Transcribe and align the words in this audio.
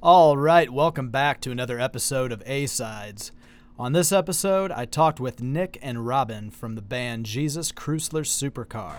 All 0.00 0.36
right, 0.36 0.72
welcome 0.72 1.10
back 1.10 1.40
to 1.40 1.50
another 1.50 1.80
episode 1.80 2.30
of 2.30 2.40
A 2.46 2.66
Sides. 2.66 3.32
On 3.80 3.92
this 3.92 4.12
episode, 4.12 4.70
I 4.70 4.84
talked 4.84 5.18
with 5.18 5.42
Nick 5.42 5.76
and 5.82 6.06
Robin 6.06 6.52
from 6.52 6.76
the 6.76 6.82
band 6.82 7.26
Jesus 7.26 7.72
Chrysler 7.72 8.22
Supercar. 8.22 8.94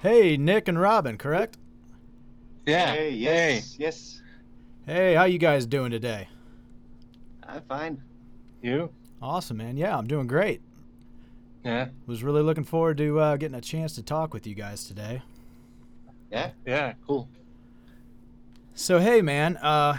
Hey, 0.00 0.36
Nick 0.36 0.68
and 0.68 0.80
Robin, 0.80 1.18
correct? 1.18 1.58
Yeah. 2.66 2.92
Hey, 2.92 3.10
yes, 3.10 3.76
yes. 3.80 4.22
Hey, 4.86 5.14
how 5.14 5.24
you 5.24 5.38
guys 5.38 5.66
doing 5.66 5.90
today? 5.90 6.28
I'm 7.42 7.62
fine. 7.62 8.00
You? 8.62 8.90
Awesome, 9.20 9.56
man. 9.56 9.76
Yeah, 9.76 9.96
I'm 9.96 10.06
doing 10.06 10.28
great. 10.28 10.60
Yeah. 11.64 11.88
Was 12.06 12.22
really 12.22 12.42
looking 12.42 12.62
forward 12.62 12.98
to 12.98 13.18
uh, 13.18 13.36
getting 13.36 13.56
a 13.56 13.60
chance 13.60 13.94
to 13.96 14.02
talk 14.02 14.32
with 14.32 14.46
you 14.46 14.54
guys 14.54 14.84
today. 14.84 15.20
Yeah. 16.30 16.50
Yeah. 16.64 16.92
Cool. 17.04 17.28
So 18.74 19.00
hey, 19.00 19.20
man. 19.20 19.56
Uh, 19.56 19.98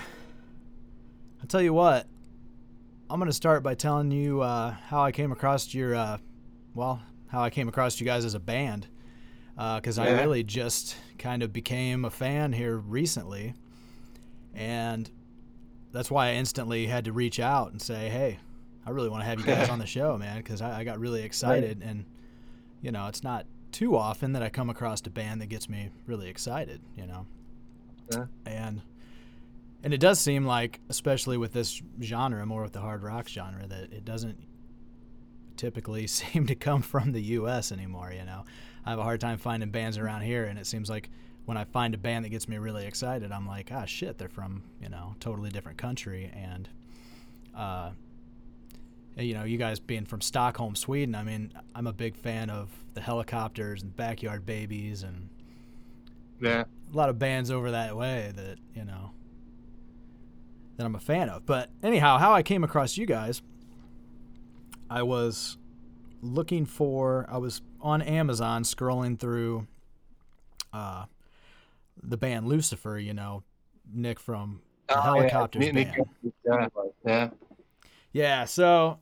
I'll 1.42 1.48
tell 1.48 1.62
you 1.62 1.74
what. 1.74 2.08
I'm 3.10 3.20
gonna 3.20 3.34
start 3.34 3.64
by 3.64 3.76
telling 3.76 4.12
you 4.12 4.42
uh, 4.42 4.72
how 4.72 5.02
I 5.04 5.12
came 5.12 5.32
across 5.32 5.74
your, 5.74 5.96
uh, 5.96 6.20
well, 6.74 7.02
how 7.28 7.42
I 7.42 7.50
came 7.50 7.68
across 7.68 8.00
you 8.00 8.06
guys 8.06 8.24
as 8.24 8.36
a 8.36 8.40
band, 8.40 8.88
Uh, 9.60 9.76
because 9.76 10.00
I 10.00 10.08
Yeah. 10.08 10.22
really 10.22 10.44
just 10.44 10.96
kind 11.18 11.44
of 11.44 11.52
became 11.54 12.06
a 12.06 12.10
fan 12.10 12.54
here 12.54 12.78
recently, 12.78 13.54
and 14.56 15.12
that's 15.92 16.10
why 16.10 16.30
I 16.30 16.34
instantly 16.36 16.88
had 16.88 17.04
to 17.06 17.12
reach 17.12 17.40
out 17.42 17.72
and 17.72 17.82
say, 17.82 18.08
hey, 18.10 18.40
I 18.86 18.92
really 18.92 19.10
want 19.10 19.22
to 19.22 19.26
have 19.26 19.38
you 19.38 19.46
guys 19.46 19.68
on 19.70 19.80
the 19.80 19.86
show, 19.86 20.18
man, 20.18 20.38
because 20.38 20.62
I, 20.62 20.80
I 20.80 20.84
got 20.86 20.98
really 21.00 21.24
excited, 21.24 21.84
and 21.86 22.06
you 22.82 22.92
know, 22.92 23.08
it's 23.08 23.22
not 23.24 23.46
too 23.74 23.98
often 23.98 24.32
that 24.34 24.42
I 24.42 24.50
come 24.50 24.70
across 24.70 25.02
a 25.06 25.10
band 25.10 25.42
that 25.42 25.48
gets 25.48 25.68
me 25.70 25.90
really 26.08 26.30
excited, 26.30 26.82
you 26.96 27.06
know 27.06 27.28
Yeah. 28.10 28.26
and 28.46 28.82
and 29.84 29.94
it 29.94 30.00
does 30.00 30.20
seem 30.20 30.46
like 30.46 30.80
especially 30.90 31.38
with 31.38 31.54
this 31.54 31.82
genre 32.02 32.46
more 32.46 32.64
with 32.64 32.74
the 32.74 32.82
hard 32.82 33.04
rock 33.04 33.28
genre 33.28 33.68
that 33.68 33.94
it 33.94 34.04
doesn't 34.06 34.38
typically 35.58 36.08
seem 36.20 36.48
to 36.48 36.56
come 36.56 36.82
from 36.82 37.12
the 37.12 37.22
US 37.22 37.72
anymore 37.72 38.12
you 38.18 38.26
know 38.26 38.44
I 38.86 38.90
have 38.92 39.00
a 39.00 39.04
hard 39.04 39.20
time 39.22 39.38
finding 39.38 39.70
bands 39.70 39.98
around 39.98 40.22
here 40.22 40.46
and 40.46 40.58
it 40.60 40.66
seems 40.68 40.90
like 40.90 41.10
when 41.46 41.58
I 41.58 41.64
find 41.64 41.94
a 41.94 41.98
band 41.98 42.26
that 42.26 42.30
gets 42.30 42.48
me 42.48 42.58
really 42.58 42.86
excited 42.86 43.32
I'm 43.32 43.48
like 43.48 43.72
ah 43.74 43.86
shit 43.86 44.18
they're 44.18 44.30
from 44.30 44.64
you 44.82 44.90
know 44.90 45.16
totally 45.20 45.50
different 45.50 45.78
country 45.78 46.32
and 46.34 46.70
uh 47.56 47.92
you 49.18 49.34
know 49.34 49.44
you 49.44 49.58
guys 49.58 49.80
being 49.80 50.06
from 50.06 50.22
Stockholm 50.22 50.76
Sweden 50.76 51.16
I 51.16 51.24
mean 51.24 51.52
I'm 51.76 51.88
a 51.88 51.94
big 51.94 52.16
fan 52.16 52.50
of 52.50 52.70
the 52.94 53.02
Hellacopters 53.02 53.82
and 53.82 53.96
backyard 53.96 54.46
babies 54.46 55.04
and 55.04 55.30
Yeah. 56.42 56.64
a 56.94 56.96
lot 56.98 57.10
of 57.10 57.20
bands 57.20 57.52
over 57.52 57.72
that 57.72 57.96
way 57.98 58.32
that 58.36 58.58
you 58.76 58.86
know 58.86 59.12
that 60.78 60.86
I'm 60.86 60.96
a 60.96 61.00
fan 61.00 61.28
of. 61.28 61.46
But 61.46 61.70
anyhow, 61.84 62.18
how 62.20 62.32
I 62.32 62.42
came 62.42 62.64
across 62.64 62.96
you 62.96 63.06
guys, 63.06 63.42
I 64.90 65.04
was 65.04 65.58
looking 66.22 66.66
for. 66.66 67.26
I 67.30 67.38
was 67.38 67.62
on 67.82 68.02
Amazon 68.02 68.64
scrolling 68.64 69.18
through 69.20 69.68
uh, 70.74 71.06
the 72.02 72.18
band 72.18 72.48
Lucifer. 72.48 72.98
You 72.98 73.14
know, 73.14 73.44
Nick 73.92 74.20
from 74.20 74.62
the 74.88 74.96
Oh, 74.98 75.20
yeah. 75.22 75.30
Hellacopters 75.30 75.74
Nick- 75.74 75.94
band. 75.96 76.10
Yeah. 76.46 76.68
Yeah. 77.06 77.30
Yeah, 78.12 78.46
so 78.46 79.00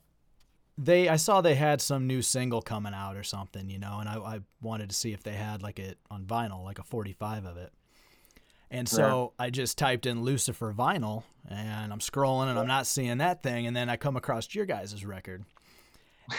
they 0.77 1.07
I 1.07 1.15
saw 1.15 1.39
they 1.41 1.55
had 1.55 1.81
some 1.81 2.07
new 2.07 2.21
single 2.21 2.61
coming 2.61 2.93
out 2.93 3.15
or 3.15 3.23
something, 3.23 3.69
you 3.69 3.79
know, 3.79 3.99
and 3.99 4.09
I, 4.09 4.15
I 4.17 4.39
wanted 4.61 4.89
to 4.89 4.95
see 4.95 5.13
if 5.13 5.23
they 5.23 5.31
had 5.33 5.63
like 5.63 5.79
it 5.79 5.97
on 6.11 6.25
vinyl, 6.25 6.63
like 6.65 6.77
a 6.77 6.83
45 6.83 7.45
of 7.45 7.55
it. 7.57 7.71
And 8.69 8.87
so 8.87 9.31
I 9.39 9.49
just 9.49 9.77
typed 9.77 10.05
in 10.05 10.23
Lucifer 10.23 10.73
vinyl 10.77 11.23
and 11.49 11.93
I'm 11.93 11.99
scrolling 11.99 12.49
and 12.49 12.59
I'm 12.59 12.67
not 12.67 12.85
seeing 12.85 13.19
that 13.19 13.41
thing 13.41 13.65
and 13.65 13.73
then 13.73 13.89
I 13.89 13.95
come 13.95 14.17
across 14.17 14.53
your 14.53 14.65
guys' 14.65 15.05
record. 15.05 15.45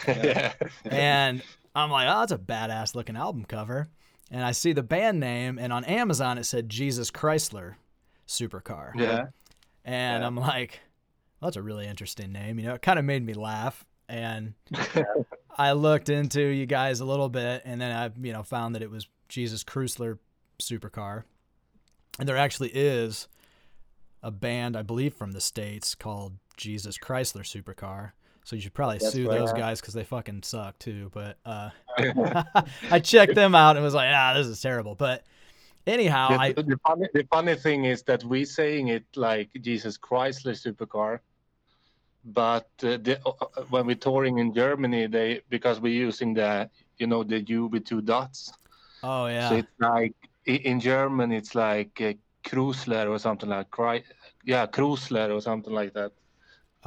Yeah. 0.07 0.53
And 0.85 1.43
I'm 1.75 1.91
like, 1.91 2.09
"Oh, 2.09 2.21
that's 2.21 2.33
a 2.33 2.39
badass 2.39 2.95
looking 2.95 3.17
album 3.17 3.45
cover." 3.45 3.89
And 4.31 4.45
I 4.45 4.53
see 4.53 4.73
the 4.73 4.83
band 4.83 5.21
name 5.21 5.59
and 5.59 5.73
on 5.73 5.85
Amazon 5.85 6.37
it 6.39 6.45
said 6.45 6.69
Jesus 6.69 7.11
Chrysler 7.11 7.75
Supercar. 8.27 8.93
Yeah. 8.95 9.27
And 9.85 10.21
Yeah. 10.23 10.27
I'm 10.27 10.37
like, 10.37 10.81
well, 11.41 11.49
that's 11.49 11.57
a 11.57 11.63
really 11.63 11.87
interesting 11.87 12.31
name. 12.33 12.59
You 12.59 12.67
know, 12.67 12.75
it 12.75 12.83
kind 12.83 12.99
of 12.99 13.05
made 13.07 13.25
me 13.25 13.33
laugh. 13.33 13.87
And 14.07 14.53
I 15.57 15.73
looked 15.73 16.09
into 16.11 16.41
you 16.43 16.67
guys 16.67 17.01
a 17.01 17.05
little 17.07 17.29
bit, 17.29 17.63
and 17.65 17.81
then 17.81 17.95
I, 17.95 18.11
you 18.21 18.33
know, 18.33 18.43
found 18.43 18.75
that 18.75 18.83
it 18.83 18.91
was 18.91 19.07
Jesus 19.29 19.65
Chrysler 19.65 20.19
Supercar. 20.61 21.25
And 22.19 22.29
there 22.29 22.37
actually 22.37 22.71
is 22.71 23.29
a 24.23 24.31
band, 24.31 24.77
I 24.77 24.83
believe, 24.83 25.15
from 25.15 25.33
the 25.33 25.41
States 25.41 25.95
called 25.95 26.35
Jesus 26.57 26.99
Chrysler 26.99 27.43
Supercar. 27.45 28.13
So 28.49 28.57
you 28.57 28.63
should 28.63 28.73
probably 28.73 28.97
That's 28.97 29.13
sue 29.13 29.29
right. 29.29 29.41
those 29.41 29.53
guys 29.53 29.79
because 29.79 29.93
they 29.93 30.05
fucking 30.05 30.43
suck 30.43 30.79
too. 30.79 31.11
But 31.13 31.37
uh, 31.45 31.69
I 32.91 32.99
checked 32.99 33.35
them 33.35 33.55
out 33.55 33.77
and 33.77 33.85
was 33.85 33.93
like, 33.93 34.09
ah, 34.11 34.33
this 34.35 34.47
is 34.47 34.59
terrible. 34.63 34.95
But 34.95 35.27
anyhow, 35.87 36.29
The, 36.31 36.41
I, 36.41 36.53
the, 36.53 36.81
funny, 36.87 37.09
the 37.13 37.27
funny 37.31 37.55
thing 37.57 37.85
is 37.85 38.05
that 38.05 38.25
we 38.25 38.47
saying 38.47 38.89
it 38.89 39.05
like 39.17 39.51
Jesus 39.61 39.99
Chrysler 39.99 40.57
supercar, 40.57 41.19
but 42.25 42.71
uh, 42.83 42.97
the, 42.97 43.21
uh, 43.27 43.33
uh, 43.39 43.65
when 43.69 43.85
we're 43.85 43.97
touring 43.97 44.39
in 44.39 44.55
Germany, 44.55 45.09
they 45.09 45.43
because 45.51 45.79
we're 45.79 45.93
using 45.93 46.33
the 46.33 46.71
you 46.97 47.07
know 47.07 47.25
the 47.25 47.43
U 47.43 47.67
with 47.67 47.85
two 47.85 48.01
dots, 48.01 48.51
oh 49.03 49.27
yeah. 49.27 49.51
so 49.51 49.57
it's 49.57 49.79
like 49.79 50.15
in 50.47 50.81
German 50.81 51.33
it's 51.33 51.55
like 51.55 52.01
uh, 52.01 52.15
Chrysler 52.45 53.11
or 53.11 53.19
something 53.19 53.51
like 53.51 53.71
Cry, 53.71 54.03
yeah 54.43 54.65
Chrysler 54.65 55.37
or 55.37 55.43
something 55.43 55.75
like 55.75 55.93
that. 55.93 56.13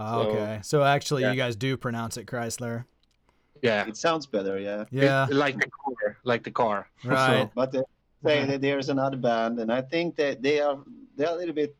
Oh, 0.01 0.23
So- 0.23 0.29
okay. 0.29 0.59
So 0.63 0.83
actually, 0.83 1.21
yeah. 1.23 1.31
you 1.31 1.37
guys 1.37 1.55
do 1.55 1.77
pronounce 1.77 2.17
it 2.17 2.25
Chrysler. 2.25 2.85
Yeah, 3.61 3.85
It 3.87 3.95
sounds 3.97 4.25
better, 4.25 4.57
yeah. 4.59 4.85
Yeah. 4.89 5.27
It- 5.29 5.35
like 5.35 5.57
the 5.59 5.69
car, 5.69 6.17
like 6.23 6.43
the 6.43 6.51
car. 6.51 6.87
Right. 7.05 7.49
But 7.53 7.75
uh, 7.75 7.83
say 8.23 8.39
Yeah. 8.39 8.45
that 8.47 8.61
there's 8.61 8.89
another 8.89 9.17
band, 9.17 9.59
and 9.59 9.71
I 9.71 9.81
think 9.81 10.15
that 10.15 10.41
they 10.41 10.59
are 10.61 10.77
they're 11.15 11.29
a 11.29 11.35
little 11.35 11.53
bit. 11.53 11.75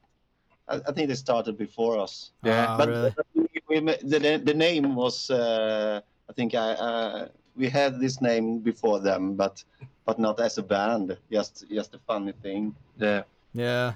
I, 0.68 0.76
I 0.88 0.92
think 0.94 1.08
they 1.10 1.16
started 1.16 1.58
before 1.58 1.98
us. 1.98 2.32
Yeah. 2.44 2.68
Oh, 2.70 2.78
but 2.78 2.88
really? 2.90 3.14
we, 3.34 3.80
we, 3.80 3.80
the 4.04 4.42
the 4.44 4.54
name 4.54 4.96
was. 4.96 5.30
Uh, 5.32 6.02
I 6.30 6.34
think 6.34 6.54
I 6.54 6.68
uh, 6.88 7.28
we 7.58 7.68
had 7.70 8.00
this 8.00 8.22
name 8.22 8.60
before 8.60 9.00
them, 9.00 9.34
but 9.36 9.64
but 10.06 10.20
not 10.20 10.40
as 10.40 10.58
a 10.60 10.64
band. 10.64 11.18
Just 11.32 11.66
just 11.70 11.96
a 11.96 12.00
funny 12.08 12.34
thing. 12.44 12.76
Yeah. 12.98 13.24
Yeah. 13.54 13.94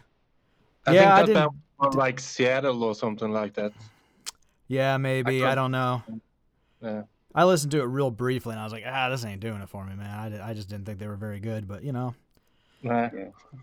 I 0.87 0.93
Yeah, 0.93 1.13
I 1.13 1.17
think 1.17 1.17
that 1.17 1.25
didn't- 1.27 1.35
band 1.35 1.61
was 1.79 1.95
like 1.95 2.19
Seattle 2.19 2.83
or 2.83 2.95
something 2.95 3.31
like 3.31 3.53
that. 3.53 3.73
Yeah, 4.67 4.97
maybe. 4.97 5.43
I, 5.43 5.49
thought- 5.49 5.55
don't 5.55 5.71
know. 5.71 6.03
Yeah. 6.81 7.03
I 7.33 7.43
listened 7.43 7.71
to 7.73 7.81
it 7.81 7.85
real 7.85 8.11
briefly, 8.11 8.53
and 8.53 8.61
I 8.61 8.63
was 8.63 8.71
like, 8.71 8.85
ah, 8.87 9.09
this 9.09 9.25
ain't 9.25 9.41
doing 9.41 9.61
it 9.61 9.67
for 9.67 9.85
me, 9.85 9.93
man. 9.95 10.09
I, 10.09 10.29
di- 10.29 10.39
I 10.39 10.53
just 10.53 10.69
didn't 10.69 10.85
think 10.85 10.99
they 10.99 11.07
were 11.07 11.17
very 11.17 11.41
good, 11.41 11.67
but 11.67 11.83
you 11.83 11.91
know. 11.91 12.15
Yeah. 12.81 13.09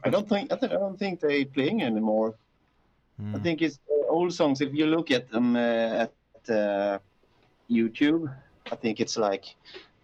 I 0.05 0.11
don't 0.11 0.29
think 0.29 0.53
I, 0.53 0.57
th- 0.57 0.73
I 0.73 0.75
don't 0.75 0.99
think 0.99 1.21
they 1.21 1.47
playing 1.47 1.83
anymore. 1.83 2.35
I 3.19 3.39
mm. 3.39 3.43
think 3.43 3.63
it's 3.63 3.79
uh, 3.91 4.09
old 4.09 4.35
songs. 4.35 4.61
If 4.61 4.75
you 4.75 4.87
look 4.87 5.11
at 5.11 5.31
them 5.31 5.57
uh, 5.57 6.07
at 6.07 6.13
uh, 6.51 6.99
YouTube, 7.71 8.35
I 8.71 8.77
think 8.77 9.01
it's 9.01 9.17
like 9.17 9.55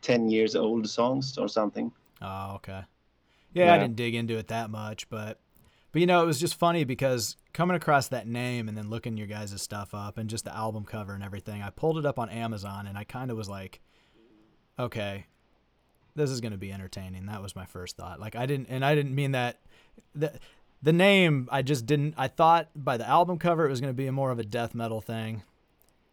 ten 0.00 0.30
years 0.30 0.56
old 0.56 0.88
songs 0.88 1.36
or 1.36 1.48
something. 1.48 1.92
Oh, 2.22 2.54
okay. 2.56 2.82
Yeah, 3.52 3.74
I 3.74 3.78
didn't 3.78 3.96
dig 3.96 4.14
into 4.14 4.38
it 4.38 4.48
that 4.48 4.70
much, 4.70 5.08
but 5.10 5.40
but 5.92 6.00
you 6.00 6.06
know, 6.06 6.22
it 6.22 6.26
was 6.26 6.38
just 6.38 6.54
funny 6.54 6.84
because 6.84 7.36
coming 7.52 7.76
across 7.76 8.08
that 8.08 8.26
name 8.26 8.68
and 8.68 8.76
then 8.76 8.90
looking 8.90 9.16
your 9.16 9.26
guys' 9.26 9.60
stuff 9.60 9.94
up 9.94 10.18
and 10.18 10.28
just 10.28 10.44
the 10.44 10.54
album 10.54 10.84
cover 10.84 11.14
and 11.14 11.24
everything, 11.24 11.62
I 11.62 11.70
pulled 11.70 11.98
it 11.98 12.04
up 12.04 12.18
on 12.18 12.28
Amazon 12.28 12.86
and 12.86 12.98
I 12.98 13.04
kind 13.04 13.30
of 13.30 13.36
was 13.36 13.48
like, 13.48 13.80
okay, 14.78 15.26
this 16.14 16.30
is 16.30 16.40
going 16.40 16.52
to 16.52 16.58
be 16.58 16.72
entertaining. 16.72 17.26
That 17.26 17.42
was 17.42 17.56
my 17.56 17.64
first 17.64 17.96
thought. 17.96 18.20
Like 18.20 18.36
I 18.36 18.44
didn't 18.44 18.68
and 18.68 18.84
I 18.84 18.94
didn't 18.94 19.14
mean 19.14 19.32
that 19.32 19.60
the 20.14 20.32
the 20.82 20.92
name 20.92 21.48
I 21.50 21.62
just 21.62 21.86
didn't 21.86 22.14
I 22.18 22.28
thought 22.28 22.68
by 22.74 22.96
the 22.96 23.08
album 23.08 23.38
cover 23.38 23.66
it 23.66 23.70
was 23.70 23.80
going 23.80 23.92
to 23.92 23.96
be 23.96 24.10
more 24.10 24.30
of 24.30 24.38
a 24.38 24.44
death 24.44 24.74
metal 24.74 25.00
thing. 25.00 25.42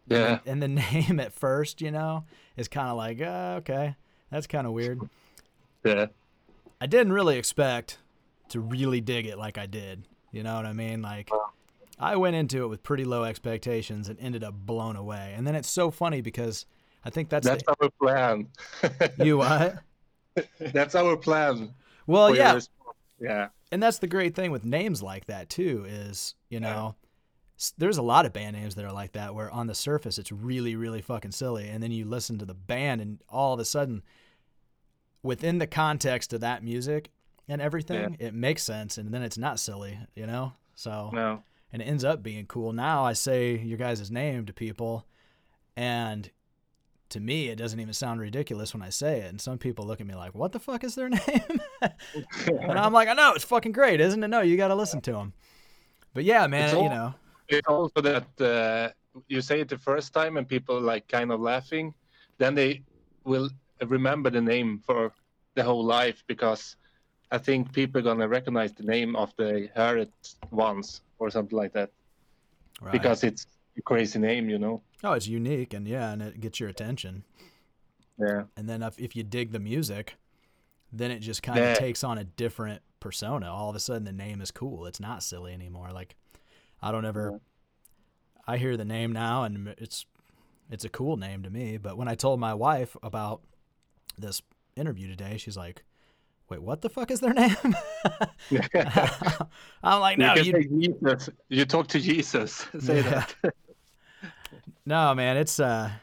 Yeah. 0.08 0.38
And 0.46 0.62
the 0.62 0.68
name 0.92 1.20
at 1.20 1.32
first, 1.32 1.82
you 1.82 1.90
know, 1.90 2.24
is 2.56 2.68
kind 2.68 2.88
of 2.88 2.96
like, 2.96 3.20
uh, 3.20 3.56
okay, 3.58 3.96
that's 4.30 4.46
kind 4.46 4.66
of 4.66 4.72
weird. 4.72 5.00
Yeah. 5.84 6.06
I 6.80 6.86
didn't 6.86 7.12
really 7.12 7.38
expect 7.38 7.98
to 8.50 8.60
really 8.60 9.00
dig 9.00 9.26
it 9.26 9.38
like 9.38 9.58
I 9.58 9.66
did. 9.66 10.06
You 10.32 10.42
know 10.42 10.54
what 10.54 10.66
I 10.66 10.72
mean? 10.72 11.02
Like 11.02 11.30
I 11.98 12.16
went 12.16 12.36
into 12.36 12.62
it 12.64 12.68
with 12.68 12.82
pretty 12.82 13.04
low 13.04 13.24
expectations 13.24 14.08
and 14.08 14.18
ended 14.20 14.44
up 14.44 14.54
blown 14.54 14.96
away. 14.96 15.34
And 15.36 15.46
then 15.46 15.54
it's 15.54 15.70
so 15.70 15.90
funny 15.90 16.20
because 16.20 16.66
I 17.04 17.10
think 17.10 17.28
that's, 17.28 17.46
That's 17.46 17.62
the, 17.64 17.76
our 17.80 17.90
plan. 18.00 18.48
you 19.24 19.38
what? 19.38 19.78
That's 20.58 20.94
our 20.94 21.16
plan. 21.16 21.72
Well, 22.06 22.34
yeah. 22.34 22.60
Yeah. 23.18 23.48
and 23.72 23.82
that's 23.82 23.98
the 23.98 24.06
great 24.06 24.34
thing 24.34 24.50
with 24.50 24.64
names 24.64 25.02
like 25.02 25.24
that 25.26 25.48
too 25.48 25.86
is 25.88 26.34
you 26.50 26.60
know 26.60 26.94
s- 27.58 27.72
there's 27.78 27.96
a 27.96 28.02
lot 28.02 28.26
of 28.26 28.34
band 28.34 28.54
names 28.54 28.74
that 28.74 28.84
are 28.84 28.92
like 28.92 29.12
that 29.12 29.34
where 29.34 29.50
on 29.50 29.68
the 29.68 29.74
surface 29.74 30.18
it's 30.18 30.30
really 30.30 30.76
really 30.76 31.00
fucking 31.00 31.30
silly 31.30 31.66
and 31.66 31.82
then 31.82 31.90
you 31.90 32.04
listen 32.04 32.36
to 32.38 32.44
the 32.44 32.52
band 32.52 33.00
and 33.00 33.22
all 33.30 33.54
of 33.54 33.60
a 33.60 33.64
sudden 33.64 34.02
within 35.22 35.56
the 35.56 35.66
context 35.66 36.34
of 36.34 36.42
that 36.42 36.62
music 36.62 37.10
and 37.48 37.60
everything 37.62 38.16
it 38.18 38.34
makes 38.34 38.62
sense 38.62 38.98
and 38.98 39.12
then 39.12 39.22
it's 39.22 39.38
not 39.38 39.58
silly 39.60 39.98
you 40.14 40.26
know 40.26 40.52
so 40.74 41.10
No. 41.12 41.42
and 41.72 41.80
it 41.82 41.84
ends 41.86 42.04
up 42.04 42.22
being 42.22 42.46
cool 42.46 42.72
now 42.72 43.04
i 43.04 43.12
say 43.12 43.56
your 43.58 43.78
guys' 43.78 44.10
name 44.10 44.46
to 44.46 44.52
people 44.52 45.06
and 45.76 46.30
to 47.08 47.20
me 47.20 47.48
it 47.48 47.56
doesn't 47.56 47.78
even 47.78 47.94
sound 47.94 48.20
ridiculous 48.20 48.74
when 48.74 48.82
i 48.82 48.88
say 48.90 49.20
it 49.20 49.26
and 49.30 49.40
some 49.40 49.58
people 49.58 49.86
look 49.86 50.00
at 50.00 50.06
me 50.06 50.14
like 50.14 50.34
what 50.34 50.52
the 50.52 50.58
fuck 50.58 50.82
is 50.84 50.94
their 50.96 51.08
name 51.28 51.60
and 51.82 52.78
I'm 52.78 52.92
like, 52.92 53.08
I 53.08 53.12
know 53.12 53.32
it's 53.34 53.44
fucking 53.44 53.72
great, 53.72 54.00
isn't 54.00 54.22
it? 54.24 54.28
No, 54.28 54.40
you 54.40 54.56
got 54.56 54.68
to 54.68 54.74
listen 54.74 55.00
to 55.02 55.12
them. 55.12 55.32
But 56.14 56.24
yeah, 56.24 56.46
man, 56.46 56.64
It's 56.64 56.72
you 56.72 56.88
know, 56.88 57.14
it's 57.48 57.68
also 57.68 58.00
that 58.00 58.40
uh, 58.40 59.20
you 59.28 59.40
say 59.42 59.60
it 59.60 59.68
the 59.68 59.78
first 59.78 60.12
time 60.14 60.36
and 60.38 60.48
people 60.48 60.80
like 60.80 61.06
kind 61.06 61.30
of 61.30 61.40
laughing 61.40 61.92
then 62.38 62.54
they 62.54 62.82
will 63.24 63.48
remember 63.86 64.30
the 64.30 64.40
name 64.40 64.80
for 64.84 65.12
the 65.54 65.62
whole 65.62 65.84
life 65.84 66.24
because 66.26 66.76
i 67.30 67.38
think 67.38 67.72
people 67.72 67.98
are 68.00 68.02
gonna 68.02 68.28
recognize 68.28 68.72
the 68.72 68.82
name 68.84 69.16
after 69.16 69.44
they 69.52 69.66
heard 69.74 69.98
it 69.98 70.34
once 70.50 71.00
or 71.18 71.30
something 71.30 71.56
like 71.58 71.72
that 71.72 71.90
right. 72.80 72.92
because 72.92 73.24
it's 73.24 73.46
a 73.78 73.82
crazy 73.82 74.18
name 74.18 74.48
you 74.48 74.58
know 74.58 74.80
oh, 75.04 75.12
it's 75.12 75.26
unique 75.28 75.74
and 75.74 75.86
yeah, 75.86 76.10
and 76.12 76.22
it 76.22 76.40
gets 76.40 76.58
your 76.58 76.68
attention. 76.68 77.22
yeah 78.18 78.44
And 78.56 78.68
then 78.68 78.82
if, 78.82 78.98
if 78.98 79.14
you 79.14 79.22
dig 79.22 79.52
the 79.52 79.58
music, 79.60 80.16
then 80.90 81.10
it 81.10 81.20
just 81.20 81.42
kind 81.42 81.58
of 81.58 81.64
Yeah. 81.66 81.74
takes 81.74 82.02
on 82.02 82.16
a 82.18 82.24
different 82.24 82.80
persona. 82.98 83.52
All 83.52 83.68
of 83.70 83.76
a 83.76 83.78
sudden, 83.80 84.04
the 84.04 84.12
name 84.12 84.40
is 84.40 84.50
cool. 84.50 84.86
It's 84.86 84.98
not 84.98 85.22
silly 85.22 85.52
anymore. 85.52 85.90
Like, 85.92 86.16
I 86.80 86.90
don't 86.90 87.04
ever. 87.04 87.40
I 88.46 88.56
hear 88.56 88.76
the 88.76 88.84
name 88.86 89.12
now, 89.12 89.44
and 89.44 89.68
it's 89.78 90.06
it's 90.70 90.84
a 90.84 90.88
cool 90.88 91.16
name 91.18 91.42
to 91.42 91.50
me. 91.50 91.76
But 91.76 91.96
when 91.98 92.08
I 92.08 92.14
told 92.14 92.40
my 92.40 92.54
wife 92.54 92.96
about 93.02 93.42
this 94.18 94.40
interview 94.76 95.08
today, 95.08 95.36
she's 95.36 95.56
like, 95.58 95.84
"Wait, 96.48 96.62
what 96.62 96.80
the 96.82 96.88
fuck 96.88 97.10
is 97.10 97.20
their 97.20 97.34
name?" 97.34 97.56
I'm 99.82 100.00
like, 100.00 100.18
no, 100.18 100.34
you, 100.34 100.54
you, 100.70 100.94
can 100.94 101.18
say 101.18 101.26
Jesus. 101.26 101.30
you 101.48 101.64
talk 101.64 101.86
to 101.88 102.00
jesus 102.00 102.66
say 102.78 102.96
Yeah. 102.98 103.24
that 103.42 103.54
No, 104.86 105.14
man, 105.14 105.36
it's 105.36 105.58
a 105.58 106.00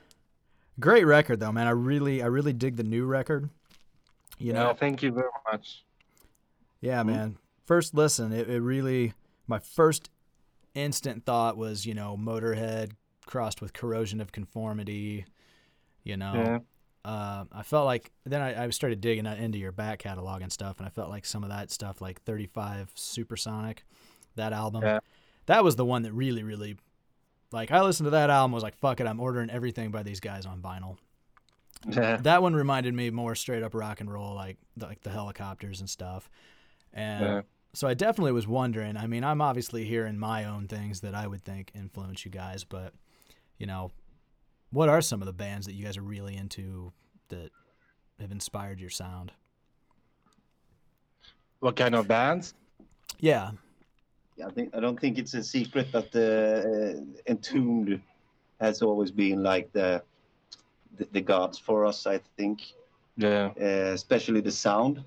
great 0.80 1.06
record 1.06 1.40
though, 1.40 1.51
man. 1.51 1.68
I 1.68 1.72
really, 1.72 2.22
I 2.22 2.25
really 2.25 2.51
dig 2.54 2.75
the 2.75 2.84
new 2.84 3.06
record. 3.06 3.50
You 4.38 4.51
know, 4.54 4.68
Yeah, 4.68 4.74
thank 4.74 5.01
you 5.01 5.12
very 5.12 5.30
much 5.51 5.84
yeah, 6.81 7.01
Mhm. 7.01 7.06
man. 7.06 7.38
First 7.66 7.94
listen, 7.94 8.34
it, 8.34 8.50
it 8.50 8.60
really, 8.60 9.13
my 9.48 9.57
first 9.60 10.10
instant 10.75 11.25
thought 11.25 11.56
was, 11.56 11.86
you 11.86 11.94
know, 11.94 12.18
Motorhead 12.18 12.92
crossed 13.25 13.62
with 13.62 13.72
Corrosion 13.72 14.19
of 14.19 14.34
Conformity. 14.34 15.25
You 16.04 16.18
know, 16.18 16.34
yeah 16.36 16.57
uh, 17.05 17.45
I 17.51 17.63
felt 17.63 17.85
like 17.85 18.11
then 18.25 18.41
I, 18.41 18.63
I 18.65 18.69
started 18.69 19.01
digging 19.01 19.25
into 19.25 19.57
your 19.57 19.71
back 19.71 20.00
catalog 20.00 20.41
and 20.41 20.51
stuff, 20.51 20.77
and 20.79 20.88
I 20.88 20.89
felt 20.89 21.09
like 21.09 21.25
some 21.25 21.44
of 21.44 21.50
that 21.50 21.69
stuff, 21.71 22.01
like 22.01 22.21
35 22.23 22.91
Supersonic, 22.95 23.83
that 24.35 24.53
album, 24.53 24.83
Yeah. 24.83 25.00
that 25.47 25.63
was 25.63 25.75
the 25.75 25.85
one 25.85 26.03
that 26.03 26.13
really, 26.13 26.44
really, 26.44 26.77
like, 27.51 27.71
I 27.71 27.81
listened 27.81 28.05
to 28.07 28.11
that 28.11 28.29
album, 28.29 28.51
was 28.53 28.63
like, 28.63 28.75
fuck 28.77 29.00
it, 29.01 29.07
I'm 29.07 29.19
ordering 29.19 29.50
everything 29.50 29.91
by 29.91 30.03
these 30.03 30.19
guys 30.21 30.45
on 30.45 30.61
vinyl. 30.61 30.97
yeah 31.89 32.15
That 32.17 32.41
one 32.41 32.53
reminded 32.55 32.94
me 32.94 33.09
more 33.09 33.35
straight 33.35 33.63
up 33.63 33.73
rock 33.75 34.00
and 34.00 34.11
roll, 34.11 34.33
like 34.35 34.57
the, 34.77 34.85
like 34.88 35.01
the 35.01 35.09
Hellacopters 35.09 35.79
and 35.81 35.89
stuff. 35.89 36.29
And 36.94 37.23
Yeah. 37.23 37.41
so 37.73 37.88
I 37.88 37.94
definitely 37.95 38.31
was 38.31 38.47
wondering. 38.47 38.95
I 38.95 39.07
mean, 39.07 39.23
I'm 39.25 39.41
obviously 39.41 39.83
hearing 39.83 40.17
my 40.17 40.45
own 40.45 40.67
things 40.69 41.01
that 41.01 41.13
I 41.15 41.27
would 41.27 41.44
think 41.44 41.71
influence 41.75 42.23
you 42.23 42.31
guys, 42.31 42.63
but 42.63 42.94
you 43.57 43.65
know, 43.67 43.91
what 44.74 44.90
are 44.90 45.02
some 45.02 45.22
of 45.22 45.28
the 45.28 45.34
bands 45.34 45.66
that 45.68 45.74
you 45.74 45.86
guys 45.86 45.98
are 45.98 46.02
really 46.02 46.36
into 46.36 46.92
that 47.30 47.52
have 48.20 48.31
inspired 48.31 48.80
your 48.80 48.90
sound? 48.90 49.31
what 51.64 51.78
kind 51.78 51.96
of 51.96 52.08
bands 52.08 52.54
Yeah, 53.20 53.52
Yeah, 54.38 54.48
I 54.48 54.52
think 54.52 54.75
I 54.75 54.80
don't 54.81 55.00
think 55.00 55.18
it's 55.18 55.34
a 55.34 55.44
secret 55.44 55.88
that 55.94 56.10
uh, 56.14 57.31
Entombed 57.31 58.02
has 58.60 58.81
always 58.81 59.12
been 59.12 59.44
like 59.44 59.72
the 59.72 60.04
the, 60.98 61.08
the 61.14 61.22
gods 61.22 61.58
for 61.58 61.86
us. 61.86 62.06
I 62.06 62.20
think, 62.38 62.58
yeah 63.16 63.52
uh, 63.62 63.94
especially 63.94 64.42
the 64.42 64.52
sound, 64.52 65.04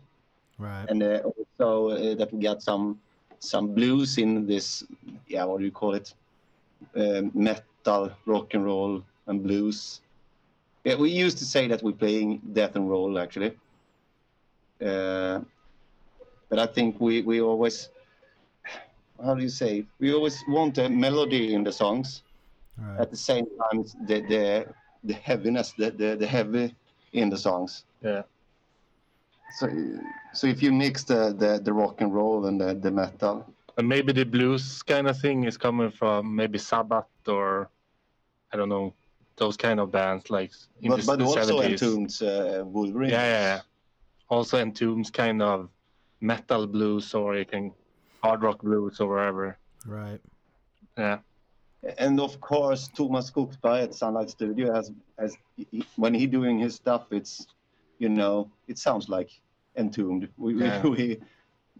right. 0.58 0.86
and 0.88 1.02
uh, 1.02 1.20
also 1.30 1.90
uh, 1.90 2.14
that 2.14 2.32
we 2.32 2.38
got 2.40 2.62
some 2.62 2.98
some 3.38 3.74
blues 3.74 4.18
in 4.18 4.46
this. 4.46 4.82
Yeah, 5.28 5.44
what 5.44 5.58
do 5.58 5.64
you 5.64 5.76
call 5.82 5.94
it? 5.94 6.14
Uh, 6.96 7.22
metal, 7.34 8.10
rock 8.26 8.54
and 8.54 8.64
roll, 8.64 9.02
and 9.26 9.42
blues. 9.42 10.00
Yeah, 10.84 10.96
we 10.96 11.10
used 11.10 11.38
to 11.38 11.44
say 11.44 11.66
that 11.68 11.82
we're 11.82 11.92
playing 11.92 12.40
death 12.52 12.76
and 12.76 12.88
roll 12.88 13.18
actually. 13.18 13.52
Uh, 14.80 15.40
but 16.48 16.58
I 16.58 16.66
think 16.66 17.00
we 17.00 17.22
we 17.22 17.40
always 17.40 17.88
how 19.24 19.34
do 19.34 19.42
you 19.42 19.48
say 19.48 19.84
we 19.98 20.12
always 20.12 20.42
want 20.48 20.78
a 20.78 20.88
melody 20.88 21.54
in 21.54 21.64
the 21.64 21.72
songs 21.72 22.22
right. 22.78 23.00
at 23.00 23.10
the 23.10 23.16
same 23.16 23.46
time 23.62 23.84
the 24.06 24.20
the 24.20 24.66
the 25.04 25.14
heaviness 25.14 25.72
the 25.78 25.90
the, 25.90 26.16
the 26.16 26.26
heavy 26.26 26.74
in 27.12 27.30
the 27.30 27.36
songs 27.36 27.84
yeah 28.02 28.22
so 29.58 29.68
so 30.34 30.46
if 30.46 30.62
you 30.62 30.72
mix 30.72 31.04
the 31.04 31.34
the, 31.38 31.60
the 31.62 31.72
rock 31.72 32.00
and 32.00 32.12
roll 32.14 32.46
and 32.46 32.60
the, 32.60 32.74
the 32.74 32.90
metal 32.90 33.46
And 33.78 33.88
maybe 33.88 34.12
the 34.12 34.24
blues 34.24 34.82
kind 34.82 35.06
of 35.06 35.18
thing 35.20 35.44
is 35.44 35.56
coming 35.56 35.90
from 35.90 36.34
maybe 36.34 36.58
Sabbath 36.58 37.28
or 37.28 37.68
I 38.52 38.56
don't 38.56 38.68
know 38.68 38.94
those 39.36 39.56
kind 39.56 39.80
of 39.80 39.90
bands 39.92 40.30
like 40.30 40.52
in 40.82 40.90
but, 40.90 41.00
the, 41.00 41.06
but 41.06 41.18
the 41.18 41.24
also 41.24 41.60
70s. 41.60 41.70
Entombed's 41.82 42.22
uh, 42.22 42.62
Wolverine 42.64 43.10
Yeah, 43.10 43.22
yeah, 43.22 43.40
yeah. 43.56 43.60
Also 44.28 44.58
Entombed's 44.58 45.10
kind 45.10 45.42
of 45.42 45.68
metal 46.20 46.66
blues 46.66 47.14
or 47.14 47.36
you 47.36 47.44
can 47.44 47.72
hard 48.22 48.42
rock 48.42 48.62
blues 48.62 49.00
or 49.00 49.08
wherever. 49.08 49.58
Right. 49.86 50.20
Yeah, 50.96 51.18
and 51.98 52.18
of 52.18 52.40
course 52.40 52.88
Thomas 52.88 53.30
Skogsberg 53.30 53.82
at 53.84 53.94
Sunlight 53.94 54.30
Studio 54.30 54.72
has 54.74 54.90
has 55.18 55.36
when 55.96 56.14
he 56.14 56.26
doing 56.26 56.58
his 56.58 56.74
stuff 56.74 57.04
it's 57.10 57.46
you 57.98 58.08
know 58.08 58.50
it 58.66 58.78
sounds 58.78 59.08
like 59.10 59.30
Entombed 59.76 60.28
we, 60.38 60.54
we- 60.54 60.64
Yeah. 60.64 60.82
we 60.82 61.18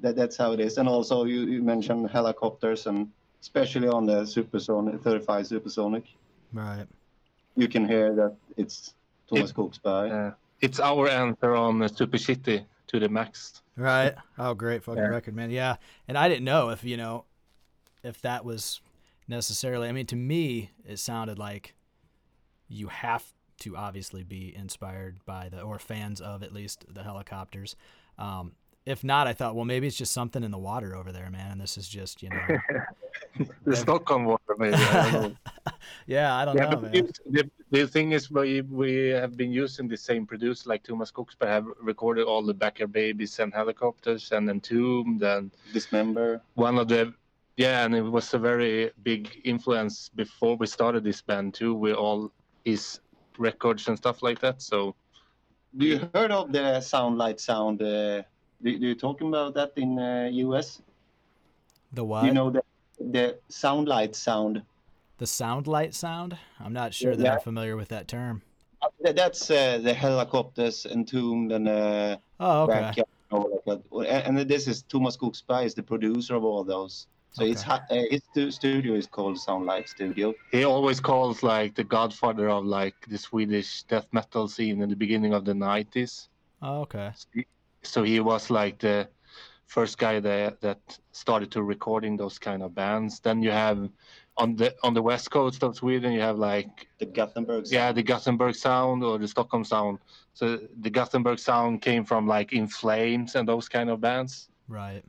that, 0.02 0.14
that's 0.14 0.36
how 0.36 0.52
it 0.52 0.60
is 0.60 0.76
and 0.76 0.86
also 0.86 1.24
you, 1.24 1.40
you 1.46 1.62
mentioned 1.62 2.10
Hellacopters 2.10 2.84
and 2.86 3.10
especially 3.40 3.88
on 3.88 4.04
the 4.04 4.26
supersonic 4.26 5.00
35 5.02 5.46
supersonic 5.46 6.04
Right. 6.52 6.86
You 7.56 7.68
can 7.68 7.86
hear 7.88 8.14
that 8.14 8.34
it's 8.56 8.94
Thomas 9.28 9.52
Skogsberg 9.52 10.08
yeah. 10.08 10.30
It's 10.60 10.80
our 10.80 11.08
answer 11.08 11.54
on 11.54 11.82
uh, 11.82 11.88
Supershitty 11.88 12.64
to 12.86 13.00
the 13.00 13.08
max. 13.08 13.62
Right. 13.76 14.14
Oh, 14.38 14.54
great 14.54 14.82
fucking 14.82 15.02
Yeah. 15.02 15.08
record, 15.08 15.34
man. 15.34 15.50
Yeah. 15.50 15.76
And 16.08 16.16
I 16.16 16.28
didn't 16.28 16.44
know 16.44 16.70
if, 16.70 16.82
you 16.82 16.96
know, 16.96 17.24
if 18.02 18.22
that 18.22 18.44
was 18.44 18.80
necessarily, 19.28 19.88
I 19.88 19.92
mean, 19.92 20.06
to 20.06 20.16
me, 20.16 20.70
it 20.86 20.98
sounded 20.98 21.38
like 21.38 21.74
you 22.68 22.88
have 22.88 23.24
to 23.60 23.76
obviously 23.76 24.22
be 24.22 24.54
inspired 24.54 25.18
by 25.26 25.48
the, 25.50 25.60
or 25.60 25.78
fans 25.78 26.20
of 26.20 26.42
at 26.42 26.52
least 26.52 26.86
the 26.88 27.02
Hellacopters. 27.02 27.74
Um, 28.18 28.52
if 28.86 29.02
not, 29.04 29.26
I 29.26 29.32
thought, 29.34 29.54
well, 29.56 29.64
maybe 29.64 29.86
it's 29.88 29.96
just 29.96 30.12
something 30.12 30.42
in 30.44 30.50
the 30.52 30.58
water 30.58 30.94
over 30.94 31.12
there, 31.12 31.30
man. 31.30 31.52
And 31.52 31.60
this 31.60 31.76
is 31.76 31.88
just, 31.88 32.22
you 32.22 32.30
know, 32.30 32.46
The 33.66 33.74
Yeah. 33.74 33.74
Stockholm 33.76 34.24
water, 34.24 34.54
maybe. 34.58 34.86
I 34.88 35.32
yeah, 36.06 36.34
I 36.36 36.44
don't 36.44 36.56
yeah, 36.56 36.64
know, 36.64 36.80
man. 36.80 37.08
the, 37.26 37.50
the 37.70 37.86
thing 37.86 38.12
is, 38.12 38.30
we 38.30 38.62
we 38.62 39.08
have 39.08 39.36
been 39.36 39.52
using 39.52 39.88
the 39.88 39.96
same 39.96 40.26
producer, 40.26 40.68
like 40.68 40.84
Thomas 40.84 41.10
Skogsberg, 41.12 41.48
have 41.48 41.66
recorded 41.80 42.24
all 42.24 42.42
the 42.42 42.54
Backyard 42.54 42.92
Babies 42.92 43.38
and 43.40 43.52
Hellacopters 43.52 44.32
and 44.32 44.48
Entombed 44.48 45.22
and 45.22 45.50
Dismember 45.72 46.40
one 46.54 46.78
of 46.78 46.88
the 46.88 47.12
yeah 47.56 47.84
and 47.84 47.94
it 47.94 48.02
was 48.02 48.32
a 48.34 48.38
very 48.38 48.90
big 49.02 49.40
influence 49.44 50.08
before 50.10 50.56
we 50.56 50.66
started 50.66 51.02
this 51.04 51.20
band 51.22 51.54
too 51.54 51.74
We 51.74 51.92
all 51.94 52.32
his 52.64 53.00
records 53.38 53.88
and 53.88 53.96
stuff 53.96 54.22
like 54.22 54.40
that 54.40 54.62
so 54.62 54.94
do 55.76 55.86
you 55.86 55.98
heard 56.14 56.30
of 56.30 56.52
the 56.52 56.80
sound 56.80 57.18
light 57.18 57.40
sound 57.40 57.82
uh, 57.82 58.22
do, 58.62 58.78
do 58.78 58.86
you 58.88 58.94
talking 58.94 59.28
about 59.28 59.54
that 59.54 59.72
in 59.76 59.98
uh, 59.98 60.28
US 60.32 60.82
The 61.92 62.04
what? 62.04 62.24
you 62.24 62.32
know 62.32 62.50
the 62.50 62.62
the 62.98 63.38
sound 63.48 63.88
light 63.88 64.16
sound 64.16 64.62
the 65.18 65.26
sound 65.26 65.66
light 65.66 65.94
sound? 65.94 66.36
I'm 66.60 66.72
not 66.72 66.92
sure 66.92 67.16
that 67.16 67.24
Yeah. 67.24 67.32
I'm 67.34 67.40
familiar 67.40 67.76
with 67.76 67.88
that 67.88 68.06
term. 68.08 68.42
Uh, 68.82 69.12
that's 69.12 69.50
uh, 69.50 69.78
the 69.78 69.92
Hellacopters 69.94 70.84
entombed 70.86 71.52
and 71.52 71.66
uh, 71.68 72.18
Oh, 72.38 72.64
okay. 72.64 72.80
backyard 72.80 73.08
and 73.30 73.38
all 73.40 73.50
like 73.50 73.64
that. 73.66 74.26
And, 74.26 74.38
and 74.38 74.48
this 74.50 74.68
is 74.68 74.82
Thomas 74.82 75.16
Skogsberg 75.16 75.64
is 75.64 75.74
the 75.74 75.82
producer 75.82 76.34
of 76.34 76.44
all 76.44 76.64
those. 76.64 77.06
So 77.32 77.44
it's 77.44 77.62
Okay. 77.62 77.70
ha- 77.70 77.86
uh, 77.90 78.02
his 78.34 78.54
studio 78.54 78.94
is 78.94 79.06
called 79.06 79.38
Sunlight 79.38 79.88
Studio. 79.88 80.34
he 80.52 80.64
always 80.64 81.00
calls 81.00 81.42
like 81.42 81.74
the 81.74 81.84
godfather 81.84 82.48
of 82.50 82.64
like 82.66 82.94
the 83.08 83.18
swedish 83.18 83.82
death 83.84 84.06
metal 84.12 84.48
scene 84.48 84.82
in 84.82 84.88
the 84.90 84.96
beginning 84.96 85.32
of 85.32 85.44
the 85.44 85.52
90s 85.54 86.28
Oh, 86.62 86.80
okay. 86.82 87.10
So 87.86 88.02
he 88.02 88.20
was 88.20 88.50
like 88.50 88.78
the 88.78 89.08
first 89.66 89.98
guy 89.98 90.20
that 90.20 90.60
that 90.60 90.98
started 91.12 91.50
to 91.52 91.62
recording 91.62 92.16
those 92.16 92.38
kind 92.38 92.62
of 92.62 92.74
bands. 92.74 93.20
Then 93.20 93.42
you 93.42 93.50
have 93.50 93.88
on 94.36 94.56
the 94.56 94.74
on 94.82 94.94
the 94.94 95.02
west 95.02 95.30
coast 95.30 95.62
of 95.62 95.74
Sweden, 95.76 96.12
you 96.12 96.20
have 96.20 96.38
like 96.38 96.86
The 96.98 97.06
Gothenburg. 97.06 97.64
yeah 97.70 97.92
the 97.92 98.02
Gothenburg 98.02 98.54
sound 98.54 99.02
or 99.02 99.18
the 99.18 99.28
Stockholm 99.28 99.64
sound. 99.64 99.98
So 100.34 100.58
the 100.80 100.90
Gothenburg 100.90 101.38
sound 101.38 101.80
came 101.82 102.04
from 102.04 102.26
like 102.26 102.52
In 102.52 102.66
Flames 102.68 103.34
and 103.34 103.48
those 103.48 103.68
kind 103.68 103.88
of 103.90 104.00
bands. 104.00 104.48
Right. 104.68 105.02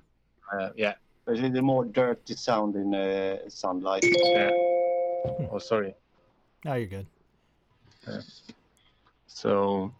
Uh, 0.54 0.70
yeah. 0.76 0.94
There's 1.26 1.40
a 1.40 1.44
little 1.44 1.62
more 1.64 1.84
dirty 1.86 2.36
sound 2.36 2.76
in 2.76 2.96
uh, 2.96 3.50
Sunlight. 3.50 4.04
Yeah. 4.06 4.50
Oh, 5.52 5.60
sorry. 5.60 5.94
No, 6.64 6.74
you're 6.76 6.88
good. 6.88 7.08
So 9.28 9.94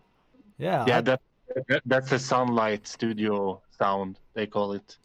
Yeah. 0.58 0.86
yeah, 0.88 0.98
I- 0.98 1.02
that, 1.02 1.06
that 1.06 1.22
that's 1.86 2.12
a 2.12 2.20
Sunlight 2.20 2.88
Studio 2.88 3.62
sound 3.78 4.20
they 4.34 4.48
call 4.48 4.74
it. 4.74 4.98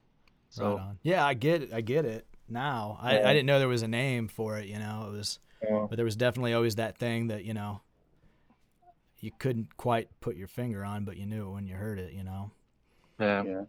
So 0.51 0.77
right 0.77 0.83
on. 0.83 0.99
Yeah, 1.03 1.25
I 1.25 1.35
get 1.35 1.63
it. 1.63 1.73
I 1.73 1.81
get 1.81 2.05
it 2.05 2.27
now. 2.49 2.99
I, 3.01 3.19
Yeah. 3.19 3.29
I 3.29 3.33
didn't 3.33 3.47
know 3.47 3.59
there 3.59 3.69
was 3.69 3.83
a 3.83 3.89
name 3.89 4.29
for 4.29 4.59
it. 4.59 4.67
You 4.67 4.79
know, 4.79 5.07
it 5.09 5.17
was, 5.17 5.39
uh, 5.63 5.87
but 5.87 5.97
there 5.97 6.05
was 6.05 6.17
definitely 6.17 6.55
always 6.55 6.77
that 6.77 6.99
thing 6.99 7.29
that 7.29 7.45
you 7.45 7.55
know 7.55 7.81
you 9.21 9.31
couldn't 9.39 9.77
quite 9.77 10.09
put 10.21 10.37
your 10.37 10.49
finger 10.49 10.85
on, 10.85 11.05
but 11.05 11.17
you 11.17 11.27
knew 11.27 11.49
it 11.49 11.53
when 11.53 11.67
you 11.67 11.75
heard 11.77 11.99
it. 11.99 12.13
You 12.13 12.25
know. 12.25 12.51
yeah. 13.19 13.43
Yeah. 13.45 13.63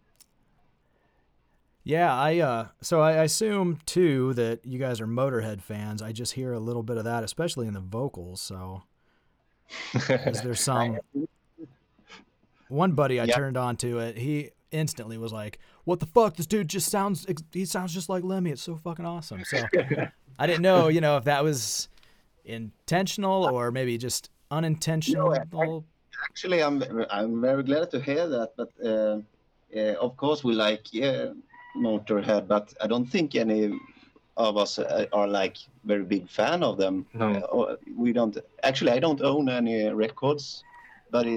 Yeah, 1.86 2.14
I 2.14 2.38
uh 2.38 2.68
so 2.80 3.02
I 3.02 3.22
assume 3.24 3.78
too 3.84 4.32
that 4.34 4.64
you 4.64 4.78
guys 4.78 5.02
are 5.02 5.06
Motorhead 5.06 5.60
fans. 5.60 6.00
I 6.00 6.12
just 6.12 6.32
hear 6.32 6.54
a 6.54 6.58
little 6.58 6.82
bit 6.82 6.96
of 6.96 7.04
that, 7.04 7.22
especially 7.24 7.66
in 7.66 7.74
the 7.74 7.80
vocals. 7.80 8.40
So 8.40 8.84
is 9.94 10.40
there 10.40 10.54
some 10.54 10.98
one 12.74 12.92
buddy 12.92 13.20
I 13.20 13.24
Yeah. 13.24 13.36
turned 13.36 13.56
on 13.56 13.76
to 13.78 13.98
it, 13.98 14.16
he 14.18 14.50
instantly 14.70 15.16
was 15.18 15.32
like, 15.32 15.58
"What 15.84 16.00
the 16.00 16.06
fuck? 16.06 16.36
This 16.36 16.46
dude 16.46 16.68
just 16.68 16.90
sounds. 16.90 17.26
He 17.52 17.64
sounds 17.64 17.94
just 17.94 18.08
like 18.08 18.24
Lemmy. 18.24 18.50
It's 18.50 18.62
so 18.62 18.76
fucking 18.76 19.06
awesome." 19.06 19.44
So 19.44 19.58
I 20.38 20.46
didn't 20.46 20.62
know, 20.62 20.88
you 20.88 21.00
know, 21.00 21.16
if 21.16 21.24
that 21.24 21.42
was 21.44 21.88
intentional 22.44 23.44
or 23.46 23.70
maybe 23.70 23.96
just 23.98 24.30
unintentional. 24.50 25.34
Actually, 26.28 26.62
I'm 26.62 26.82
I'm 27.10 27.40
very 27.40 27.62
glad 27.62 27.90
to 27.92 28.00
hear 28.00 28.26
that. 28.28 28.50
But 28.56 28.70
uh, 28.84 29.18
uh, 29.76 29.94
of 30.00 30.16
course, 30.16 30.44
we 30.44 30.54
like 30.54 30.92
yeah, 30.92 31.32
Motorhead, 31.76 32.46
but 32.48 32.72
I 32.80 32.86
don't 32.86 33.06
think 33.06 33.34
any 33.34 33.78
of 34.36 34.56
us 34.56 34.78
uh, 34.78 35.06
are 35.12 35.28
like 35.28 35.56
very 35.84 36.04
big 36.04 36.28
fan 36.28 36.62
of 36.62 36.76
them. 36.78 37.06
No. 37.14 37.26
Uh, 37.28 37.76
we 37.96 38.12
don't. 38.12 38.36
Actually, 38.62 38.92
I 38.92 39.00
don't 39.00 39.20
own 39.22 39.48
any 39.48 39.88
records, 39.90 40.64
but 41.10 41.26
uh, 41.26 41.30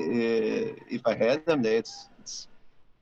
if 0.89 1.01
I 1.05 1.15
had 1.15 1.45
them, 1.45 1.65
it's 1.65 2.09
it's 2.19 2.47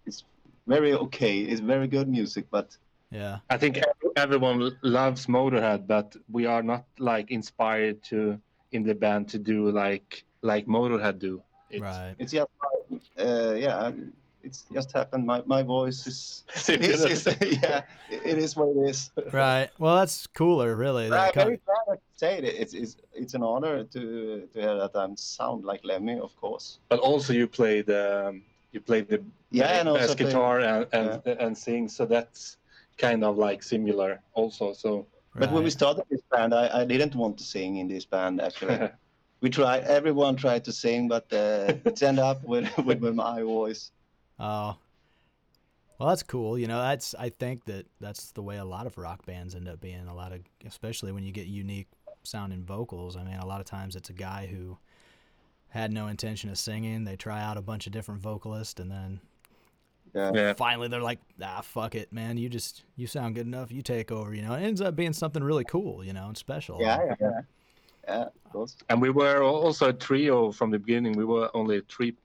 it's 0.05 0.23
very 0.67 0.93
okay. 0.93 1.39
It's 1.39 1.61
very 1.61 1.87
good 1.87 2.07
music, 2.07 2.45
but 2.51 2.77
yeah. 3.11 3.39
I 3.49 3.57
think 3.57 3.79
everyone 4.15 4.77
loves 4.81 5.27
Motorhead, 5.27 5.87
but 5.87 6.15
we 6.31 6.45
are 6.45 6.63
not 6.63 6.85
like 6.99 7.31
inspired 7.31 8.03
to 8.05 8.39
in 8.71 8.83
the 8.83 8.95
band 8.95 9.29
to 9.29 9.39
do 9.39 9.69
like 9.71 10.23
like 10.41 10.65
Motorhead 10.67 11.19
do. 11.19 11.41
It's, 11.69 11.81
Right. 11.81 12.15
it's 12.19 12.31
just 12.31 12.49
uh, 13.19 13.53
yeah. 13.53 13.91
It's 14.45 14.63
just 14.71 14.91
happened. 14.93 15.25
My 15.25 15.41
my 15.45 15.63
voice 15.63 16.05
is, 16.07 16.43
is, 16.69 17.03
is 17.05 17.25
yeah. 17.63 17.81
It 18.09 18.37
is 18.37 18.55
what 18.55 18.69
it 18.69 18.89
is. 18.91 19.09
Right. 19.33 19.69
Well, 19.79 19.95
that's 19.97 20.27
cooler, 20.27 20.75
really. 20.75 21.05
I'm 21.05 21.11
That 21.11 21.33
very 21.33 21.59
glad 21.65 21.95
to 21.97 22.01
say 22.15 22.37
it. 22.37 22.43
It's, 22.45 22.73
it's 22.73 22.97
it's 23.13 23.33
an 23.33 23.43
honor 23.43 23.83
to 23.83 24.47
to 24.53 24.59
hear 24.61 24.75
that 24.75 24.91
I 24.95 25.05
sound 25.15 25.65
like 25.65 25.81
Lemmy, 25.83 26.19
of 26.19 26.35
course. 26.43 26.79
But 26.89 26.99
also 26.99 27.33
you 27.33 27.47
play 27.47 27.81
the 27.81 28.27
um, 28.29 28.43
you 28.71 28.79
play 28.81 29.01
the 29.01 29.17
Yeah, 29.51 29.79
and 29.79 29.87
bass 29.89 30.01
also 30.01 30.15
play- 30.15 30.25
guitar 30.25 30.59
and 30.59 30.85
and, 30.93 31.21
and 31.43 31.57
sing, 31.57 31.89
so 31.89 32.05
that's 32.05 32.57
kind 32.97 33.23
of 33.23 33.37
like 33.37 33.63
similar 33.63 34.21
also. 34.33 34.73
So 34.73 35.07
But 35.41 35.51
when 35.51 35.63
we 35.63 35.69
started 35.69 36.05
this 36.09 36.23
band, 36.31 36.53
I, 36.53 36.65
I 36.81 36.85
didn't 36.85 37.15
want 37.15 37.37
to 37.41 37.43
sing 37.43 37.77
in 37.81 37.87
this 37.89 38.05
band. 38.05 38.39
Actually, 38.41 38.77
we 39.43 39.49
tried. 39.49 39.83
Everyone 39.99 40.35
tried 40.45 40.63
to 40.65 40.71
sing, 40.71 41.09
but 41.09 41.25
uh, 41.33 41.89
it 41.89 42.01
ended 42.03 42.23
up 42.31 42.39
with, 42.51 42.65
with 42.87 42.99
with 43.05 43.15
my 43.15 43.41
voice. 43.43 43.91
Oh. 44.39 44.75
Well, 45.97 46.09
that's 46.09 46.23
cool. 46.23 46.59
You 46.59 46.67
know, 46.67 46.81
that's 46.81 47.15
I 47.15 47.29
think 47.29 47.65
that 47.65 47.85
that's 48.01 48.31
the 48.33 48.41
way 48.41 48.57
a 48.57 48.65
lot 48.65 48.85
of 48.85 48.97
rock 48.97 49.25
bands 49.25 49.55
end 49.55 49.69
up 49.69 49.79
being. 49.79 50.07
A 50.07 50.13
lot 50.13 50.33
of, 50.33 50.41
especially 50.65 51.11
when 51.13 51.23
you 51.23 51.31
get 51.31 51.47
unique 51.47 51.87
sounding 52.23 52.63
vocals. 52.65 53.15
I 53.15 53.23
mean, 53.23 53.37
a 53.37 53.45
lot 53.45 53.61
of 53.61 53.65
times 53.65 53.95
it's 53.95 54.09
a 54.09 54.13
guy 54.13 54.47
who 54.47 54.77
had 55.69 55.91
no 55.93 56.07
intention 56.07 56.49
of 56.49 56.57
singing. 56.57 57.05
They 57.05 57.15
try 57.15 57.41
out 57.41 57.55
a 57.57 57.61
bunch 57.61 57.85
of 57.87 57.93
different 57.93 58.21
vocalists, 58.21 58.79
and 58.79 58.91
then 58.91 59.21
Yeah. 60.13 60.31
yeah, 60.33 60.53
finally 60.53 60.87
they're 60.89 61.01
like, 61.01 61.19
"Ah, 61.41 61.61
fuck 61.61 61.95
it, 61.95 62.11
man. 62.11 62.37
You 62.37 62.49
just 62.49 62.83
you 62.97 63.07
sound 63.07 63.35
good 63.35 63.47
enough. 63.47 63.71
You 63.71 63.81
take 63.81 64.11
over." 64.11 64.33
You 64.33 64.41
know, 64.41 64.53
it 64.53 64.63
ends 64.63 64.81
up 64.81 64.97
being 64.97 65.13
something 65.13 65.43
really 65.43 65.63
cool. 65.65 66.03
You 66.03 66.11
know, 66.11 66.27
and 66.27 66.37
special. 66.37 66.81
Yeah, 66.81 67.05
yeah, 67.05 67.15
yeah. 67.21 67.41
Yeah, 68.07 68.21
of 68.25 68.51
course. 68.51 68.75
and 68.89 69.01
we 69.01 69.09
were 69.09 69.41
also 69.43 69.89
a 69.89 69.93
trio 69.93 70.51
from 70.51 70.71
the 70.71 70.77
beginning. 70.79 71.13
We 71.13 71.25
were 71.25 71.49
only 71.55 71.81
three 71.89 72.15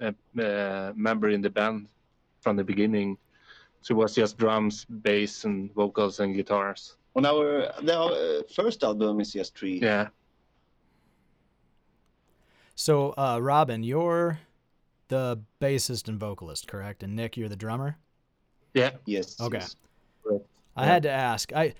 uh, 0.00 0.12
uh, 0.40 0.92
member 0.94 1.30
in 1.30 1.40
the 1.40 1.50
band 1.50 1.88
from 2.40 2.56
the 2.56 2.64
beginning. 2.64 3.16
So 3.80 3.94
it 3.94 3.98
was 3.98 4.14
just 4.14 4.36
drums, 4.38 4.84
bass, 4.84 5.44
and 5.44 5.72
vocals 5.74 6.20
and 6.20 6.34
guitars. 6.34 6.96
On 7.14 7.24
our 7.24 7.72
our 7.88 8.12
uh, 8.12 8.42
first 8.54 8.82
album 8.84 9.20
is 9.20 9.32
just 9.32 9.56
three. 9.56 9.78
Yeah, 9.80 10.08
So, 12.74 13.14
uh, 13.16 13.38
Robin, 13.40 13.82
you're 13.82 14.40
the 15.08 15.40
bassist 15.60 16.08
and 16.08 16.18
vocalist, 16.20 16.66
correct? 16.66 17.02
And 17.02 17.16
Nick, 17.16 17.36
you're 17.36 17.48
the 17.48 17.56
drummer. 17.56 17.96
yeah. 18.74 18.90
Yes. 19.06 19.40
Okay. 19.40 19.58
yes. 19.60 19.76
I 20.76 20.82
Yeah. 20.84 20.92
had 20.92 21.02
to 21.04 21.10
ask. 21.10 21.52
I 21.54 21.74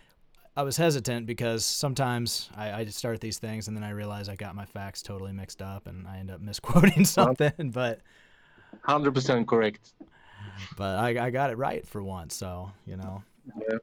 I 0.57 0.63
was 0.63 0.77
hesitant 0.77 1.27
because 1.27 1.65
sometimes 1.65 2.49
I, 2.57 2.73
I 2.73 2.85
start 2.87 3.21
these 3.21 3.39
things 3.39 3.69
and 3.69 3.77
then 3.77 3.85
I 3.85 3.91
realize 3.91 4.29
I 4.29 4.37
got 4.37 4.55
my 4.55 4.65
facts 4.65 5.03
totally 5.03 5.33
mixed 5.33 5.61
up 5.61 5.87
and 5.87 6.09
I 6.09 6.19
end 6.19 6.31
up 6.31 6.41
misquoting 6.41 7.05
something. 7.05 7.71
But 7.73 8.01
Hundred 8.83 9.15
percent 9.15 9.47
correct. 9.47 9.93
but 10.77 10.99
I, 10.99 11.27
I 11.27 11.31
got 11.31 11.51
it 11.51 11.59
right 11.59 11.87
for 11.87 12.03
once. 12.03 12.35
So 12.35 12.71
you 12.87 12.97
know. 12.97 13.23
Yeah. 13.69 13.79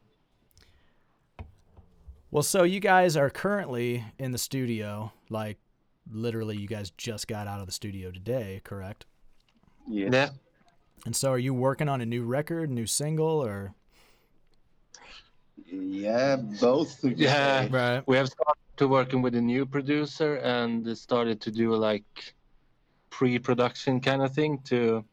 Well, 2.32 2.44
so 2.44 2.64
you 2.64 2.80
guys 2.80 3.16
are 3.16 3.30
currently 3.30 4.04
in 4.18 4.32
the 4.32 4.40
studio, 4.40 5.12
like 5.30 5.60
literally, 6.12 6.58
you 6.58 6.68
guys 6.68 6.90
just 6.98 7.28
got 7.28 7.46
out 7.48 7.60
of 7.60 7.68
the 7.68 7.72
studio 7.72 8.10
today, 8.10 8.60
correct? 8.64 9.06
Yes. 9.88 10.10
Yeah. 10.12 10.30
And 11.06 11.16
so, 11.16 11.32
are 11.32 11.38
you 11.38 11.54
working 11.54 11.88
on 11.88 12.02
a 12.02 12.08
new 12.08 12.24
record, 12.24 12.72
new 12.72 12.88
single, 12.88 13.44
or 13.44 13.76
Yeah, 15.66 16.38
both. 16.38 17.04
Yeah. 17.04 17.68
right? 17.72 18.04
We 18.08 18.18
have 18.18 18.28
started 18.30 18.62
to 18.78 18.88
working 18.88 19.22
with 19.22 19.36
a 19.36 19.42
new 19.42 19.66
producer 19.66 20.36
and 20.38 20.98
started 20.98 21.42
to 21.42 21.52
do 21.52 21.76
like 21.76 22.34
pre-production 23.10 24.00
kind 24.02 24.22
of 24.22 24.34
thing 24.34 24.60
to 24.66 25.04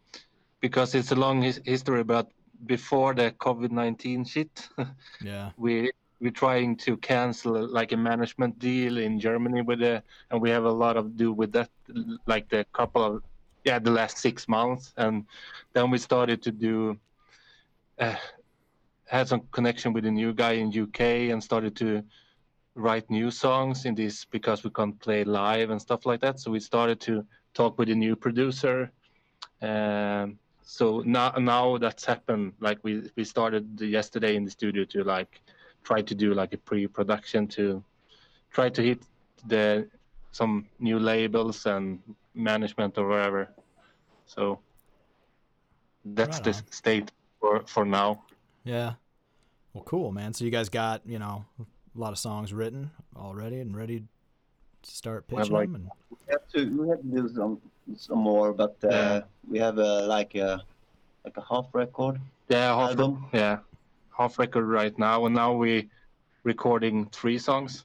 because 0.60 0.94
it's 0.94 1.12
a 1.12 1.16
long 1.16 1.42
his- 1.42 1.60
history. 1.64 2.04
But 2.04 2.30
before 2.66 3.14
the 3.14 3.32
COVID 3.32 3.70
nineteen 3.70 4.24
shit, 4.24 4.68
Yeah, 5.22 5.50
we 5.56 5.90
we're 6.20 6.30
trying 6.30 6.76
to 6.76 6.96
cancel 6.98 7.66
like 7.66 7.92
a 7.92 7.96
management 7.96 8.58
deal 8.58 8.98
in 8.98 9.18
Germany 9.18 9.62
with 9.62 9.80
the 9.80 10.02
and 10.30 10.40
we 10.40 10.50
have 10.50 10.64
a 10.64 10.70
lot 10.72 10.96
of 10.96 11.16
do 11.16 11.32
with 11.32 11.52
that 11.52 11.70
like 12.26 12.48
the 12.50 12.64
couple 12.72 13.02
of 13.02 13.22
yeah 13.64 13.78
the 13.78 13.90
last 13.90 14.18
six 14.18 14.46
months 14.46 14.92
and 14.96 15.24
then 15.72 15.90
we 15.90 15.98
started 15.98 16.42
to 16.42 16.52
do 16.52 16.96
uh, 17.98 18.14
had 19.10 19.26
some 19.26 19.42
connection 19.50 19.92
with 19.92 20.06
a 20.06 20.10
new 20.10 20.32
guy 20.32 20.52
in 20.52 20.68
UK 20.68 21.00
and 21.32 21.42
started 21.42 21.74
to 21.74 22.04
write 22.76 23.10
new 23.10 23.28
songs 23.28 23.84
in 23.84 23.96
this 23.96 24.24
because 24.24 24.62
we 24.62 24.70
can't 24.70 24.98
play 25.00 25.24
live 25.24 25.70
and 25.70 25.82
stuff 25.82 26.06
like 26.06 26.20
that. 26.20 26.38
So 26.38 26.52
we 26.52 26.60
started 26.60 27.00
to 27.00 27.26
talk 27.52 27.76
with 27.76 27.88
a 27.88 27.94
new 27.94 28.14
producer. 28.14 28.92
Um, 29.60 30.38
so 30.62 31.02
now 31.04 31.30
now 31.38 31.76
that's 31.78 32.04
happened. 32.04 32.52
Like 32.60 32.78
we 32.84 33.10
we 33.16 33.24
started 33.24 33.80
yesterday 33.80 34.36
in 34.36 34.44
the 34.44 34.50
studio 34.50 34.84
to 34.84 35.02
like 35.02 35.40
try 35.82 36.02
to 36.02 36.14
do 36.14 36.32
like 36.32 36.52
a 36.52 36.58
pre-production 36.58 37.48
to 37.48 37.82
try 38.52 38.68
to 38.68 38.80
hit 38.80 39.02
the 39.48 39.88
some 40.30 40.66
new 40.78 41.00
labels 41.00 41.66
and 41.66 41.98
management 42.34 42.96
or 42.96 43.08
whatever. 43.08 43.48
So 44.26 44.60
that's 46.04 46.38
Right 46.38 46.44
the 46.44 46.52
state 46.70 47.10
for 47.40 47.62
for 47.66 47.84
now 47.84 48.22
yeah. 48.64 48.94
Well, 49.72 49.84
cool, 49.84 50.10
man. 50.12 50.32
So 50.34 50.44
you 50.44 50.50
guys 50.50 50.68
got 50.68 51.02
you 51.06 51.18
know 51.18 51.44
a 51.58 51.98
lot 51.98 52.12
of 52.12 52.18
songs 52.18 52.52
written 52.52 52.90
already 53.16 53.60
and 53.60 53.76
ready 53.76 54.00
to 54.82 54.90
start 54.90 55.24
We 55.28 55.36
have, 55.36 55.44
pitching 55.44 55.54
like, 55.56 55.72
them. 55.72 55.74
And, 55.76 55.90
We 56.10 56.32
have 56.32 56.48
to 56.54 56.82
we 56.82 56.88
have 56.88 57.00
to 57.02 57.06
do 57.06 57.28
some 57.34 57.60
some 57.96 58.18
more, 58.18 58.52
but 58.52 58.76
uh, 58.84 58.88
Yeah. 58.90 59.20
we 59.48 59.58
have 59.58 59.78
a 59.78 60.06
like 60.06 60.34
a 60.34 60.62
like 61.24 61.36
a 61.36 61.42
half 61.48 61.66
record 61.72 62.20
yeah 62.48 62.74
half, 62.74 62.90
album. 62.90 63.26
yeah 63.32 63.58
half 64.16 64.38
record 64.38 64.64
right 64.66 64.98
now 64.98 65.26
and 65.26 65.34
now 65.34 65.52
we 65.52 65.88
recording 66.44 67.06
three 67.12 67.38
songs 67.38 67.84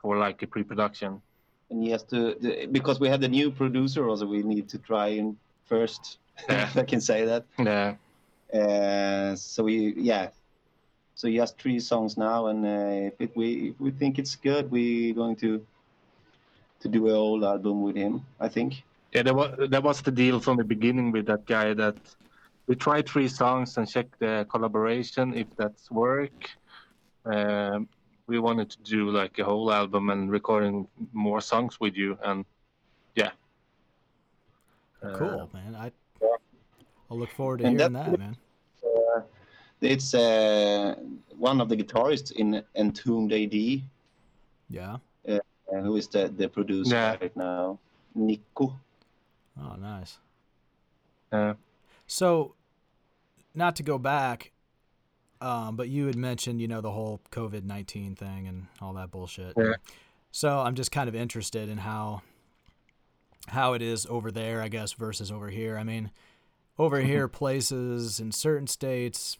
for 0.00 0.16
like 0.16 0.40
a 0.42 0.46
pre-production 0.46 1.20
and 1.70 1.82
he 1.82 1.90
has 1.90 2.04
to 2.04 2.36
the, 2.40 2.66
because 2.70 3.00
we 3.00 3.08
have 3.08 3.20
the 3.20 3.28
new 3.28 3.50
producer 3.50 4.08
also 4.08 4.26
we 4.26 4.42
need 4.44 4.68
to 4.68 4.78
try 4.78 5.08
and 5.08 5.36
first 5.66 6.18
Yeah. 6.48 6.70
I 6.76 6.84
can 6.84 7.00
say 7.00 7.24
that. 7.24 7.44
Yeah. 7.58 7.96
Uh, 8.52 9.34
so 9.36 9.64
we 9.64 9.94
yeah. 9.96 10.28
So 11.14 11.28
just 11.28 11.58
three 11.58 11.80
songs 11.80 12.16
now, 12.16 12.46
and 12.46 12.64
uh, 12.64 13.10
if 13.10 13.20
it, 13.20 13.36
we 13.36 13.70
if 13.70 13.80
we 13.80 13.90
think 13.90 14.18
it's 14.18 14.36
good, 14.36 14.70
we're 14.70 15.14
going 15.14 15.36
to 15.36 15.66
to 16.80 16.88
do 16.88 17.08
a 17.08 17.14
whole 17.14 17.44
album 17.44 17.82
with 17.82 17.96
him. 17.96 18.24
I 18.40 18.48
think. 18.48 18.84
Yeah, 19.12 19.22
that 19.22 19.34
was 19.34 19.68
that 19.70 19.82
was 19.82 20.00
the 20.02 20.12
deal 20.12 20.40
from 20.40 20.56
the 20.58 20.64
beginning 20.64 21.12
with 21.12 21.26
that 21.26 21.44
guy 21.46 21.74
that 21.74 21.96
we 22.66 22.76
try 22.76 23.02
three 23.02 23.28
songs 23.28 23.76
and 23.78 23.88
check 23.88 24.06
the 24.18 24.46
collaboration 24.50 25.34
if 25.34 25.46
that's 25.56 25.90
work. 25.90 26.50
Um, 27.24 27.88
we 28.26 28.38
wanted 28.38 28.70
to 28.70 28.82
do 28.82 29.10
like 29.10 29.38
a 29.38 29.44
whole 29.44 29.72
album 29.72 30.10
and 30.10 30.30
recording 30.30 30.86
more 31.12 31.40
songs 31.40 31.80
with 31.80 31.96
you, 31.96 32.18
and 32.22 32.44
yeah. 33.14 33.30
Uh, 35.02 35.14
Cool, 35.14 35.50
man. 35.52 35.74
I 35.74 35.86
yeah. 35.86 35.90
I'll 37.10 37.18
look 37.18 37.30
forward 37.30 37.58
to 37.60 37.64
And 37.66 37.78
hearing 37.78 37.92
that- 37.94 38.10
that, 38.10 38.18
man. 38.18 38.36
Uh, 38.84 39.22
it's 39.80 40.14
uh, 40.14 40.96
one 41.36 41.60
of 41.60 41.68
the 41.68 41.76
guitarists 41.76 42.32
in 42.32 42.62
Entombed 42.74 43.32
AD, 43.32 43.82
Yeah. 44.68 44.98
uh, 45.28 45.38
who 45.70 45.96
is 45.96 46.08
the, 46.08 46.28
the 46.28 46.48
producer 46.48 46.94
Yeah. 46.94 47.16
right 47.20 47.36
now, 47.36 47.78
Nico. 48.14 48.78
Oh, 49.60 49.74
nice. 49.76 50.18
uh, 51.32 51.54
So, 52.06 52.54
not 53.54 53.76
to 53.76 53.82
go 53.82 53.98
back, 53.98 54.52
um, 55.40 55.76
but 55.76 55.88
you 55.88 56.06
had 56.06 56.16
mentioned, 56.16 56.60
you 56.60 56.68
know, 56.68 56.80
the 56.80 56.90
whole 56.92 57.20
COVID 57.30 57.64
nineteen 57.64 58.14
thing 58.14 58.48
and 58.48 58.66
all 58.80 58.92
that 58.94 59.10
bullshit. 59.10 59.54
Yeah. 59.56 59.74
So 60.30 60.60
I'm 60.60 60.74
just 60.74 60.90
kind 60.90 61.08
of 61.08 61.14
interested 61.14 61.68
in 61.68 61.78
how 61.78 62.22
how 63.48 63.72
it 63.74 63.82
is 63.82 64.04
over 64.06 64.30
there, 64.30 64.60
I 64.62 64.68
guess, 64.68 64.92
versus 64.92 65.30
over 65.32 65.48
here. 65.48 65.76
I 65.78 65.84
mean, 65.84 66.10
over 66.78 66.98
Mm-hmm. 66.98 67.06
here, 67.08 67.28
places 67.28 68.20
in 68.20 68.32
certain 68.32 68.66
states, 68.66 69.36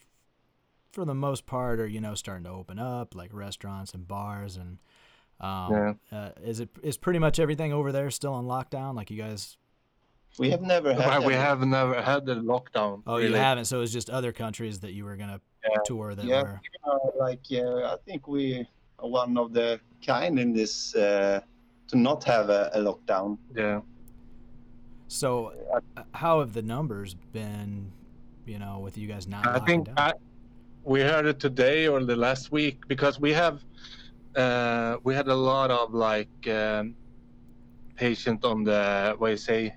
for 0.93 1.05
the 1.05 1.15
most 1.15 1.47
part, 1.47 1.81
are 1.81 1.87
you 1.87 2.01
know 2.01 2.15
starting 2.15 2.45
to 2.45 2.51
open 2.51 2.79
up, 2.79 3.15
like 3.15 3.33
restaurants 3.33 3.93
and 3.95 4.07
bars, 4.09 4.57
and 4.57 4.79
um, 5.41 5.73
Yeah. 5.73 5.93
uh, 6.19 6.31
is 6.43 6.61
it 6.61 6.71
is 6.83 6.97
pretty 6.97 7.19
much 7.19 7.39
everything 7.39 7.73
over 7.73 7.93
there 7.93 8.11
still 8.11 8.33
on 8.35 8.47
lockdown? 8.47 8.95
Like 8.97 9.11
you 9.11 9.17
guys 9.23 9.57
We 10.39 10.51
have 10.51 10.63
never 10.63 10.93
had. 10.95 11.05
but 11.21 11.25
we 11.25 11.35
have 11.35 11.61
never 11.61 12.01
had 12.03 12.27
the 12.27 12.35
lockdown. 12.37 13.03
Oh, 13.07 13.17
you 13.19 13.33
haven't. 13.35 13.67
So 13.67 13.81
it's 13.83 13.93
just 13.93 14.11
other 14.11 14.33
countries 14.33 14.81
that 14.81 14.93
you 14.93 15.05
were 15.05 15.17
gonna 15.17 15.41
Yeah. 15.65 15.77
tour 15.85 16.15
that 16.15 16.25
Yeah. 16.25 16.43
were. 16.43 16.61
uh, 16.85 16.99
like 17.19 17.45
uh, 17.53 17.95
I 17.95 17.97
think 18.05 18.27
we 18.27 18.67
are 18.99 19.09
one 19.09 19.37
of 19.39 19.53
the 19.53 19.81
kind 20.05 20.39
in 20.41 20.53
this 20.53 20.95
uh, 20.97 21.41
to 21.89 21.97
not 21.97 22.25
have 22.25 22.51
a, 22.51 22.71
a 22.75 22.81
lockdown. 22.81 23.39
Yeah. 23.55 23.81
So, 25.09 25.53
uh, 25.75 26.03
how 26.13 26.41
have 26.41 26.53
the 26.53 26.63
numbers 26.63 27.15
been? 27.33 27.93
You 28.47 28.59
know, 28.59 28.79
with 28.79 28.97
you 28.97 29.09
guys 29.09 29.27
not. 29.27 29.47
I 29.47 29.59
think? 29.61 29.89
I, 29.97 30.13
we 30.85 31.01
heard 31.01 31.27
it 31.27 31.39
today 31.39 31.87
or 31.87 32.03
the 32.05 32.17
last 32.17 32.51
week 32.53 32.87
because 32.89 33.21
we 33.21 33.33
have 33.33 33.63
uh, 34.37 34.97
we 35.05 35.15
had 35.15 35.29
a 35.29 35.35
lot 35.35 35.71
of 35.71 35.93
like 35.93 36.49
um, 36.49 36.95
patient 37.97 38.45
on 38.45 38.65
the 38.65 39.15
what 39.19 39.31
you 39.31 39.37
say 39.37 39.75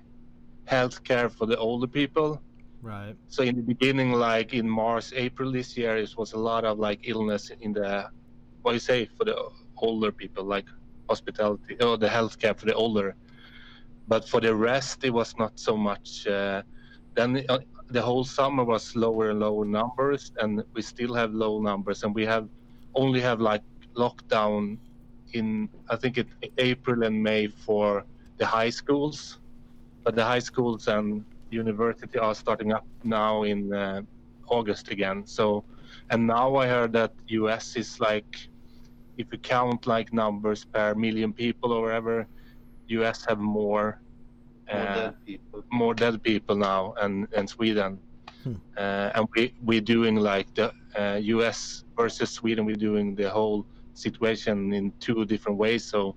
healthcare 0.66 1.30
for 1.30 1.46
the 1.46 1.56
older 1.56 1.86
people. 1.86 2.40
right. 2.82 3.14
So 3.28 3.42
in 3.42 3.56
the 3.56 3.62
beginning, 3.62 4.12
like 4.12 4.54
in 4.54 4.68
March, 4.68 5.12
April 5.14 5.50
this 5.52 5.76
year, 5.76 5.96
it 5.96 6.14
was 6.16 6.32
a 6.32 6.38
lot 6.38 6.64
of 6.64 6.78
like 6.78 7.00
illness 7.02 7.50
in 7.60 7.72
the 7.72 8.08
what 8.62 8.72
you 8.72 8.78
say 8.78 9.08
for 9.16 9.24
the 9.24 9.36
older 9.76 10.12
people, 10.12 10.44
like 10.44 10.66
hospitality 11.08 11.76
or 11.80 11.96
the 11.98 12.08
healthcare 12.08 12.56
for 12.56 12.66
the 12.66 12.74
older. 12.74 13.16
But 14.12 14.28
for 14.28 14.42
the 14.42 14.54
rest, 14.54 15.04
it 15.04 15.10
was 15.20 15.34
not 15.38 15.58
so 15.58 15.74
much. 15.74 16.26
Uh, 16.26 16.60
then 17.14 17.46
uh, 17.48 17.60
the 17.88 18.02
whole 18.02 18.24
summer 18.24 18.62
was 18.62 18.94
lower 18.94 19.30
and 19.30 19.40
lower 19.40 19.64
numbers, 19.64 20.32
and 20.38 20.62
we 20.74 20.82
still 20.82 21.14
have 21.14 21.32
low 21.32 21.62
numbers, 21.62 22.02
and 22.02 22.14
we 22.14 22.26
have 22.26 22.46
only 22.94 23.22
have 23.22 23.40
like 23.40 23.62
lockdown 23.96 24.76
in 25.32 25.70
I 25.88 25.96
think 25.96 26.18
it 26.18 26.28
April 26.58 27.04
and 27.04 27.22
May 27.22 27.46
for 27.46 28.04
the 28.36 28.44
high 28.44 28.68
schools, 28.68 29.40
but 30.04 30.14
the 30.14 30.24
high 30.24 30.44
schools 30.50 30.88
and 30.88 31.24
university 31.48 32.18
are 32.18 32.34
starting 32.34 32.70
up 32.70 32.84
now 33.04 33.44
in 33.44 33.72
uh, 33.72 34.02
August 34.46 34.90
again. 34.90 35.26
So, 35.26 35.64
and 36.10 36.26
now 36.26 36.56
I 36.56 36.66
heard 36.66 36.92
that 36.92 37.14
US 37.28 37.76
is 37.76 37.98
like, 37.98 38.36
if 39.16 39.32
you 39.32 39.38
count 39.38 39.86
like 39.86 40.12
numbers 40.12 40.66
per 40.66 40.94
million 40.94 41.32
people 41.32 41.72
or 41.72 41.80
whatever, 41.80 42.28
US 42.88 43.24
have 43.24 43.38
more, 43.38 44.01
More 44.70 44.86
uh, 44.88 44.94
dead 44.94 45.14
people. 45.26 45.64
more 45.72 45.94
dead 45.94 46.22
people 46.22 46.56
now, 46.56 46.94
and 47.02 47.26
and 47.36 47.48
Sweden, 47.48 48.00
Hmm. 48.42 48.56
uh, 48.76 49.10
and 49.14 49.26
we 49.36 49.54
we're 49.62 49.80
doing 49.96 50.16
like 50.16 50.48
the 50.54 50.72
uh, 50.98 51.18
US 51.36 51.84
versus 51.96 52.30
Sweden. 52.30 52.64
We're 52.66 52.76
doing 52.90 53.14
the 53.14 53.30
whole 53.30 53.66
situation 53.94 54.72
in 54.72 54.92
two 55.00 55.24
different 55.24 55.58
ways. 55.58 55.84
So. 55.86 56.16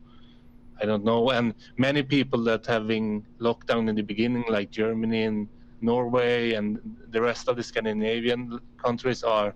I 0.81 0.85
don't 0.85 1.05
know. 1.05 1.31
And 1.31 1.53
many 1.77 2.03
people 2.03 2.43
that 2.45 2.65
having 2.65 3.25
lockdown 3.39 3.87
in 3.89 3.95
the 3.95 4.03
beginning, 4.03 4.43
like 4.49 4.71
Germany 4.71 5.23
and 5.23 5.47
Norway 5.81 6.53
and 6.53 6.79
the 7.11 7.21
rest 7.21 7.47
of 7.47 7.55
the 7.55 7.63
Scandinavian 7.63 8.59
countries, 8.77 9.23
are 9.23 9.55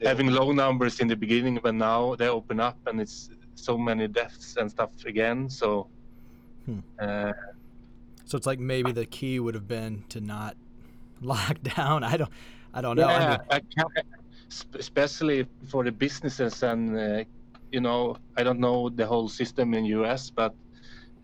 Yeah. 0.00 0.08
having 0.10 0.28
low 0.30 0.52
numbers 0.52 1.00
in 1.00 1.08
the 1.08 1.16
beginning, 1.16 1.58
but 1.62 1.74
now 1.74 2.14
they 2.16 2.28
open 2.28 2.60
up 2.60 2.78
and 2.86 3.00
it's 3.00 3.30
so 3.54 3.78
many 3.78 4.08
deaths 4.08 4.56
and 4.58 4.70
stuff 4.70 4.90
again. 5.06 5.48
So, 5.48 5.88
Hmm. 6.66 6.80
uh, 7.00 7.32
So 8.24 8.36
it's 8.36 8.46
like 8.46 8.58
maybe 8.58 8.92
the 8.92 9.06
key 9.06 9.40
would 9.40 9.54
have 9.54 9.68
been 9.68 10.04
to 10.10 10.20
not 10.20 10.56
lock 11.20 11.62
down. 11.76 12.04
I 12.04 12.16
don't. 12.16 12.30
I 12.72 12.80
don't 12.80 12.96
know. 12.96 13.06
I 13.06 13.20
yeah, 13.20 13.28
mean, 13.28 13.38
I 13.50 13.60
can't, 13.60 14.06
especially 14.74 15.46
for 15.68 15.84
the 15.84 15.92
businesses 15.92 16.62
and 16.64 16.98
uh, 16.98 17.24
you 17.70 17.80
know, 17.80 18.16
I 18.36 18.42
don't 18.42 18.60
know 18.60 18.88
the 18.88 19.06
whole 19.06 19.28
system 19.28 19.74
in 19.74 19.84
US, 19.86 20.30
but 20.30 20.54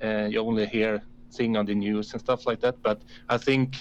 uh, 0.03 0.27
you 0.31 0.41
only 0.41 0.67
hear 0.67 1.03
thing 1.33 1.57
on 1.57 1.67
the 1.67 1.75
news 1.75 2.13
and 2.13 2.21
stuff 2.21 2.47
like 2.47 2.61
that. 2.61 2.77
But 2.83 3.03
I 3.29 3.39
think 3.39 3.77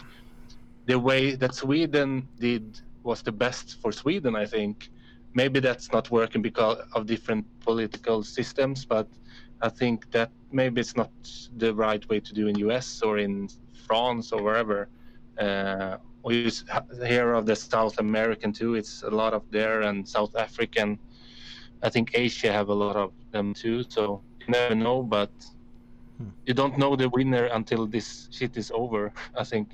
the 0.86 1.00
way 1.00 1.36
that 1.36 1.56
Sweden 1.56 2.28
did 2.40 2.80
was 3.04 3.22
the 3.22 3.32
best 3.32 3.82
for 3.82 3.92
Sweden. 3.92 4.36
I 4.36 4.46
think 4.46 4.90
maybe 5.34 5.60
that's 5.60 5.92
not 5.92 6.12
working 6.12 6.42
because 6.42 6.78
of 6.94 7.06
different 7.06 7.46
political 7.62 8.24
systems, 8.24 8.86
but 8.86 9.08
I 9.62 9.70
think 9.70 10.10
that 10.12 10.32
maybe 10.52 10.82
it's 10.82 10.96
not 10.96 11.12
the 11.58 11.74
right 11.74 12.08
way 12.10 12.20
to 12.20 12.34
do 12.34 12.48
in 12.48 12.58
US 12.60 13.02
or 13.02 13.18
in 13.18 13.50
France 13.74 14.32
or 14.32 14.42
wherever. 14.42 14.90
Uh, 15.40 15.98
we 16.24 16.52
hear 17.06 17.34
of 17.34 17.46
the 17.46 17.56
South 17.56 17.98
American 18.00 18.52
too. 18.52 18.76
It's 18.76 19.04
a 19.04 19.10
lot 19.10 19.34
of 19.34 19.44
there 19.52 19.82
and 19.82 20.08
South 20.08 20.36
African. 20.36 21.00
I 21.82 21.90
think 21.90 22.12
Asia 22.14 22.52
have 22.52 22.70
a 22.70 22.74
lot 22.74 22.96
of 22.96 23.12
them 23.32 23.54
too. 23.54 23.84
So 23.90 24.22
you 24.42 24.48
never 24.50 24.76
know, 24.76 25.04
but 25.04 25.32
Hmm. 26.18 26.30
you 26.46 26.54
don't 26.54 26.78
know 26.78 26.96
the 26.98 27.08
winner 27.10 27.46
until 27.46 27.88
this 27.88 28.28
shit 28.32 28.58
is 28.58 28.72
over. 28.76 29.14
I 29.38 29.46
think 29.46 29.70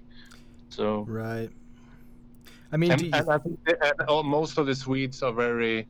so. 0.70 1.06
right. 1.08 1.50
I 2.72 2.78
mean, 2.78 2.92
And, 2.92 3.02
you, 3.02 3.10
and 3.14 3.30
I 3.30 3.38
think 3.40 3.60
that, 3.66 3.78
and 4.00 4.08
all, 4.10 4.24
most 4.24 4.58
of 4.60 4.66
the 4.68 4.76
Swedes 4.76 5.24
are 5.24 5.34
very 5.34 5.88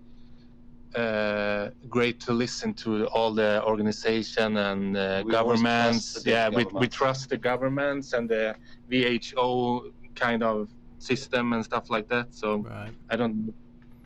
uh, 0.95 1.69
great 1.89 2.19
to 2.21 2.33
listen 2.33 2.73
to 2.73 3.07
all 3.07 3.33
the 3.33 3.63
organization 3.63 4.57
and 4.57 4.97
uh, 4.97 5.23
governments. 5.23 6.13
trust 6.13 6.25
the 6.25 6.31
Yeah, 6.31 6.49
we, 6.49 6.65
we 6.73 6.87
trust 6.87 7.29
the 7.29 7.37
governments 7.37 8.13
and 8.13 8.29
the 8.29 8.55
WHO 8.89 9.93
kind 10.15 10.43
of 10.43 10.69
system 10.99 11.53
and 11.53 11.63
stuff 11.63 11.89
like 11.89 12.07
that. 12.09 12.33
So 12.33 12.57
right. 12.57 12.91
I 13.09 13.15
don't. 13.15 13.53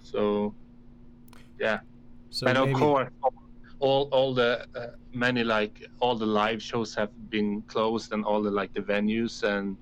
So 0.02 0.54
yeah, 1.60 1.80
So 2.30 2.45
but 2.45 2.56
maybe, 2.58 2.71
of 2.71 2.80
course, 2.80 3.10
all 3.80 4.10
all 4.12 4.34
the 4.34 4.65
uh, 4.75 4.88
many 5.13 5.43
like 5.43 5.88
all 5.99 6.15
the 6.15 6.25
live 6.25 6.62
shows 6.62 6.95
have 6.95 7.12
been 7.30 7.62
closed 7.63 8.13
and 8.13 8.23
all 8.25 8.41
the 8.41 8.52
like 8.52 8.73
the 8.73 8.82
venues 8.82 9.43
and 9.43 9.78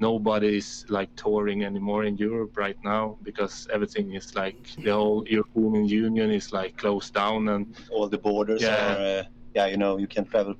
nobody 0.00 0.56
is 0.56 0.84
like 0.88 1.10
touring 1.16 1.64
anymore 1.64 2.04
in 2.04 2.16
Europe 2.16 2.56
right 2.56 2.76
now 2.84 3.16
because 3.22 3.66
everything 3.72 4.14
is 4.14 4.34
like 4.34 4.68
the 4.84 4.90
whole 4.92 5.24
European 5.28 5.86
Union 5.86 6.30
is 6.30 6.52
like 6.52 6.76
closed 6.76 7.14
down 7.14 7.48
and 7.48 7.74
All 7.90 8.08
the 8.08 8.18
borders 8.18 8.62
Yeah. 8.62 8.94
are. 8.94 9.00
Uh, 9.20 9.22
yeah, 9.54 9.66
you 9.66 9.76
know, 9.76 9.98
you 9.98 10.06
can 10.06 10.24
travel 10.26 10.54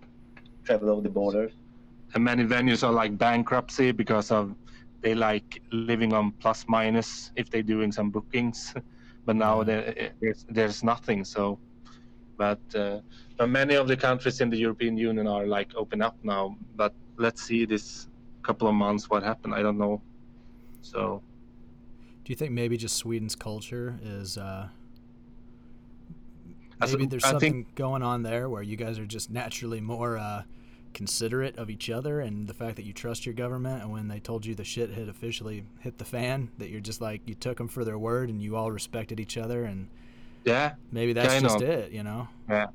travel 0.65 0.91
over 0.91 1.03
the 1.03 1.11
border. 1.11 1.51
and 2.15 2.25
many 2.25 2.45
venues 2.45 2.83
are 2.83 2.93
like 2.93 3.17
bankruptcy 3.19 3.93
because 3.93 4.31
of 4.31 4.55
they 5.03 5.15
like 5.15 5.63
living 5.73 6.13
on 6.13 6.33
plus 6.41 6.65
minus 6.69 7.31
if 7.37 7.51
they're 7.51 7.63
doing 7.77 7.93
some 7.93 8.11
bookings 8.11 8.75
but 9.27 9.37
now 9.37 9.63
Yeah. 9.63 9.65
there, 9.65 10.13
there's, 10.21 10.45
there's 10.49 10.83
nothing 10.83 11.25
so 11.25 11.59
but 12.39 12.61
uh, 12.75 13.01
but 13.39 13.49
many 13.49 13.75
of 13.75 13.87
the 13.89 13.97
countries 13.97 14.41
in 14.41 14.51
the 14.51 14.57
european 14.59 14.97
union 14.97 15.27
are 15.27 15.47
like 15.47 15.71
open 15.77 16.01
up 16.03 16.17
now 16.23 16.57
but 16.77 16.95
let's 17.19 17.43
see 17.43 17.65
this 17.67 18.09
couple 18.47 18.69
of 18.69 18.75
months 18.75 19.11
what 19.11 19.23
happened 19.23 19.53
i 19.55 19.63
don't 19.63 19.79
know 19.79 20.01
so 20.83 21.21
do 22.25 22.33
you 22.33 22.37
think 22.37 22.51
maybe 22.53 22.77
just 22.77 22.97
Sweden's 22.97 23.37
culture 23.37 23.99
is? 24.03 24.37
Uh, 24.37 24.67
maybe 26.81 27.07
there's 27.07 27.23
I 27.25 27.31
something 27.31 27.53
think- 27.65 27.75
going 27.77 28.03
on 28.03 28.23
there 28.23 28.49
where 28.49 28.63
you 28.63 28.77
guys 28.77 28.99
are 28.99 29.07
just 29.07 29.31
naturally 29.31 29.81
more 29.81 30.17
uh, 30.19 30.43
considerate 30.93 31.57
of 31.57 31.71
each 31.71 31.89
other 31.89 32.21
and 32.21 32.49
the 32.49 32.55
fact 32.55 32.75
that 32.77 32.85
you 32.85 32.93
trust 32.93 33.27
your 33.27 33.35
government 33.35 33.83
and 33.83 33.93
when 33.93 34.09
they 34.09 34.19
told 34.19 34.45
you 34.45 34.55
the 34.57 34.65
shit 34.65 34.91
had 34.91 35.09
officially 35.09 35.65
hit 35.81 35.99
the 35.99 36.05
fan 36.05 36.51
that 36.59 36.69
you're 36.71 36.81
just 36.81 37.01
like 37.01 37.21
you 37.27 37.35
took 37.37 37.59
them 37.59 37.69
for 37.69 37.85
their 37.85 37.99
word 37.99 38.29
and 38.29 38.43
you 38.43 38.57
all 38.57 38.73
respected 38.73 39.21
each 39.21 39.37
other 39.37 39.65
and 39.65 39.89
yeah 40.45 40.73
maybe 40.91 41.13
that's 41.13 41.29
kind 41.33 41.45
just 41.45 41.57
of. 41.57 41.63
it 41.63 41.93
you 41.93 42.03
know 42.03 42.27
Yeah, 42.49 42.67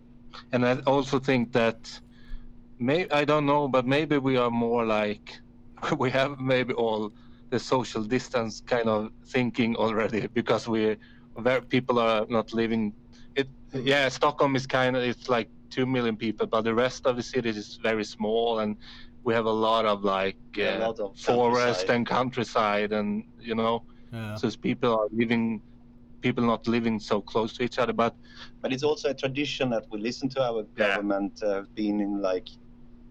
and 0.54 0.66
I 0.66 0.78
also 0.88 1.20
think 1.20 1.52
that 1.54 2.00
may 2.80 3.10
I 3.10 3.26
don't 3.26 3.46
know, 3.46 3.68
but 3.68 3.86
maybe 3.86 4.18
we 4.18 4.38
are 4.38 4.50
more 4.50 4.86
like 4.86 5.41
we 6.00 6.10
have 6.12 6.40
maybe 6.40 6.74
all 6.74 7.12
the 7.52 7.60
social 7.60 8.04
distance 8.04 8.62
kind 8.62 8.88
of 8.90 9.10
thinking 9.32 9.76
already 9.76 10.28
because 10.34 10.68
we 10.68 10.98
where 11.34 11.62
people 11.62 12.00
are 12.00 12.26
not 12.30 12.54
living. 12.54 12.94
It 13.36 13.48
yeah, 13.74 14.08
Stockholm 14.10 14.56
is 14.56 14.68
kind 14.68 14.96
of 14.96 15.04
it's 15.04 15.30
like 15.30 15.50
two 15.70 15.86
million 15.86 16.18
people, 16.18 16.48
but 16.48 16.62
the 16.64 16.74
rest 16.76 17.06
of 17.06 17.16
the 17.16 17.24
city 17.24 17.50
is 17.50 17.78
very 17.84 18.04
small, 18.04 18.60
and 18.60 18.78
we 19.24 19.34
have 19.34 19.46
a 19.46 19.52
lot 19.68 19.86
of 19.86 20.04
like 20.04 20.38
Yeah, 20.56 20.76
a 20.76 20.78
uh, 20.78 20.88
lot 20.88 21.00
of 21.00 21.18
forest 21.18 21.90
countryside. 21.90 21.90
and 21.90 22.08
countryside, 22.08 22.92
and 22.94 23.24
you 23.40 23.56
know, 23.56 23.84
yeah 24.12 24.36
so 24.36 24.50
people 24.62 24.92
are 25.00 25.08
living. 25.12 25.62
People 26.22 26.46
not 26.46 26.68
living 26.68 27.00
so 27.00 27.22
close 27.22 27.54
to 27.56 27.64
each 27.64 27.80
other, 27.80 27.94
but 27.94 28.16
But 28.62 28.74
it's 28.74 28.84
also 28.84 29.10
a 29.10 29.14
tradition 29.14 29.70
that 29.72 29.86
we 29.92 30.00
listen 30.00 30.30
to 30.30 30.42
our 30.44 30.64
Yeah. 30.78 30.88
government. 30.88 31.42
Uh, 31.42 31.64
been 31.76 32.00
in 32.02 32.22
like 32.22 32.48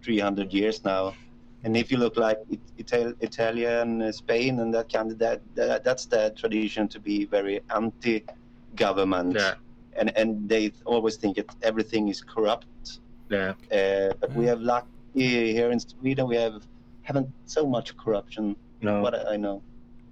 300 0.05 0.53
years 0.53 0.85
now, 0.85 1.15
and 1.65 1.77
if 1.77 1.91
you 1.91 1.99
look 1.99 2.17
like 2.17 2.39
it, 2.51 2.61
Ital- 2.79 3.15
Italian, 3.21 4.03
uh, 4.03 4.13
Spain, 4.13 4.61
and 4.61 4.73
that 4.75 4.93
kind 4.93 5.11
of 5.13 5.19
that, 5.19 5.41
that 5.55 5.85
that's 5.85 6.07
the 6.07 6.33
tradition 6.37 6.89
to 6.89 6.99
be 7.01 7.25
very 7.27 7.61
anti-government, 7.75 9.35
yeah, 9.35 9.55
and 9.95 10.17
and 10.17 10.49
they 10.49 10.73
always 10.85 11.17
think 11.17 11.37
that 11.37 11.55
everything 11.63 12.09
is 12.09 12.21
corrupt. 12.23 13.01
yeah. 13.29 13.53
Uh, 13.73 14.13
but 14.21 14.33
we 14.35 14.47
have 14.47 14.61
lucky 14.61 14.87
here 15.15 15.71
in 15.71 15.79
Sweden. 15.81 16.27
We 16.29 16.37
have 16.37 16.63
haven't 17.03 17.29
so 17.47 17.67
much 17.67 17.97
corruption. 17.97 18.57
No. 18.83 19.03
What 19.03 19.15
I 19.29 19.37
know. 19.37 19.63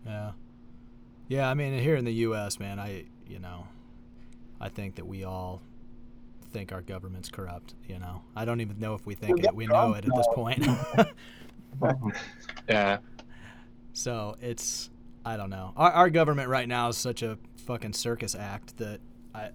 Yeah. 0.06 0.32
Yeah, 1.28 1.50
I 1.50 1.54
mean, 1.54 1.78
here 1.78 1.96
in 1.96 2.04
the 2.06 2.14
U.S., 2.28 2.58
man, 2.58 2.78
I, 2.78 3.04
you 3.26 3.38
know, 3.38 3.66
I 4.61 4.68
think 4.70 4.94
that 4.96 5.06
we 5.06 5.24
all 5.24 5.61
think 6.50 6.72
our 6.72 6.82
government's 6.82 7.30
corrupt, 7.30 7.74
you 7.87 7.98
know. 7.98 8.22
I 8.34 8.44
don't 8.44 8.61
even 8.61 8.78
know 8.78 8.94
if 8.94 9.06
we 9.06 9.14
think 9.14 9.44
it. 9.44 9.54
We 9.54 9.66
know 9.66 9.94
it 9.94 10.04
at 10.04 10.14
this 10.14 10.26
point. 10.34 10.66
yeah. 12.68 12.98
so 13.92 14.37
it's, 14.40 14.90
I 15.24 15.37
don't 15.37 15.50
know. 15.50 15.72
Our, 15.76 15.92
our 15.92 16.11
government 16.11 16.48
right 16.48 16.68
now 16.68 16.88
is 16.88 16.96
such 16.96 17.22
a 17.22 17.38
fucking 17.66 17.92
circus 17.92 18.34
act 18.34 18.76
that 18.78 19.00
I, 19.34 19.50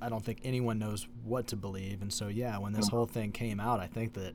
I 0.00 0.08
don't 0.08 0.24
think 0.24 0.40
anyone 0.44 0.78
knows 0.78 1.06
what 1.24 1.48
to 1.48 1.56
believe. 1.56 2.02
And 2.02 2.12
so, 2.12 2.28
yeah, 2.28 2.58
when 2.58 2.72
this 2.72 2.88
hmm. 2.88 2.96
whole 2.96 3.06
thing 3.06 3.32
came 3.32 3.60
out, 3.60 3.80
I 3.80 3.86
think 3.86 4.14
that 4.14 4.34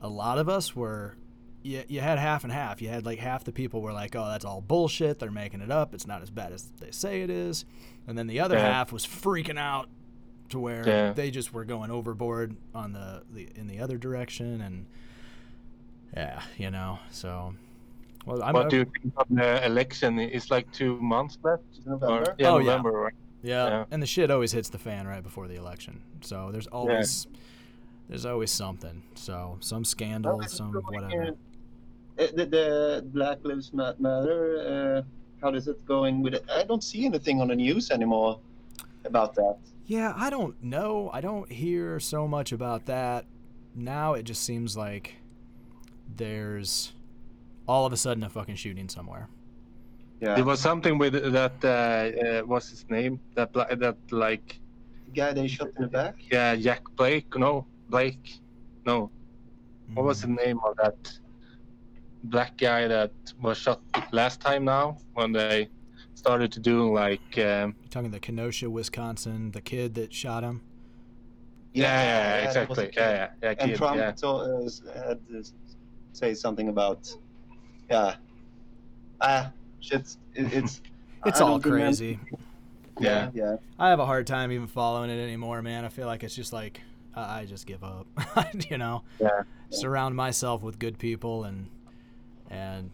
a 0.00 0.08
lot 0.08 0.38
of 0.38 0.48
us 0.48 0.74
were 0.74 1.16
you, 1.62 1.82
you 1.88 2.00
had 2.00 2.18
half 2.18 2.44
and 2.44 2.52
half. 2.52 2.80
You 2.80 2.88
had 2.88 3.04
like 3.04 3.18
half 3.18 3.44
the 3.44 3.52
people 3.52 3.82
were 3.82 3.92
like, 3.92 4.16
"Oh, 4.16 4.26
that's 4.26 4.44
all 4.44 4.60
bullshit. 4.60 5.18
They're 5.18 5.30
making 5.30 5.60
it 5.60 5.70
up. 5.70 5.94
It's 5.94 6.06
not 6.06 6.22
as 6.22 6.30
bad 6.30 6.52
as 6.52 6.70
they 6.80 6.90
say 6.90 7.22
it 7.22 7.30
is," 7.30 7.64
and 8.06 8.16
then 8.16 8.26
the 8.26 8.40
other 8.40 8.56
Yeah. 8.56 8.72
half 8.72 8.92
was 8.92 9.06
freaking 9.06 9.58
out 9.58 9.88
to 10.50 10.58
where 10.58 10.86
Yeah. 10.86 11.12
they 11.12 11.30
just 11.30 11.52
were 11.52 11.64
going 11.64 11.90
overboard 11.90 12.56
on 12.74 12.92
the, 12.92 13.22
the 13.32 13.48
in 13.54 13.66
the 13.66 13.80
other 13.80 13.98
direction, 13.98 14.60
and 14.60 14.86
yeah, 16.16 16.42
you 16.58 16.70
know. 16.70 16.98
So, 17.10 17.54
well, 18.26 18.42
I'm 18.42 18.52
what 18.54 18.68
do 18.70 18.78
you 18.78 18.84
think 18.84 19.14
of 19.16 19.26
the 19.30 19.64
election? 19.64 20.18
It's 20.18 20.50
like 20.50 20.70
two 20.72 21.00
months 21.00 21.38
left. 21.42 21.62
November? 21.86 22.30
Or, 22.30 22.34
yeah, 22.38 22.50
Oh, 22.50 22.58
yeah. 22.58 22.80
Right? 22.82 23.14
yeah, 23.42 23.68
yeah. 23.68 23.84
and 23.90 24.02
the 24.02 24.06
shit 24.06 24.30
always 24.30 24.52
hits 24.52 24.68
the 24.68 24.78
fan 24.78 25.06
right 25.06 25.22
before 25.22 25.48
the 25.48 25.56
election. 25.56 26.02
So 26.20 26.50
there's 26.52 26.66
always 26.66 27.26
there's 28.08 28.26
always 28.26 28.50
something. 28.50 29.02
So 29.14 29.56
some 29.60 29.84
scandal, 29.84 30.42
some 30.48 30.72
whatever. 30.74 31.36
Uh, 32.18 32.26
the, 32.34 32.44
the 32.44 33.04
Black 33.14 33.38
Lives 33.44 33.72
Matter. 33.72 34.98
Uh, 34.98 35.02
how 35.40 35.54
is 35.54 35.68
it 35.68 35.82
going 35.86 36.20
with 36.22 36.34
it? 36.34 36.44
I 36.54 36.64
don't 36.64 36.84
see 36.84 37.06
anything 37.06 37.40
on 37.40 37.48
the 37.48 37.54
news 37.56 37.90
anymore 37.90 38.38
about 39.06 39.34
that. 39.36 39.56
Yeah, 39.90 40.12
I 40.16 40.30
don't 40.30 40.54
know. 40.62 41.10
I 41.12 41.20
don't 41.20 41.50
hear 41.50 41.98
so 41.98 42.28
much 42.28 42.52
about 42.52 42.86
that. 42.86 43.24
Now 43.74 44.14
it 44.14 44.22
just 44.22 44.44
seems 44.44 44.76
like 44.76 45.16
there's 46.16 46.92
all 47.66 47.86
of 47.86 47.92
a 47.92 47.96
sudden 47.96 48.22
a 48.22 48.30
fucking 48.30 48.54
shooting 48.54 48.88
somewhere. 48.88 49.28
Yeah, 50.20 50.36
There 50.36 50.44
was 50.44 50.60
something 50.60 50.96
with 50.96 51.14
that. 51.32 51.54
Uh, 51.64 51.68
uh, 51.68 52.42
what's 52.42 52.68
his 52.70 52.84
name? 52.88 53.18
That 53.34 53.52
bla- 53.52 53.74
that 53.74 53.96
like 54.12 54.60
the 55.06 55.10
guy 55.12 55.32
they 55.32 55.48
shot 55.48 55.70
in 55.76 55.82
the 55.82 55.88
back. 55.88 56.14
yeah, 56.30 56.54
Jack 56.54 56.82
Blake. 56.94 57.34
No, 57.36 57.66
Blake. 57.88 58.38
No, 58.86 59.10
what 59.94 60.04
was 60.06 60.20
the 60.22 60.28
Mm. 60.28 60.44
name 60.44 60.60
of 60.64 60.76
that 60.76 61.18
black 62.24 62.56
guy 62.58 62.86
that 62.86 63.10
was 63.42 63.58
shot 63.58 63.80
last 64.12 64.40
time? 64.40 64.64
Now 64.66 64.98
when 65.14 65.32
they 65.32 65.68
started 66.20 66.52
to 66.52 66.60
do 66.60 66.92
like 66.94 67.38
um, 67.38 67.74
You 67.82 67.88
talking 67.88 68.10
the 68.10 68.20
Kenosha, 68.20 68.68
Wisconsin, 68.68 69.52
the 69.52 69.62
kid 69.62 69.94
that 69.94 70.12
shot 70.12 70.42
him? 70.44 70.60
yeah, 71.72 71.84
yeah, 72.44 72.52
that 72.52 72.68
was 72.68 72.78
exactly. 72.78 72.84
a 72.84 72.88
kid. 72.88 72.94
Yeah, 73.00 73.28
yeah, 73.42 73.50
yeah, 73.58 73.64
And 73.64 73.76
Trump 73.76 73.96
yeah. 73.96 74.10
to- 74.12 74.26
uh, 74.28 75.08
had 75.08 75.18
to 75.28 75.44
say 76.12 76.34
something 76.34 76.68
about, 76.68 77.10
yeah, 77.90 78.16
ah, 79.22 79.50
shit. 79.80 80.16
It, 80.34 80.52
it's 80.52 80.82
It's 81.26 81.40
I 81.40 81.44
all 81.44 81.58
crazy. 81.60 82.18
Yeah, 82.98 83.30
yeah. 83.34 83.56
I 83.78 83.88
have 83.90 83.98
a 84.00 84.06
hard 84.06 84.26
time 84.26 84.52
even 84.52 84.66
following 84.66 85.08
it 85.10 85.22
anymore, 85.22 85.62
man. 85.62 85.84
I 85.86 85.88
feel 85.88 86.06
like 86.06 86.22
it's 86.22 86.34
just 86.34 86.52
like 86.52 86.80
I 87.14 87.40
I 87.40 87.44
just 87.46 87.66
give 87.66 87.82
up. 87.82 88.06
you 88.70 88.76
know, 88.78 89.04
Yeah. 89.18 89.42
surround 89.70 90.16
myself 90.16 90.62
with 90.62 90.78
good 90.78 90.98
people 90.98 91.44
and 91.44 91.68
and 92.50 92.90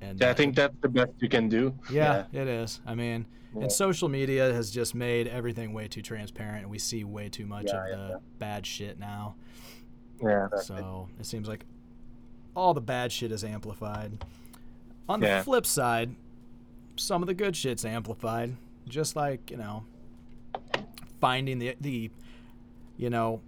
and 0.00 0.20
Yeah, 0.20 0.30
I 0.30 0.34
think 0.34 0.50
um, 0.50 0.54
that's 0.54 0.76
the 0.80 0.88
best 0.88 1.12
you 1.20 1.28
can 1.28 1.48
do. 1.48 1.74
Yeah, 1.90 2.24
it 2.32 2.48
is. 2.48 2.80
I 2.86 2.94
mean, 2.94 3.26
Yeah. 3.54 3.62
and 3.62 3.72
social 3.72 4.08
media 4.08 4.52
has 4.52 4.70
just 4.70 4.94
made 4.94 5.26
everything 5.26 5.72
way 5.72 5.88
too 5.88 6.02
transparent, 6.02 6.62
and 6.62 6.70
we 6.70 6.78
see 6.78 7.04
way 7.04 7.28
too 7.28 7.46
much 7.46 7.66
Yeah, 7.66 7.82
of 7.84 7.88
yeah, 7.88 7.96
the 7.96 8.20
bad 8.38 8.66
shit 8.66 8.98
now. 8.98 9.34
Yeah. 10.22 10.48
So 10.62 11.08
it 11.18 11.26
seems 11.26 11.48
like 11.48 11.64
all 12.54 12.74
the 12.74 12.80
bad 12.80 13.12
shit 13.12 13.32
is 13.32 13.44
amplified. 13.44 14.24
On 15.08 15.20
the 15.20 15.42
flip 15.44 15.66
side, 15.66 16.14
some 16.96 17.22
of 17.22 17.26
the 17.26 17.34
good 17.34 17.56
shit's 17.56 17.84
amplified. 17.84 18.56
Just 18.86 19.16
like 19.16 19.50
you 19.50 19.56
know, 19.56 19.84
finding 21.20 21.58
the 21.58 21.76
the 21.80 22.10
you 22.96 23.10
know 23.10 23.40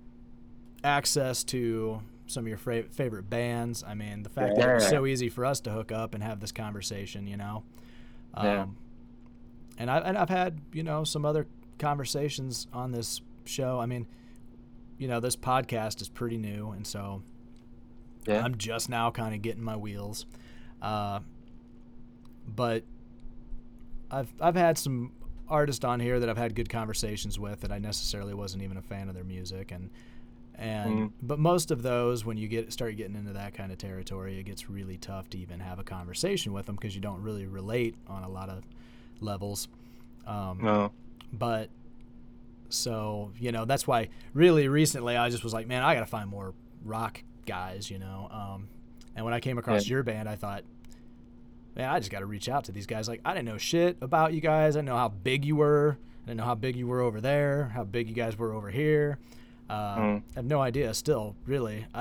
access 0.85 1.45
to 1.45 2.03
some 2.33 2.45
of 2.45 2.49
your 2.49 2.59
fra- 2.59 2.85
favorite 2.90 3.29
bands. 3.31 3.85
I 3.87 3.95
mean, 3.95 4.23
the 4.23 4.29
fact 4.31 4.57
that 4.57 4.77
it's 4.77 4.88
so 4.88 5.07
easy 5.07 5.29
for 5.29 5.45
us 5.45 5.61
to 5.61 5.71
hook 5.71 5.92
up 5.92 6.14
and 6.14 6.23
have 6.23 6.40
this 6.40 6.53
conversation. 6.53 7.27
You 7.27 7.37
know. 7.37 7.62
Um, 8.35 8.47
Yeah. 8.47 8.66
And 9.79 9.90
I 9.90 9.99
and 9.99 10.18
I've 10.18 10.29
had 10.29 10.61
you 10.73 10.83
know 10.83 11.05
some 11.05 11.25
other 11.25 11.47
conversations 11.79 12.66
on 12.73 12.92
this 12.92 13.21
show. 13.45 13.79
I 13.81 13.87
mean, 13.87 14.07
you 14.99 15.09
know, 15.09 15.18
this 15.21 15.37
podcast 15.37 16.01
is 16.03 16.09
pretty 16.09 16.37
new, 16.38 16.71
and 16.71 16.87
so 16.87 17.23
Yeah. 18.27 18.45
I'm 18.45 18.57
just 18.59 18.88
now 18.88 19.11
kind 19.11 19.35
of 19.35 19.42
getting 19.42 19.62
my 19.62 19.77
wheels. 19.77 20.27
Uh, 20.81 21.21
but 22.47 22.85
I've 24.11 24.33
I've 24.40 24.57
had 24.57 24.77
some 24.79 25.12
artists 25.49 25.85
on 25.85 26.01
here 26.01 26.21
that 26.21 26.29
I've 26.29 26.37
had 26.38 26.55
good 26.55 26.68
conversations 26.68 27.38
with 27.38 27.61
that 27.61 27.73
I 27.73 27.79
necessarily 27.79 28.35
wasn't 28.35 28.62
even 28.62 28.77
a 28.77 28.83
fan 28.83 29.09
of 29.09 29.14
their 29.14 29.25
music 29.25 29.71
and 29.71 29.90
and 30.57 30.91
Mhm. 30.93 31.12
but 31.23 31.38
most 31.38 31.71
of 31.71 31.83
those 31.83 32.25
when 32.25 32.37
you 32.37 32.47
get 32.49 32.73
start 32.73 32.97
getting 32.97 33.17
into 33.17 33.33
that 33.33 33.55
kind 33.55 33.73
of 33.73 33.79
territory 33.79 34.38
it 34.38 34.45
gets 34.45 34.69
really 34.69 34.99
tough 34.99 35.29
to 35.31 35.38
even 35.38 35.61
have 35.61 35.79
a 35.79 35.85
conversation 35.85 36.53
with 36.53 36.67
them 36.67 36.77
because 36.77 36.95
you 36.95 37.01
don't 37.01 37.23
really 37.23 37.47
relate 37.47 37.95
on 38.07 38.23
a 38.23 38.29
lot 38.29 38.49
of 38.51 38.62
levels 39.21 39.69
um, 40.27 40.59
No. 40.62 40.93
but 41.33 41.71
so 42.69 43.33
you 43.38 43.53
know 43.53 43.65
that's 43.65 43.87
why 43.87 44.09
really 44.35 44.69
recently 44.69 45.17
I 45.17 45.29
just 45.29 45.45
was 45.45 45.53
like, 45.53 45.67
man, 45.67 45.83
I 45.83 45.95
gotta 45.95 46.07
find 46.07 46.29
more 46.29 46.55
rock 46.85 47.23
guys, 47.47 47.91
you 47.91 47.99
know. 47.99 48.29
Um, 48.31 48.69
and 49.15 49.25
when 49.25 49.35
I 49.35 49.41
came 49.41 49.59
across 49.59 49.87
Yeah. 49.87 49.95
your 49.95 50.03
band, 50.03 50.29
I 50.29 50.37
thought, 50.37 50.65
man, 51.77 51.91
I 51.91 51.99
just 51.99 52.11
got 52.11 52.21
to 52.21 52.27
reach 52.27 52.49
out 52.49 52.65
to 52.65 52.73
these 52.73 52.87
guys. 52.87 53.09
Like 53.09 53.21
I 53.25 53.35
didn't 53.35 53.47
know 53.47 53.59
shit 53.59 53.97
about 54.01 54.33
you 54.33 54.41
guys. 54.41 54.75
I 54.77 54.79
didn't 54.79 54.87
know 54.88 54.97
how 54.97 55.09
big 55.09 55.45
you 55.45 55.57
were. 55.57 55.99
I 56.25 56.27
didn't 56.29 56.38
know 56.38 56.45
how 56.45 56.55
big 56.55 56.77
you 56.77 56.87
were 56.87 57.01
over 57.01 57.21
there. 57.21 57.71
How 57.75 57.85
big 57.85 58.09
you 58.09 58.15
guys 58.15 58.38
were 58.38 58.53
over 58.55 58.71
here. 58.71 59.19
Uh, 59.73 59.97
Mm. 59.99 60.23
I 60.33 60.35
have 60.37 60.45
no 60.45 60.61
idea. 60.61 60.93
Still, 60.95 61.35
really, 61.47 61.87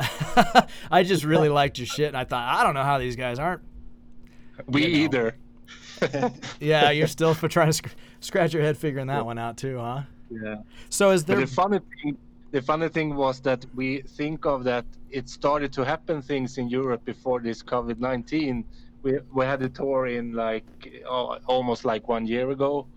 I 0.92 1.04
just 1.04 1.24
really 1.24 1.50
liked 1.50 1.78
your 1.80 1.88
shit, 1.88 2.08
and 2.10 2.18
I 2.18 2.26
thought 2.26 2.46
I 2.60 2.64
don't 2.64 2.74
know 2.74 2.84
how 2.84 2.98
these 3.00 3.16
guys 3.16 3.40
aren't. 3.40 3.62
We 4.68 4.82
You 4.86 4.90
know. 4.90 5.04
either. 5.06 5.36
Yeah, 6.60 6.90
you're 6.92 7.08
still 7.08 7.34
for 7.34 7.48
trying 7.48 7.68
to 7.68 7.74
sc- 7.74 7.96
scratch 8.20 8.54
your 8.54 8.64
head 8.64 8.76
figuring 8.78 9.08
that 9.08 9.26
one 9.26 9.38
out 9.38 9.56
too, 9.58 9.78
huh? 9.78 10.02
Yeah. 10.32 10.56
So 10.90 11.12
is 11.12 11.24
But 11.24 11.28
there? 11.38 11.46
the 11.46 11.52
funny 11.62 11.80
thing, 12.04 12.18
the 12.52 12.62
funny 12.62 12.90
thing 12.90 13.16
was 13.16 13.40
that 13.42 13.66
we 13.76 14.02
think 14.18 14.46
of 14.46 14.64
that 14.64 14.86
it 15.12 15.30
started 15.30 15.72
to 15.74 15.86
happen 15.86 16.22
things 16.22 16.58
in 16.58 16.70
Europe 16.70 17.04
before 17.06 17.40
this 17.40 17.62
COVID 17.64 18.00
nineteen. 18.00 18.66
We 19.04 19.20
we 19.34 19.46
had 19.46 19.62
a 19.62 19.70
tour 19.70 20.08
in 20.08 20.34
like 20.34 20.66
oh, 21.08 21.38
almost 21.48 21.86
like 21.86 22.08
one 22.10 22.26
year 22.26 22.50
ago, 22.50 22.88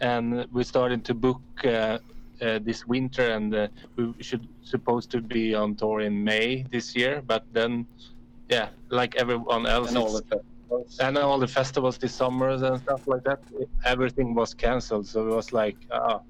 and 0.00 0.46
we 0.52 0.64
started 0.64 1.04
to 1.04 1.14
book 1.14 1.40
uh, 1.64 1.98
uh, 2.42 2.58
this 2.62 2.86
winter, 2.86 3.26
and 3.36 3.54
uh, 3.54 3.68
we 3.96 4.14
should 4.20 4.46
supposed 4.62 5.10
to 5.12 5.20
be 5.20 5.54
on 5.54 5.74
tour 5.76 6.00
in 6.00 6.24
May 6.24 6.64
this 6.70 6.96
year. 6.96 7.22
But 7.26 7.44
then, 7.52 7.86
yeah, 8.48 8.68
like 8.90 9.16
everyone 9.16 9.66
else, 9.66 9.88
And 9.90 9.98
all 9.98 10.12
the 10.12 10.22
festivals. 10.22 10.98
and 11.00 11.18
all 11.18 11.38
the 11.38 11.46
festivals 11.48 11.98
this 11.98 12.14
summer 12.14 12.50
and 12.50 12.78
stuff 12.80 13.02
like 13.06 13.24
that, 13.24 13.40
everything 13.84 14.34
was 14.34 14.54
cancelled. 14.54 15.06
So 15.06 15.26
it 15.28 15.34
was 15.34 15.52
like, 15.52 15.76
ah, 15.92 16.20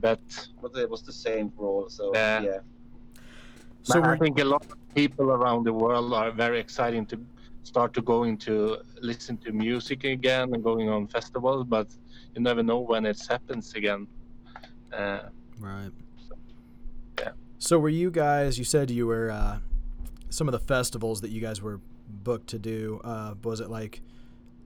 but 0.00 0.20
But 0.62 0.76
it 0.76 0.88
was 0.90 1.02
the 1.02 1.12
same 1.12 1.50
for 1.50 1.66
all. 1.66 1.88
So 1.88 2.12
Yeah. 2.14 2.40
yeah. 2.42 2.60
So 3.82 4.02
I 4.02 4.16
think 4.18 4.38
a 4.40 4.44
lot 4.44 4.62
of 4.70 4.78
people 4.94 5.30
around 5.30 5.64
the 5.64 5.72
world 5.72 6.12
are 6.12 6.30
very 6.32 6.60
excited 6.60 7.08
to 7.08 7.18
start 7.62 7.92
to 7.94 8.02
go 8.02 8.24
into 8.24 8.76
listen 9.02 9.36
to 9.38 9.52
music 9.52 10.04
again 10.04 10.46
and 10.54 10.62
going 10.62 10.88
on 10.88 11.06
festivals, 11.08 11.64
but 11.64 11.88
you 12.34 12.40
never 12.42 12.62
know 12.62 12.80
when 12.80 13.04
it 13.06 13.18
happens 13.28 13.74
again. 13.74 14.06
Uh, 14.92 15.20
right. 15.58 15.90
Yeah. 17.18 17.30
So 17.58 17.78
were 17.78 17.88
you 17.88 18.10
guys? 18.10 18.58
You 18.58 18.64
said 18.64 18.90
you 18.90 19.06
were 19.06 19.30
uh, 19.30 19.58
some 20.30 20.48
of 20.48 20.52
the 20.52 20.58
festivals 20.58 21.20
that 21.20 21.30
you 21.30 21.40
guys 21.40 21.60
were 21.62 21.80
booked 22.08 22.48
to 22.48 22.58
do. 22.58 23.00
Uh, 23.04 23.34
was 23.42 23.60
it 23.60 23.70
like 23.70 24.00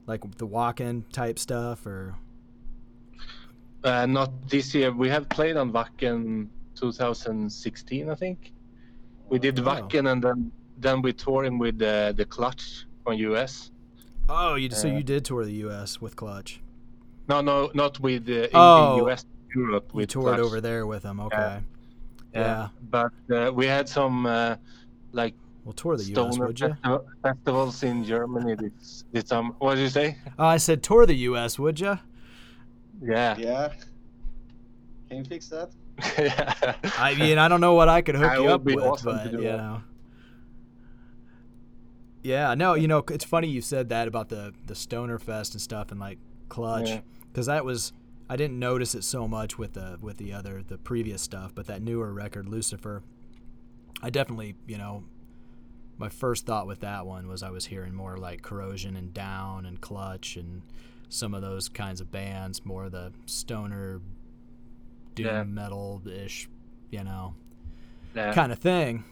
like 0.07 0.21
the 0.37 0.47
Wacken 0.47 1.03
type 1.11 1.37
stuff 1.39 1.85
or? 1.85 2.15
uh, 3.83 4.05
not 4.05 4.31
this 4.49 4.73
year. 4.73 4.91
We 4.91 5.09
have 5.09 5.29
played 5.29 5.57
on 5.57 5.71
Wacken 5.71 6.47
2016, 6.75 8.09
I 8.09 8.15
think. 8.15 8.51
We 9.29 9.39
did. 9.39 9.55
Wacken 9.57 10.11
and 10.11 10.23
then 10.23 10.51
then 10.77 11.01
we 11.01 11.13
touring 11.13 11.57
with 11.57 11.81
uh, 11.81 12.11
the 12.13 12.25
Clutch 12.25 12.85
from 13.03 13.13
US. 13.13 13.71
Oh, 14.27 14.55
you 14.55 14.69
so 14.71 14.87
Uh, 14.89 14.97
you 14.97 15.03
did 15.03 15.23
tour 15.25 15.45
the 15.45 15.53
U.S. 15.67 16.01
with 16.01 16.15
Clutch. 16.15 16.59
No, 17.29 17.41
no, 17.41 17.71
not 17.73 17.99
with 17.99 18.27
uh, 18.27 18.33
in, 18.33 18.49
Oh. 18.53 18.97
in 18.99 19.05
US, 19.05 19.25
Europe. 19.55 19.89
You 19.93 20.05
toured 20.05 20.35
Clutch. 20.35 20.39
over 20.45 20.61
there 20.61 20.85
with 20.85 21.03
them. 21.03 21.19
Okay. 21.19 21.59
Yeah. 22.33 22.67
But 22.89 23.11
uh, 23.31 23.51
we 23.53 23.65
had 23.65 23.87
some 23.87 24.25
uh, 24.25 24.55
like 25.13 25.33
Well, 25.63 25.73
tour 25.73 25.95
the 25.97 26.03
U.S. 26.03 26.37
Would 26.37 26.59
you? 26.59 26.67
festi- 26.83 27.05
festivals 27.23 27.83
in 27.83 28.03
Germany 28.03 28.55
this 28.55 29.05
this 29.11 29.27
summer. 29.29 29.53
What 29.59 29.75
did 29.75 29.81
you 29.83 29.89
say? 29.89 30.17
Oh, 30.37 30.45
I 30.45 30.57
said 30.57 30.83
tour 30.83 31.05
the 31.05 31.15
U.S. 31.29 31.57
Would 31.57 31.79
you? 31.79 31.97
Yeah. 33.01 33.37
Yeah. 33.37 33.71
Can 35.09 35.19
you 35.19 35.23
fix 35.25 35.47
that? 35.49 35.69
yeah. 36.17 36.75
I 36.97 37.15
mean, 37.15 37.37
I 37.37 37.47
don't 37.47 37.61
know 37.61 37.73
what 37.73 37.87
I 37.87 38.01
could 38.01 38.15
hook 38.15 38.33
It 38.33 38.41
you 38.41 38.49
up 38.49 38.63
be 38.65 38.75
with, 38.75 38.83
awesome 38.85 39.15
but 39.15 39.31
do 39.31 39.37
you 39.37 39.43
that. 39.43 39.57
know. 39.57 39.81
Yeah, 42.23 42.55
no, 42.55 42.73
you 42.73 42.87
know, 42.87 43.03
it's 43.11 43.23
funny 43.23 43.47
you 43.47 43.61
said 43.61 43.89
that 43.89 44.07
about 44.07 44.29
the 44.29 44.51
the 44.65 44.75
stoner 44.75 45.19
fest 45.19 45.53
and 45.53 45.61
stuff 45.61 45.91
and 45.91 45.99
like 45.99 46.17
clutch 46.49 46.89
Yeah. 46.89 47.01
because 47.31 47.45
that 47.45 47.63
was 47.63 47.93
I 48.29 48.35
didn't 48.35 48.57
notice 48.59 48.95
it 48.95 49.03
so 49.03 49.27
much 49.27 49.57
with 49.57 49.73
the 49.73 49.97
with 50.01 50.17
the 50.17 50.33
other 50.33 50.63
the 50.67 50.77
previous 50.77 51.21
stuff, 51.21 51.53
but 51.53 51.67
that 51.67 51.81
newer 51.81 52.11
record 52.13 52.47
Lucifer, 52.49 53.03
I 54.01 54.09
definitely 54.09 54.55
you 54.67 54.77
know, 54.77 55.03
my 55.97 56.09
first 56.09 56.45
thought 56.45 56.65
with 56.67 56.79
that 56.81 57.05
one 57.05 57.27
was 57.27 57.43
I 57.43 57.51
was 57.51 57.65
hearing 57.65 57.93
more 57.93 58.17
like 58.17 58.41
Corrosion 58.41 58.95
and 58.95 59.13
Down 59.13 59.65
and 59.65 59.79
Clutch 59.79 60.37
and 60.37 60.63
some 61.09 61.33
of 61.35 61.41
those 61.43 61.69
kinds 61.69 62.01
of 62.01 62.11
bands, 62.11 62.65
more 62.65 62.89
the 62.89 63.13
stoner 63.27 64.01
doom 65.13 65.25
Yeah. 65.27 65.43
metal 65.43 66.01
ish, 66.05 66.49
you 66.91 67.03
know, 67.03 67.35
yeah. 68.15 68.33
kind 68.33 68.51
of 68.51 68.57
thing. 68.59 69.03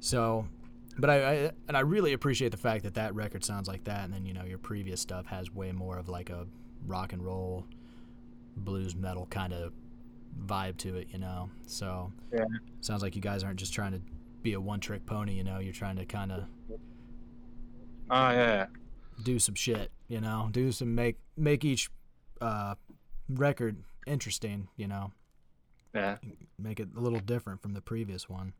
So, 0.00 0.48
but 0.96 1.10
I, 1.10 1.16
I 1.16 1.50
and 1.68 1.76
I 1.76 1.80
really 1.80 2.12
appreciate 2.14 2.52
the 2.52 2.56
fact 2.56 2.84
that 2.84 2.94
that 2.94 3.14
record 3.14 3.44
sounds 3.44 3.68
like 3.68 3.84
that, 3.84 4.04
and 4.04 4.12
then 4.14 4.24
you 4.24 4.32
know 4.32 4.44
your 4.44 4.58
previous 4.58 5.00
stuff 5.00 5.26
has 5.26 5.52
way 5.54 5.72
more 5.72 5.98
of 5.98 6.08
like 6.08 6.30
a 6.30 6.46
rock 6.86 7.12
and 7.12 7.22
roll, 7.24 7.66
blues 8.58 8.94
metal 8.96 9.26
kind 9.30 9.52
of 9.52 9.72
vibe 10.46 10.76
to 10.78 10.96
it, 10.96 11.08
you 11.10 11.18
know. 11.18 11.50
So, 11.66 12.12
Yeah. 12.32 12.44
sounds 12.80 13.02
like 13.02 13.16
you 13.16 13.22
guys 13.22 13.42
aren't 13.44 13.58
just 13.58 13.72
trying 13.74 13.92
to 13.92 14.00
be 14.42 14.52
a 14.52 14.60
one 14.60 14.80
trick 14.80 15.04
pony, 15.06 15.34
you 15.34 15.44
know. 15.44 15.58
You're 15.58 15.72
trying 15.72 15.96
to 15.96 16.04
kind 16.04 16.30
of 16.32 16.44
Ah, 18.10 18.32
yeah. 18.32 18.66
do 19.22 19.38
some 19.38 19.54
shit, 19.54 19.90
you 20.08 20.20
know, 20.20 20.48
do 20.52 20.72
some 20.72 20.94
make 20.94 21.18
make 21.36 21.64
each 21.64 21.90
uh, 22.40 22.74
record 23.28 23.82
interesting, 24.06 24.68
you 24.76 24.86
know, 24.86 25.12
Yeah. 25.94 26.18
make 26.58 26.80
it 26.80 26.88
a 26.96 27.00
little 27.00 27.20
different 27.20 27.60
from 27.60 27.74
the 27.74 27.80
previous 27.80 28.28
one. 28.28 28.52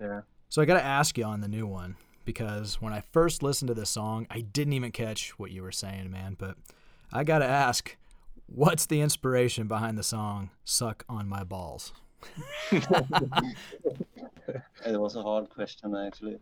Yeah. 0.00 0.22
So 0.48 0.62
I 0.62 0.64
got 0.64 0.74
to 0.74 0.82
ask 0.84 1.18
you 1.18 1.24
on 1.24 1.40
the 1.40 1.48
new 1.48 1.66
one 1.66 1.96
because 2.24 2.80
when 2.80 2.92
I 2.92 3.00
first 3.00 3.42
listened 3.42 3.68
to 3.68 3.74
this 3.74 3.90
song, 3.90 4.26
I 4.30 4.40
didn't 4.40 4.72
even 4.74 4.92
catch 4.92 5.38
what 5.38 5.50
you 5.50 5.62
were 5.62 5.72
saying, 5.72 6.10
man. 6.10 6.36
But 6.38 6.56
I 7.12 7.24
got 7.24 7.40
to 7.40 7.46
ask, 7.46 7.96
what's 8.46 8.86
the 8.86 9.00
inspiration 9.00 9.66
behind 9.68 9.96
the 9.98 10.02
song 10.02 10.50
"Suck 10.64 11.04
on 11.08 11.28
My 11.28 11.44
Balls"? 11.44 11.92
It 14.86 15.00
was 15.00 15.16
a 15.16 15.22
hard 15.22 15.48
question 15.50 15.94
actually. 15.96 16.38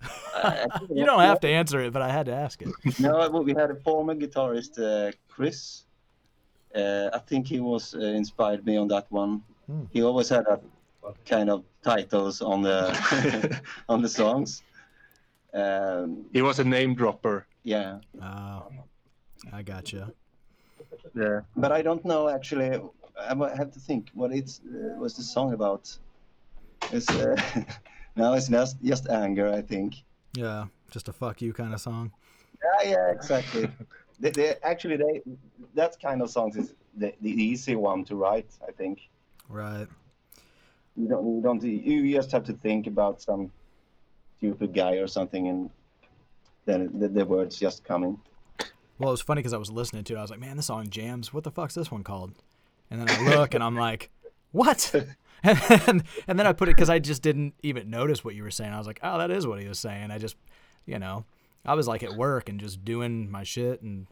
I- 0.34 0.66
I- 0.70 0.80
You 0.90 1.04
don't 1.04 1.20
have 1.20 1.40
to 1.40 1.48
answer 1.48 1.80
it, 1.80 1.92
but 1.92 2.02
I 2.02 2.10
had 2.10 2.26
to 2.26 2.34
ask 2.34 2.62
it. 2.62 2.68
No, 3.00 3.28
we 3.30 3.52
had 3.52 3.70
a 3.70 3.76
former 3.76 4.14
guitarist, 4.14 4.78
uh, 4.78 5.12
Chris. 5.28 5.84
Uh, 6.74 7.08
I 7.12 7.18
think 7.18 7.46
he 7.46 7.60
was 7.60 7.94
uh, 7.94 7.98
inspired 8.00 8.64
me 8.66 8.76
on 8.76 8.88
that 8.88 9.06
one. 9.10 9.42
Hmm. 9.66 9.84
He 9.92 10.02
always 10.02 10.28
had 10.28 10.44
that 10.46 10.60
kind 11.24 11.48
of 11.50 11.64
titles 11.82 12.40
on 12.42 12.62
the 12.62 13.60
on 13.88 14.02
the 14.02 14.08
songs. 14.08 14.62
Um, 15.52 16.26
He 16.32 16.42
was 16.42 16.58
a 16.58 16.64
name 16.64 16.94
dropper. 16.94 17.46
yeah, 17.62 17.98
Oh, 18.20 18.66
I 19.52 19.62
gotcha. 19.62 20.12
Yeah. 21.14 21.40
but 21.56 21.72
I 21.72 21.82
don't 21.82 22.04
know 22.04 22.28
actually. 22.28 22.80
I 23.16 23.56
have 23.56 23.70
to 23.72 23.80
think 23.80 24.10
what 24.14 24.32
it 24.32 24.58
uh, 24.66 24.98
was 24.98 25.14
the 25.16 25.22
song 25.22 25.52
about. 25.52 25.96
It's 26.90 27.08
uh, 27.10 27.36
now 28.16 28.34
it's 28.34 28.48
just 28.48 28.82
just 28.82 29.08
anger, 29.08 29.48
I 29.52 29.62
think. 29.62 29.94
Yeah, 30.34 30.66
just 30.90 31.08
a 31.08 31.12
fuck 31.12 31.40
you 31.40 31.52
kind 31.52 31.72
of 31.72 31.80
song. 31.80 32.12
Yeah, 32.62 32.90
yeah, 32.90 33.10
exactly. 33.12 33.68
they, 34.20 34.30
they, 34.30 34.54
actually, 34.62 34.96
they 34.96 35.22
that 35.74 35.96
kind 36.00 36.22
of 36.22 36.30
songs 36.30 36.56
is 36.56 36.74
the, 36.96 37.14
the 37.20 37.30
easy 37.30 37.76
one 37.76 38.04
to 38.06 38.16
write. 38.16 38.50
I 38.66 38.72
think 38.72 39.08
Right. 39.48 39.86
you 40.96 41.08
don't 41.08 41.36
you 41.36 41.40
don't 41.42 41.62
you 41.62 42.12
just 42.12 42.32
have 42.32 42.44
to 42.44 42.52
think 42.52 42.86
about 42.86 43.22
some 43.22 43.52
stupid 44.38 44.74
guy 44.74 44.94
or 44.94 45.06
something, 45.06 45.48
and 45.48 45.70
then 46.64 46.98
the, 46.98 47.08
the 47.08 47.24
words 47.24 47.58
just 47.58 47.84
come 47.84 48.02
in. 48.04 48.18
Well, 48.98 49.10
it 49.10 49.12
was 49.12 49.20
funny 49.20 49.40
because 49.40 49.52
I 49.52 49.58
was 49.58 49.70
listening 49.70 50.04
to 50.04 50.14
it. 50.14 50.18
I 50.18 50.22
was 50.22 50.30
like, 50.30 50.40
man, 50.40 50.56
this 50.56 50.66
song 50.66 50.88
jams. 50.88 51.32
What 51.32 51.44
the 51.44 51.50
fuck's 51.50 51.74
this 51.74 51.90
one 51.90 52.04
called? 52.04 52.32
And 52.90 53.00
then 53.00 53.10
I 53.10 53.34
look 53.36 53.54
and 53.54 53.62
I'm 53.64 53.76
like, 53.76 54.10
what? 54.52 54.94
And 55.46 55.58
then, 55.58 56.04
and 56.26 56.38
then 56.38 56.46
I 56.46 56.54
put 56.54 56.70
it 56.70 56.74
because 56.74 56.88
I 56.88 56.98
just 56.98 57.20
didn't 57.20 57.52
even 57.62 57.90
notice 57.90 58.24
what 58.24 58.34
you 58.34 58.42
were 58.42 58.50
saying. 58.50 58.72
I 58.72 58.78
was 58.78 58.86
like, 58.86 58.98
oh, 59.02 59.18
that 59.18 59.30
is 59.30 59.46
what 59.46 59.60
he 59.60 59.68
was 59.68 59.78
saying. 59.78 60.10
I 60.10 60.16
just, 60.16 60.36
you 60.86 60.98
know, 60.98 61.26
I 61.66 61.74
was 61.74 61.86
like 61.86 62.02
at 62.02 62.14
work 62.14 62.48
and 62.48 62.58
just 62.58 62.82
doing 62.82 63.30
my 63.30 63.42
shit. 63.42 63.82
And 63.82 64.06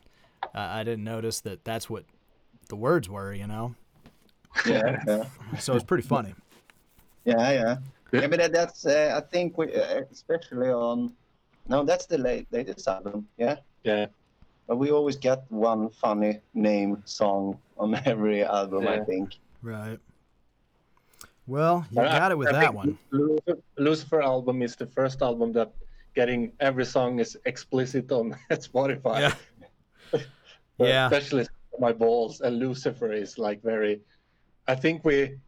I 0.54 0.80
I 0.80 0.84
didn't 0.84 1.04
notice 1.04 1.40
that 1.40 1.64
that's 1.64 1.88
what 1.88 2.04
the 2.68 2.76
words 2.76 3.08
were, 3.08 3.32
you 3.32 3.46
know? 3.46 3.74
Yeah, 4.66 5.02
yeah, 5.06 5.24
So 5.58 5.74
it's 5.74 5.84
pretty 5.84 6.06
funny. 6.06 6.34
yeah, 7.24 7.50
yeah. 7.50 7.76
Yeah. 8.12 8.20
Yeah, 8.20 8.26
but 8.26 8.38
that, 8.40 8.52
that's 8.52 8.84
uh, 8.84 9.14
I 9.16 9.26
think 9.26 9.56
we 9.56 9.74
uh, 9.74 10.02
especially 10.10 10.68
on 10.68 11.14
no, 11.66 11.82
that's 11.82 12.04
the 12.04 12.18
late 12.18 12.46
latest 12.50 12.86
album. 12.86 13.26
Yeah, 13.38 13.56
Yeah. 13.84 14.08
But 14.66 14.76
we 14.76 14.90
always 14.90 15.16
get 15.16 15.44
one 15.48 15.90
funny 15.90 16.40
name 16.54 17.02
song 17.04 17.58
on 17.78 17.94
every 18.06 18.42
album. 18.44 18.86
I 18.88 19.00
think. 19.00 19.36
Right. 19.62 19.98
Well, 21.46 21.84
you 21.90 21.96
But 21.96 22.08
I- 22.08 22.18
got 22.18 22.32
it 22.32 22.38
with 22.38 22.48
I 22.48 22.52
that 22.52 22.60
think 22.60 22.74
one. 22.74 22.98
Lucifer, 23.10 23.58
Lucifer 23.76 24.22
album 24.22 24.62
is 24.62 24.76
the 24.76 24.86
first 24.86 25.22
album 25.22 25.52
that 25.54 25.72
getting 26.14 26.52
every 26.60 26.84
song 26.84 27.18
is 27.18 27.36
explicit 27.46 28.10
on 28.12 28.36
Spotify. 28.50 29.20
Yeah. 29.20 29.34
Yeah. 30.78 31.06
Especially 31.06 31.46
my 31.78 31.92
balls 31.92 32.40
and 32.40 32.58
Lucifer 32.58 33.12
is 33.12 33.38
like 33.38 33.62
very. 33.62 34.00
I 34.66 34.74
think 34.74 35.04
we. 35.04 35.38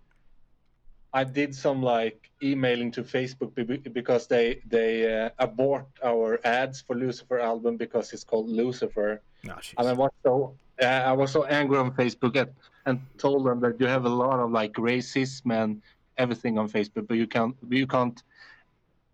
I 1.13 1.25
did 1.25 1.55
some 1.55 1.83
like 1.83 2.31
emailing 2.45 2.91
to 2.93 3.03
Facebook 3.03 3.51
because 3.93 4.27
they 4.27 4.61
they 4.67 4.93
uh, 5.13 5.31
abort 5.39 5.87
our 6.03 6.41
ads 6.45 6.83
for 6.83 6.95
Lucifer 6.95 7.39
album 7.41 7.77
because 7.77 8.13
it's 8.13 8.25
called 8.25 8.49
Lucifer. 8.49 9.21
Oh, 9.49 9.59
And 9.79 9.89
I 9.89 9.93
was 9.93 10.11
so 10.23 10.55
uh, 10.81 10.85
I 10.85 11.13
was 11.13 11.33
so 11.33 11.45
angry 11.45 11.79
on 11.79 11.93
Facebook 11.93 12.37
at, 12.37 12.51
and 12.87 13.01
told 13.19 13.47
them 13.47 13.61
that 13.61 13.81
you 13.81 13.87
have 13.87 14.05
a 14.05 14.15
lot 14.25 14.39
of 14.41 14.51
like 14.51 14.75
racism 14.75 15.53
and 15.53 15.83
everything 16.19 16.59
on 16.59 16.69
Facebook, 16.69 17.07
but 17.09 17.17
you 17.17 17.27
can't 17.27 17.57
you 17.69 17.87
can't 17.87 18.23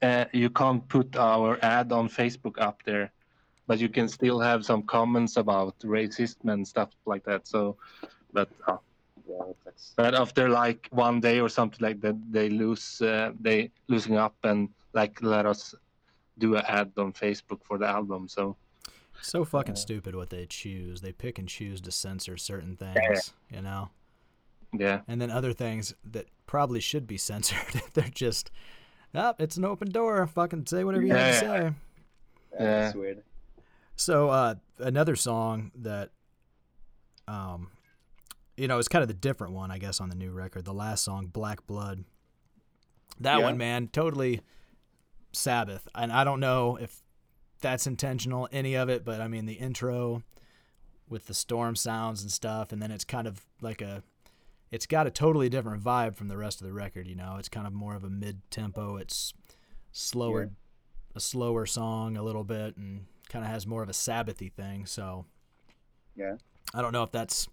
uh, 0.02 0.24
you 0.32 0.50
can't 0.50 0.86
put 0.88 1.16
our 1.16 1.58
ad 1.62 1.92
on 1.92 2.08
Facebook 2.08 2.58
up 2.58 2.82
there, 2.84 3.12
but 3.66 3.78
you 3.78 3.88
can 3.88 4.08
still 4.08 4.40
have 4.40 4.64
some 4.64 4.82
comments 4.82 5.36
about 5.36 5.78
racism 5.80 6.52
and 6.52 6.66
stuff 6.66 6.90
like 7.04 7.24
that. 7.24 7.46
So, 7.46 7.76
but 8.32 8.48
uh, 8.66 8.78
Yeah, 9.30 9.52
that's 9.64 9.92
but 9.96 10.14
after 10.14 10.48
like 10.48 10.88
one 10.90 11.20
day 11.20 11.38
or 11.40 11.48
something 11.48 11.78
like 11.80 12.00
that, 12.00 12.16
they 12.32 12.48
lose 12.50 13.00
uh, 13.02 13.30
they 13.40 13.70
losing 13.88 14.16
up 14.16 14.34
and 14.42 14.68
like 14.92 15.22
let 15.22 15.46
us 15.46 15.74
do 16.38 16.56
an 16.56 16.64
ad 16.66 16.90
on 16.96 17.12
Facebook 17.12 17.60
for 17.62 17.78
the 17.78 17.86
album. 17.86 18.26
So 18.28 18.56
So 19.22 19.44
fucking 19.44 19.76
stupid 19.76 20.14
what 20.16 20.30
they 20.30 20.46
choose. 20.46 21.00
They 21.00 21.12
pick 21.12 21.38
and 21.38 21.48
choose 21.48 21.80
to 21.82 21.90
censor 21.90 22.36
certain 22.36 22.76
things, 22.76 23.32
you 23.50 23.62
know? 23.62 23.90
Yeah. 24.72 25.00
and 25.08 25.20
then 25.20 25.30
other 25.32 25.52
things 25.52 25.94
that 26.12 26.26
probably 26.46 26.80
should 26.80 27.06
be 27.06 27.18
censored. 27.30 27.82
They're 27.92 28.08
just, 28.14 28.50
oh, 29.14 29.34
it's 29.38 29.56
an 29.56 29.64
open 29.64 29.90
door. 29.90 30.26
Fucking 30.26 30.66
say 30.66 30.84
whatever 30.84 31.04
you 31.04 31.12
have 31.12 31.34
to 31.34 31.38
say. 31.40 31.46
Yeah. 31.46 31.70
say. 31.70 31.74
That's 32.58 32.94
weird. 32.94 33.22
So 33.96 34.30
uh, 34.30 34.54
another 34.78 35.16
song 35.16 35.72
that, 35.74 36.10
um, 37.28 37.68
you 38.60 38.68
know, 38.68 38.78
it's 38.78 38.88
kind 38.88 39.02
of 39.02 39.08
the 39.08 39.14
different 39.14 39.54
one, 39.54 39.70
I 39.70 39.78
guess, 39.78 40.00
on 40.00 40.08
the 40.10 40.14
new 40.14 40.30
record. 40.30 40.64
The 40.64 40.74
last 40.74 41.02
song, 41.02 41.26
Black 41.26 41.66
Blood. 41.66 42.04
That 43.18 43.38
Yeah. 43.38 43.44
one, 43.44 43.58
man, 43.58 43.88
totally 43.88 44.40
Sabbath, 45.32 45.86
and 45.94 46.12
I 46.12 46.24
don't 46.24 46.40
know 46.40 46.76
if 46.76 47.02
that's 47.60 47.86
intentional, 47.86 48.48
any 48.52 48.74
of 48.74 48.88
it, 48.88 49.04
but 49.04 49.20
I 49.20 49.28
mean 49.28 49.46
the 49.46 49.54
intro 49.54 50.22
with 51.08 51.26
the 51.26 51.34
storm 51.34 51.76
sounds 51.76 52.22
and 52.22 52.30
stuff, 52.32 52.72
and 52.72 52.80
then 52.82 52.90
it's 52.90 53.04
kind 53.04 53.26
of 53.26 53.44
like 53.60 53.80
a, 53.82 54.02
it's 54.70 54.86
got 54.86 55.06
a 55.06 55.10
totally 55.10 55.48
different 55.48 55.82
vibe 55.82 56.14
from 56.14 56.28
the 56.28 56.36
rest 56.36 56.60
of 56.60 56.66
the 56.66 56.72
record. 56.72 57.06
You 57.06 57.16
know, 57.16 57.36
it's 57.38 57.48
kind 57.48 57.66
of 57.66 57.72
more 57.72 57.94
of 57.94 58.04
a 58.04 58.10
mid-tempo. 58.10 58.96
It's 58.96 59.34
slower, 59.92 60.44
Yeah. 60.44 60.48
a 61.16 61.20
slower 61.20 61.66
song 61.66 62.16
a 62.16 62.22
little 62.22 62.44
bit, 62.44 62.76
and 62.76 63.06
kind 63.28 63.44
of 63.44 63.50
has 63.50 63.66
more 63.66 63.82
of 63.82 63.88
a 63.88 63.92
Sabbathy 63.92 64.52
thing. 64.52 64.86
So, 64.86 65.26
Yeah. 66.16 66.36
I 66.74 66.82
don't 66.82 66.92
know 66.92 67.02
if 67.02 67.10
that's, 67.12 67.48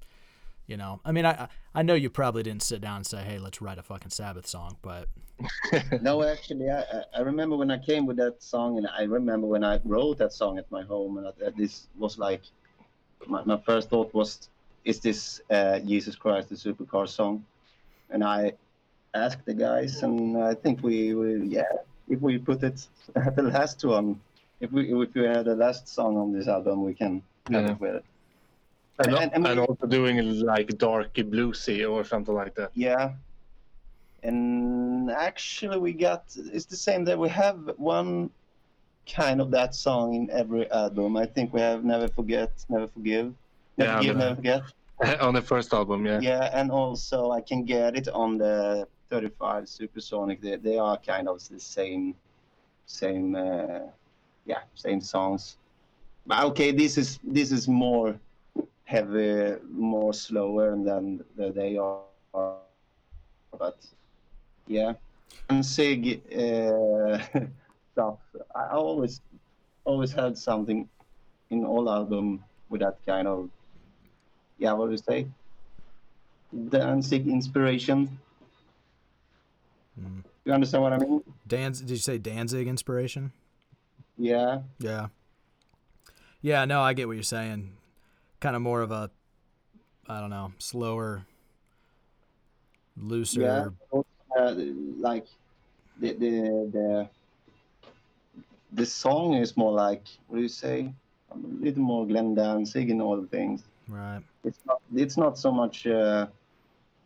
you 0.68 0.78
know, 0.78 1.00
I 1.06 1.12
mean, 1.12 1.26
I 1.26 1.32
I- 1.32 1.48
I 1.76 1.82
know 1.84 1.94
you 1.94 2.10
probably 2.10 2.44
didn't 2.44 2.64
sit 2.64 2.82
down 2.82 2.98
and 2.98 3.06
say, 3.06 3.20
hey, 3.24 3.38
let's 3.40 3.62
write 3.62 3.78
a 3.78 3.84
fucking 3.84 4.10
Sabbath 4.10 4.48
song, 4.48 4.78
but 4.82 5.08
no, 6.02 6.24
actually, 6.24 6.70
I, 6.70 6.82
I- 6.82 7.04
I 7.18 7.22
remember 7.22 7.56
when 7.56 7.70
I 7.72 7.78
came 7.78 8.06
with 8.06 8.18
that 8.18 8.42
song, 8.42 8.78
and 8.78 8.88
I 8.88 9.04
remember 9.04 9.48
when 9.48 9.64
I 9.64 9.80
wrote 9.86 10.18
that 10.20 10.34
song 10.34 10.58
at 10.58 10.70
my 10.72 10.84
home, 10.84 11.18
and 11.18 11.28
that 11.40 11.56
this 11.56 11.88
was 11.98 12.18
like, 12.18 12.42
my, 13.28 13.44
my 13.44 13.58
first 13.58 13.90
thought 13.90 14.14
was, 14.14 14.50
is 14.86 15.00
this 15.00 15.42
uh, 15.50 15.80
Jesus 15.80 16.16
Christ 16.16 16.50
the 16.50 16.56
Supercar 16.56 17.08
song? 17.08 17.46
And 18.10 18.24
I 18.24 18.54
asked 19.14 19.46
the 19.46 19.54
guys, 19.54 20.02
and 20.04 20.38
I 20.38 20.54
think 20.54 20.82
we, 20.82 21.14
we 21.14 21.48
yeah, 21.48 21.72
if 22.10 22.20
we 22.22 22.38
put 22.38 22.64
it 22.64 22.88
at 23.16 23.36
the 23.40 23.44
last 23.44 23.84
one, 23.86 24.20
if 24.60 24.72
we 24.72 24.92
if 24.92 25.14
we 25.14 25.26
had 25.26 25.46
the 25.46 25.56
last 25.56 25.88
song 25.88 26.18
on 26.18 26.32
this 26.34 26.48
album, 26.48 26.84
we 26.84 26.94
can 26.96 27.22
have 27.52 27.64
Yeah. 27.66 27.72
it 27.72 27.80
with 27.80 27.96
it. 27.96 28.06
And, 29.00 29.14
And- 29.14 29.34
and 29.36 29.48
and 29.48 29.60
also 29.60 29.86
doing 29.86 30.18
like 30.54 30.70
darky 30.78 31.24
bluesy 31.24 31.88
or 31.90 32.04
something 32.04 32.34
like 32.34 32.56
that. 32.56 32.72
Yeah. 32.74 33.12
And 34.24 35.12
actually, 35.12 35.78
we 35.78 35.94
got 35.94 36.24
it's 36.36 36.66
the 36.66 36.76
same 36.76 37.06
that 37.06 37.18
we 37.18 37.30
have 37.30 37.60
one 37.78 38.30
kind 39.06 39.40
of 39.40 39.52
that 39.52 39.76
song 39.76 40.16
in 40.16 40.30
every 40.32 40.70
album. 40.72 41.16
I 41.16 41.26
think 41.26 41.54
we 41.54 41.62
have 41.62 41.84
Never 41.86 42.08
Forget, 42.08 42.52
Never 42.70 42.88
Forgive, 42.88 43.34
Never 43.78 43.92
Yeah, 43.92 43.98
Forgive, 43.98 44.16
but- 44.16 44.20
Never 44.24 44.36
Forget. 44.36 44.62
on 45.22 45.36
the 45.36 45.42
first 45.44 45.74
album, 45.74 46.06
yeah. 46.08 46.20
Yeah, 46.20 46.50
and 46.60 46.72
also 46.72 47.30
I 47.30 47.42
can 47.42 47.64
get 47.64 47.96
it 47.96 48.08
on 48.08 48.40
the 48.40 48.88
35 49.12 49.70
Supersonic. 49.70 50.42
They, 50.42 50.56
they 50.56 50.80
are 50.80 50.98
kind 50.98 51.28
of 51.30 51.48
the 51.50 51.60
same, 51.60 52.16
same, 52.88 53.36
uh, 53.36 53.82
yeah, 54.48 54.62
same 54.74 55.00
songs. 55.00 55.58
But 56.26 56.44
okay, 56.46 56.72
this 56.72 56.98
is 56.98 57.20
this 57.24 57.52
is 57.52 57.68
more 57.68 58.16
heavy, 58.88 59.56
more 59.70 60.14
slower 60.14 60.72
than 60.72 61.24
the, 61.36 61.52
they 61.52 61.78
are. 61.78 62.00
But 63.60 63.78
yeah, 64.66 64.94
and 65.50 65.66
Sig 65.66 66.22
uh, 66.32 67.20
stuff. 67.94 68.20
I 68.56 68.70
always 68.72 69.22
always 69.84 70.12
had 70.12 70.38
something 70.38 70.88
in 71.50 71.66
all 71.66 71.90
album 71.90 72.44
with 72.70 72.82
that 72.82 72.98
kind 73.06 73.28
of 73.28 73.50
yeah, 74.58 74.74
what 74.74 74.86
do 74.86 74.92
you 74.92 74.98
say? 74.98 75.28
Danzig 76.70 77.28
inspiration. 77.28 78.20
Mm. 80.00 80.24
You 80.46 80.54
understand 80.54 80.84
what 80.84 80.94
I 80.94 80.98
mean? 80.98 81.24
Danz, 81.48 81.80
did 81.80 81.90
you 81.90 81.98
say 81.98 82.18
Danzig 82.18 82.68
inspiration? 82.68 83.34
Yeah. 84.18 84.60
Yeah. 84.80 85.08
Yeah, 86.42 86.66
no, 86.66 86.82
I 86.82 86.94
get 86.94 87.08
what 87.08 87.18
you're 87.18 87.24
saying. 87.24 87.74
Kind 88.40 88.56
of 88.56 88.62
more 88.62 88.82
of 88.82 88.92
a, 88.92 89.10
I 90.08 90.20
don't 90.20 90.30
know, 90.30 90.52
slower, 90.60 91.26
looser. 92.96 93.42
Yeah. 93.42 94.02
Uh, 94.38 94.54
like 95.00 95.26
the 96.00 96.14
the 96.14 96.32
the 96.72 97.10
the 98.74 98.86
song 98.86 99.34
is 99.34 99.58
more 99.58 99.72
like 99.72 100.04
what 100.28 100.38
do 100.38 100.44
you 100.44 100.50
say? 100.50 100.94
A 101.32 101.38
little 101.38 101.82
more 101.82 102.06
Glenn 102.06 102.36
Danzig 102.36 102.92
and 102.92 103.02
all 103.02 103.20
the 103.20 103.28
things. 103.28 103.64
Right. 103.88 104.22
It's 104.44 104.60
not 104.66 104.82
it's 104.96 105.18
not 105.18 105.38
so 105.38 105.52
much 105.52 105.88
uh, 105.88 106.28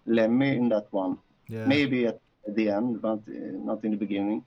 Lemmy 0.05 0.57
in 0.57 0.69
that 0.69 0.87
one. 0.91 1.17
Yeah. 1.47 1.65
Maybe 1.65 2.07
at 2.07 2.19
the 2.47 2.69
end, 2.69 3.01
but 3.01 3.19
uh, 3.27 3.55
not 3.63 3.83
in 3.85 3.91
the 3.91 3.97
beginning. 3.97 4.43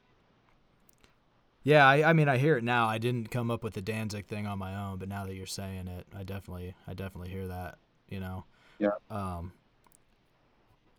Yeah, 1.64 1.86
I, 1.86 2.10
I 2.10 2.12
mean, 2.12 2.28
I 2.28 2.36
hear 2.36 2.56
it 2.56 2.64
now. 2.64 2.86
I 2.86 2.98
didn't 2.98 3.30
come 3.30 3.50
up 3.50 3.64
with 3.64 3.74
the 3.74 3.80
Danzig 3.82 4.26
thing 4.26 4.46
on 4.46 4.58
my 4.58 4.76
own, 4.76 4.98
but 4.98 5.08
now 5.08 5.24
that 5.24 5.34
you're 5.34 5.46
saying 5.46 5.88
it, 5.88 6.06
I 6.14 6.22
definitely, 6.22 6.74
I 6.86 6.94
definitely 6.94 7.30
hear 7.30 7.48
that. 7.48 7.78
You 8.08 8.20
know. 8.20 8.44
Yeah. 8.78 8.90
Um. 9.10 9.52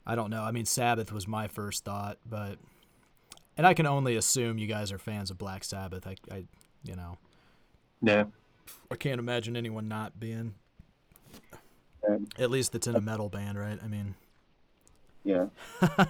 I 0.07 0.15
don't 0.15 0.29
know. 0.29 0.43
I 0.43 0.51
mean, 0.51 0.65
Sabbath 0.65 1.11
was 1.11 1.27
my 1.27 1.47
first 1.47 1.83
thought, 1.83 2.19
but, 2.29 2.59
and 3.57 3.65
I 3.65 3.73
can 3.73 3.87
only 3.87 4.15
assume 4.15 4.59
you 4.59 4.67
guys 4.67 4.91
are 4.91 4.99
fans 4.99 5.31
of 5.31 5.37
Black 5.39 5.63
Sabbath. 5.63 6.05
I, 6.05 6.15
I, 6.31 6.45
you 6.83 6.95
know, 6.95 7.17
Yeah. 8.03 8.25
I 8.91 8.95
can't 8.95 9.17
imagine 9.17 9.57
anyone 9.57 9.87
not 9.87 10.19
being. 10.19 10.53
At 12.37 12.51
least 12.51 12.75
it's 12.75 12.85
in 12.85 12.95
a 12.95 13.01
metal 13.01 13.29
band, 13.29 13.57
right? 13.57 13.79
I 13.83 13.87
mean, 13.87 14.13
yeah. 15.23 15.47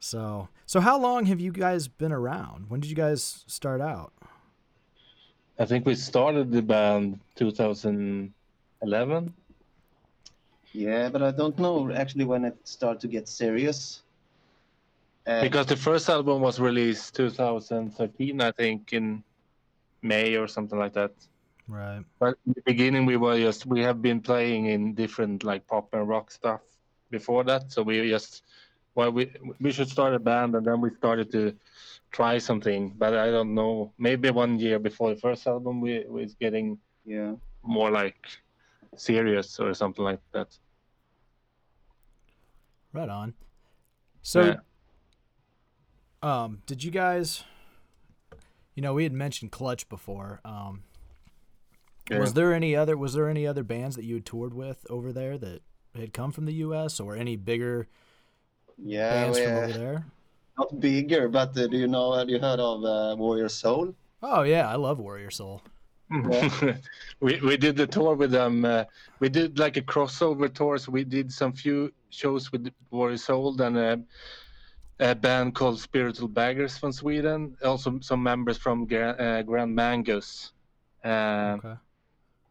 so 0.00 0.48
so 0.66 0.80
how 0.80 0.98
long 0.98 1.26
have 1.26 1.40
you 1.40 1.52
guys 1.52 1.88
been 1.88 2.12
around? 2.12 2.66
When 2.68 2.80
did 2.80 2.90
you 2.90 2.96
guys 2.96 3.44
start 3.46 3.80
out? 3.80 4.12
I 5.58 5.64
think 5.64 5.86
we 5.86 5.94
started 5.94 6.50
the 6.50 6.62
band 6.62 7.20
2011. 7.36 9.34
Yeah, 10.72 11.08
but 11.10 11.22
I 11.22 11.30
don't 11.30 11.58
know 11.58 11.92
actually 11.92 12.24
when 12.24 12.44
it 12.44 12.56
started 12.64 13.00
to 13.00 13.08
get 13.08 13.28
serious. 13.28 14.02
Uh, 15.26 15.42
Because 15.42 15.66
the 15.66 15.76
first 15.76 16.08
album 16.08 16.40
was 16.40 16.58
released 16.58 17.14
2013, 17.14 18.40
I 18.40 18.50
think, 18.52 18.92
in 18.92 19.22
May 20.00 20.36
or 20.36 20.48
something 20.48 20.78
like 20.78 20.94
that. 20.94 21.12
Right. 21.68 22.02
But 22.18 22.38
in 22.46 22.54
the 22.54 22.62
beginning, 22.62 23.06
we 23.06 23.16
were 23.16 23.38
just 23.38 23.66
we 23.66 23.80
have 23.82 24.02
been 24.02 24.20
playing 24.20 24.66
in 24.66 24.94
different 24.94 25.44
like 25.44 25.66
pop 25.66 25.94
and 25.94 26.08
rock 26.08 26.30
stuff 26.30 26.60
before 27.10 27.44
that. 27.44 27.70
So 27.70 27.82
we 27.82 28.08
just 28.08 28.42
well 28.94 29.10
we 29.10 29.32
we 29.60 29.72
should 29.72 29.88
start 29.88 30.14
a 30.14 30.18
band, 30.18 30.54
and 30.54 30.66
then 30.66 30.80
we 30.80 30.90
started 30.96 31.30
to 31.32 31.54
try 32.10 32.38
something. 32.38 32.92
But 32.96 33.14
I 33.14 33.30
don't 33.30 33.54
know, 33.54 33.92
maybe 33.98 34.30
one 34.30 34.58
year 34.58 34.78
before 34.78 35.14
the 35.14 35.20
first 35.20 35.46
album, 35.46 35.80
we 35.80 36.04
was 36.08 36.34
getting 36.34 36.78
yeah. 37.04 37.34
more 37.62 37.90
like 37.90 38.26
serious 38.96 39.58
or 39.58 39.72
something 39.74 40.04
like 40.04 40.20
that. 40.32 40.48
Right 42.92 43.08
on. 43.08 43.34
So, 44.20 44.42
Yeah. 44.42 44.60
um, 46.22 46.62
did 46.66 46.84
you 46.84 46.90
guys? 46.90 47.44
You 48.74 48.82
know, 48.82 48.94
we 48.94 49.02
had 49.02 49.12
mentioned 49.12 49.52
Clutch 49.52 49.88
before. 49.88 50.40
Um, 50.44 50.84
Yeah. 52.10 52.18
Was 52.18 52.34
there 52.34 52.52
any 52.52 52.74
other? 52.74 52.96
Was 52.96 53.14
there 53.14 53.28
any 53.28 53.46
other 53.46 53.62
bands 53.62 53.96
that 53.96 54.04
you 54.04 54.14
had 54.16 54.26
toured 54.26 54.54
with 54.54 54.84
over 54.90 55.12
there 55.12 55.38
that 55.38 55.62
had 55.94 56.12
come 56.12 56.32
from 56.32 56.46
the 56.46 56.54
U.S. 56.54 56.98
or 57.00 57.16
any 57.16 57.36
bigger 57.36 57.88
Yeah, 58.84 59.10
bands 59.10 59.38
we, 59.38 59.44
from 59.44 59.54
uh, 59.54 59.58
over 59.58 59.72
there? 59.72 60.06
not 60.58 60.80
bigger, 60.80 61.28
but 61.28 61.56
uh, 61.56 61.66
do 61.66 61.76
you 61.76 61.86
know? 61.88 62.12
Have 62.12 62.28
you 62.28 62.38
heard 62.38 62.60
of 62.60 62.84
uh, 62.84 63.16
Warrior 63.16 63.48
Soul? 63.48 63.94
Oh 64.22 64.42
yeah, 64.42 64.68
I 64.68 64.76
love 64.76 64.98
Warrior 64.98 65.30
Soul. 65.30 65.62
we 67.20 67.40
we 67.40 67.56
did 67.56 67.76
the 67.76 67.86
tour 67.86 68.14
with 68.14 68.30
them. 68.32 68.64
Uh, 68.64 68.84
we 69.20 69.28
did 69.28 69.58
like 69.58 69.76
a 69.78 69.82
crossover 69.82 70.52
tour. 70.52 70.76
So 70.76 70.92
we 70.92 71.04
did 71.04 71.32
some 71.32 71.52
few 71.52 71.92
shows 72.10 72.52
with 72.52 72.68
Warrior 72.90 73.16
Soul 73.16 73.60
and 73.62 73.78
a, 73.78 74.00
a 75.00 75.14
band 75.14 75.54
called 75.54 75.80
Spiritual 75.80 76.28
Beggars 76.28 76.76
from 76.76 76.92
Sweden. 76.92 77.56
Also 77.64 77.98
some 78.00 78.22
members 78.22 78.58
from 78.58 78.86
Gra- 78.86 79.16
uh, 79.18 79.42
Grand 79.42 79.74
Magus. 79.74 80.52
Uh, 81.04 81.56
Okay. 81.58 81.74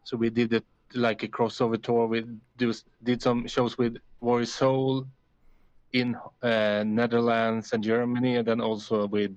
So 0.04 0.16
we 0.16 0.30
did 0.30 0.52
it 0.52 0.64
like 0.94 1.22
a 1.22 1.28
crossover 1.28 1.80
tour. 1.80 2.08
We 2.08 2.26
do, 2.58 2.74
did 3.04 3.22
some 3.22 3.46
shows 3.46 3.78
with 3.78 3.98
Warrior 4.20 4.46
Soul 4.46 5.06
in 5.92 6.16
uh, 6.42 6.84
Netherlands 6.86 7.72
and 7.72 7.82
Germany, 7.84 8.36
and 8.36 8.46
then 8.46 8.60
also 8.60 9.06
with 9.06 9.36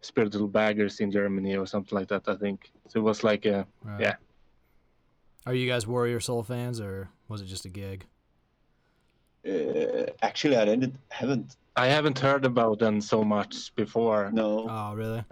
Spiritual 0.00 0.48
Beggars 0.48 1.00
in 1.00 1.10
Germany 1.10 1.56
or 1.56 1.66
something 1.66 1.96
like 1.98 2.08
that. 2.08 2.28
I 2.28 2.36
think 2.36 2.70
so. 2.88 3.00
It 3.00 3.02
was 3.02 3.24
like 3.24 3.46
a 3.46 3.66
Right. 3.82 4.00
Yeah. 4.00 4.14
Are 5.46 5.54
you 5.54 5.66
guys 5.68 5.86
Warrior 5.86 6.20
Soul 6.20 6.42
fans, 6.42 6.80
or 6.80 7.08
was 7.28 7.40
it 7.40 7.46
just 7.46 7.64
a 7.64 7.70
gig? 7.70 8.04
Uh, 9.48 10.06
actually, 10.22 10.56
I 10.56 10.64
didn't, 10.66 10.94
haven't. 11.08 11.56
I 11.76 11.86
haven't 11.86 12.18
heard 12.18 12.44
about 12.44 12.78
them 12.80 13.00
so 13.00 13.24
much 13.24 13.74
before. 13.76 14.30
No. 14.32 14.66
Oh 14.68 14.94
really? 14.94 15.24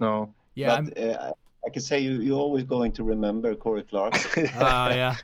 No. 0.00 0.32
Yeah. 0.54 0.74
I'm, 0.74 0.86
but 0.86 0.98
uh, 0.98 1.18
I- 1.30 1.32
I 1.66 1.68
can 1.68 1.82
say 1.82 1.98
you, 1.98 2.20
you're 2.20 2.38
always 2.38 2.62
going 2.62 2.92
to 2.92 3.02
remember 3.02 3.52
Kory 3.56 3.82
Clarke. 3.82 4.14
oh 4.38 4.88
yeah. 4.94 5.16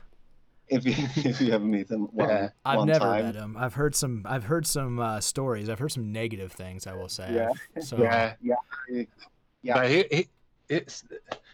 If 0.75 0.85
you 0.85 0.95
if 1.29 1.41
you 1.41 1.53
ever 1.53 1.63
meet 1.63 1.89
him 1.89 2.07
one, 2.11 2.29
Yeah. 2.29 2.49
I've 2.65 2.77
one 2.79 2.87
never 2.87 2.99
time. 2.99 3.25
met 3.25 3.35
him. 3.35 3.55
I've 3.57 3.73
heard 3.75 3.95
some. 3.95 4.23
I've 4.25 4.45
heard 4.45 4.65
some 4.67 4.99
uh, 4.99 5.19
stories. 5.21 5.69
I've 5.69 5.79
heard 5.79 5.91
some 5.91 6.11
negative 6.11 6.51
things. 6.51 6.87
I 6.87 6.93
will 6.93 7.09
say. 7.09 7.27
Yeah. 7.33 7.81
So 7.81 7.97
Yeah. 7.97 8.35
Yeah. 8.41 9.03
Yeah. 9.61 9.73
But 9.75 9.89
he, 9.89 10.05
he, 10.11 10.27
it's, 10.69 11.03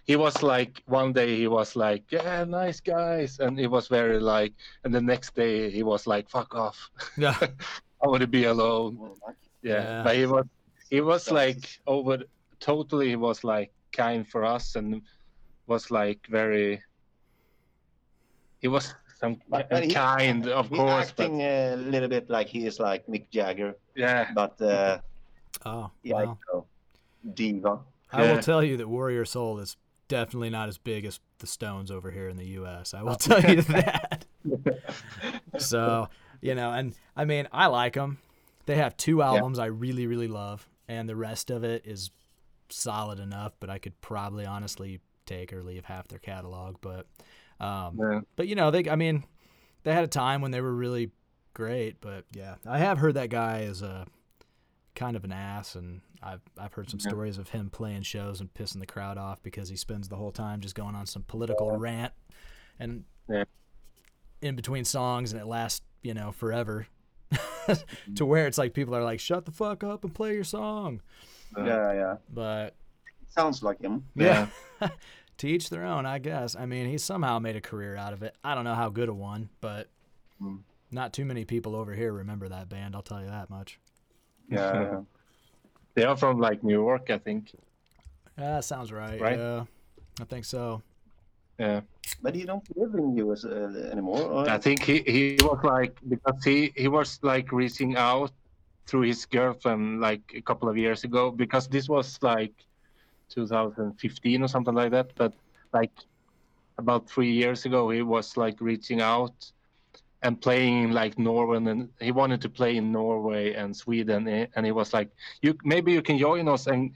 he 0.05 0.15
was 0.15 0.41
like 0.41 0.81
one 0.87 1.13
day 1.13 1.35
he 1.37 1.47
was 1.47 1.75
like, 1.75 2.03
yeah, 2.11 2.43
nice 2.43 2.79
guys, 2.79 3.39
and 3.39 3.59
he 3.59 3.67
was 3.67 3.87
very 3.87 4.19
like, 4.19 4.53
and 4.83 4.93
the 4.93 5.01
next 5.01 5.35
day 5.35 5.69
he 5.69 5.83
was 5.83 6.07
like, 6.07 6.27
fuck 6.29 6.55
off, 6.55 6.89
yeah. 7.17 7.37
I 8.03 8.07
want 8.07 8.21
to 8.21 8.27
be 8.27 8.45
alone. 8.45 8.97
Yeah. 9.61 9.73
Yeah. 9.83 10.03
But 10.03 10.15
he 10.15 10.25
was, 10.25 10.45
he 10.89 11.01
was 11.01 11.29
like 11.29 11.79
over, 11.85 12.19
totally 12.59 13.09
he 13.09 13.15
was 13.15 13.43
like 13.43 13.71
kind 13.91 14.27
for 14.27 14.43
us 14.45 14.75
and 14.75 15.01
was 15.67 15.91
like 15.91 16.25
very. 16.29 16.81
He 18.61 18.67
was 18.67 18.93
some 19.19 19.39
But- 19.49 19.69
but 19.69 19.83
he- 19.83 19.93
kind, 19.93 20.47
of 20.47 20.69
He's 20.69 20.77
course, 20.77 21.11
but 21.15 21.23
acting 21.25 21.41
a 21.41 21.75
little 21.75 22.09
bit 22.09 22.29
like 22.29 22.47
he 22.47 22.65
is 22.65 22.79
like 22.79 23.05
Mick 23.07 23.29
Jagger, 23.31 23.75
yeah, 23.95 24.31
but 24.33 24.61
uh, 24.61 24.99
Oh. 25.65 25.91
yeah, 26.03 26.15
well. 26.15 26.67
you 27.23 27.31
diva. 27.33 27.79
I 28.11 28.31
will 28.31 28.41
tell 28.41 28.63
you 28.63 28.77
that 28.77 28.87
Warrior 28.87 29.25
Soul 29.25 29.59
is 29.59 29.75
definitely 30.07 30.49
not 30.49 30.69
as 30.69 30.77
big 30.77 31.05
as 31.05 31.19
the 31.39 31.47
Stones 31.47 31.91
over 31.91 32.09
here 32.11 32.27
in 32.29 32.37
the 32.37 32.47
U.S. 32.59 32.93
I 32.93 33.03
will 33.03 33.15
tell 33.15 33.41
you 33.41 33.61
that. 33.63 34.25
so, 35.57 36.09
you 36.41 36.55
know, 36.55 36.71
and 36.71 36.95
I 37.15 37.25
mean, 37.25 37.47
I 37.51 37.67
like 37.67 37.93
them. 37.93 38.17
They 38.65 38.75
have 38.75 38.95
two 38.97 39.21
albums 39.21 39.59
I 39.59 39.65
really, 39.65 40.07
really 40.07 40.27
love, 40.27 40.67
and 40.87 41.07
the 41.09 41.15
rest 41.15 41.49
of 41.49 41.63
it 41.63 41.85
is 41.85 42.11
solid 42.69 43.19
enough. 43.19 43.53
But 43.59 43.69
I 43.69 43.77
could 43.79 43.99
probably 44.01 44.45
honestly 44.45 44.99
take 45.25 45.51
or 45.53 45.63
leave 45.63 45.85
half 45.85 46.07
their 46.07 46.19
catalog. 46.19 46.77
But, 46.81 47.05
um, 47.59 47.97
yeah. 47.99 48.19
but 48.35 48.47
you 48.47 48.55
know, 48.55 48.71
they, 48.71 48.89
I 48.89 48.95
mean, 48.95 49.23
they 49.83 49.93
had 49.93 50.03
a 50.03 50.07
time 50.07 50.41
when 50.41 50.51
they 50.51 50.61
were 50.61 50.73
really 50.73 51.11
great. 51.53 51.99
But 52.01 52.25
yeah, 52.33 52.55
I 52.65 52.77
have 52.79 52.97
heard 52.97 53.15
that 53.15 53.29
guy 53.29 53.59
is 53.61 53.81
a 53.81 54.05
kind 54.95 55.15
of 55.15 55.23
an 55.23 55.31
ass, 55.31 55.75
and 55.75 56.01
I've 56.21 56.41
I've 56.57 56.73
heard 56.73 56.89
some 56.89 56.99
Yeah. 57.03 57.09
stories 57.09 57.37
of 57.37 57.49
him 57.49 57.69
playing 57.69 58.03
shows 58.03 58.39
and 58.41 58.53
pissing 58.53 58.79
the 58.79 58.85
crowd 58.85 59.17
off 59.17 59.41
because 59.43 59.69
he 59.69 59.75
spends 59.75 60.09
the 60.09 60.15
whole 60.17 60.31
time 60.31 60.59
just 60.61 60.75
going 60.75 60.95
on 60.95 61.05
some 61.05 61.23
political 61.23 61.71
rant, 61.77 62.13
and 62.79 63.05
Yeah. 63.29 63.43
in 64.41 64.55
between 64.55 64.85
songs, 64.85 65.31
and 65.31 65.41
it 65.41 65.45
lasts 65.45 65.81
you 66.01 66.13
know 66.13 66.31
forever. 66.31 66.87
to 68.15 68.25
where 68.25 68.47
it's 68.47 68.57
like 68.57 68.73
people 68.73 68.95
are 68.95 69.03
like, 69.03 69.19
"Shut 69.19 69.45
the 69.45 69.51
fuck 69.51 69.83
up 69.83 70.03
and 70.03 70.13
play 70.15 70.33
your 70.33 70.43
song," 70.43 71.01
Yeah, 71.55 71.93
yeah. 71.93 72.15
but 72.33 72.75
Sounds 73.27 73.61
like 73.61 73.79
him. 73.81 74.05
yeah. 74.15 74.47
to 75.39 75.47
each 75.47 75.69
their 75.69 75.83
own, 75.85 76.05
I 76.05 76.19
guess. 76.19 76.55
I 76.55 76.65
mean, 76.65 76.85
he 76.87 76.97
somehow 76.97 77.39
made 77.39 77.55
a 77.55 77.61
career 77.61 77.95
out 77.95 78.13
of 78.13 78.21
it. 78.23 78.35
I 78.43 78.55
don't 78.55 78.63
know 78.65 78.75
how 78.75 78.89
good 78.89 79.09
a 79.09 79.13
one, 79.13 79.49
but 79.61 79.87
Mm. 80.41 80.59
not 80.91 81.11
too 81.11 81.25
many 81.25 81.43
people 81.43 81.75
over 81.75 81.93
here 81.93 82.13
remember 82.13 82.47
that 82.47 82.69
band. 82.69 82.95
I'll 82.95 83.01
tell 83.01 83.21
you 83.21 83.27
that 83.27 83.49
much. 83.49 83.79
Yeah, 84.49 84.81
yeah. 84.81 85.01
They 85.95 86.03
are 86.05 86.15
from 86.15 86.39
like 86.39 86.63
New 86.63 86.79
York, 86.85 87.09
I 87.09 87.17
think. 87.17 87.51
Yeah, 88.37 88.55
that 88.55 88.63
sounds 88.63 88.89
right. 88.91 89.19
Right? 89.19 89.37
Yeah, 89.37 89.65
I 90.21 90.23
think 90.23 90.45
so. 90.45 90.81
Yeah. 91.57 91.81
But 92.21 92.35
he 92.35 92.45
don't 92.45 92.63
live 92.77 92.93
in 92.95 93.17
US 93.17 93.43
uh, 93.43 93.89
anymore. 93.91 94.21
Or? 94.21 94.49
I 94.49 94.57
think 94.57 94.81
he, 94.81 94.99
he 94.99 95.37
was 95.41 95.59
like 95.63 95.99
because 96.07 96.41
he, 96.45 96.71
he 96.77 96.87
was 96.87 97.19
like 97.21 97.51
reaching 97.51 97.97
out 97.97 98.31
through 98.85 99.01
his 99.01 99.25
girlfriend 99.25 99.99
like 99.99 100.21
a 100.33 100.41
couple 100.41 100.69
of 100.69 100.77
years 100.77 101.03
ago 101.03 101.31
because 101.31 101.67
this 101.67 101.89
was 101.89 102.17
like 102.21 102.53
2015 103.29 104.43
or 104.43 104.47
something 104.47 104.73
like 104.73 104.91
that. 104.91 105.11
But 105.15 105.33
like 105.73 105.91
about 106.77 107.09
three 107.09 107.31
years 107.31 107.65
ago, 107.65 107.89
he 107.89 108.01
was 108.01 108.37
like 108.37 108.59
reaching 108.59 109.01
out 109.01 109.51
and 110.21 110.39
playing 110.41 110.91
like 110.91 111.17
Norway, 111.17 111.57
and 111.57 111.89
he 111.99 112.11
wanted 112.11 112.41
to 112.41 112.49
play 112.49 112.75
in 112.75 112.91
Norway 112.91 113.53
and 113.53 113.75
Sweden, 113.75 114.27
eh, 114.27 114.47
and 114.55 114.65
he 114.65 114.71
was 114.73 114.93
like, 114.93 115.09
"You 115.41 115.57
maybe 115.63 115.93
you 115.93 116.01
can 116.01 116.17
join 116.17 116.47
us 116.49 116.67
and 116.67 116.91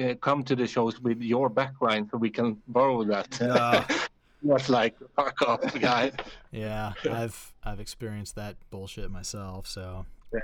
uh, 0.00 0.14
come 0.14 0.42
to 0.44 0.56
the 0.56 0.66
shows 0.66 1.00
with 1.00 1.20
your 1.22 1.48
backline 1.48 2.10
so 2.10 2.16
we 2.18 2.30
can 2.30 2.60
borrow 2.68 3.04
that." 3.04 3.38
Yeah. 3.40 3.86
Was 4.42 4.68
like, 4.68 4.94
"Fuck 5.16 5.42
off, 5.42 5.80
guy." 5.80 6.12
Yeah, 6.52 6.92
I've 7.10 7.52
I've 7.64 7.80
experienced 7.80 8.34
that 8.36 8.56
bullshit 8.70 9.10
myself. 9.10 9.66
So 9.66 10.06
Yeah. 10.32 10.40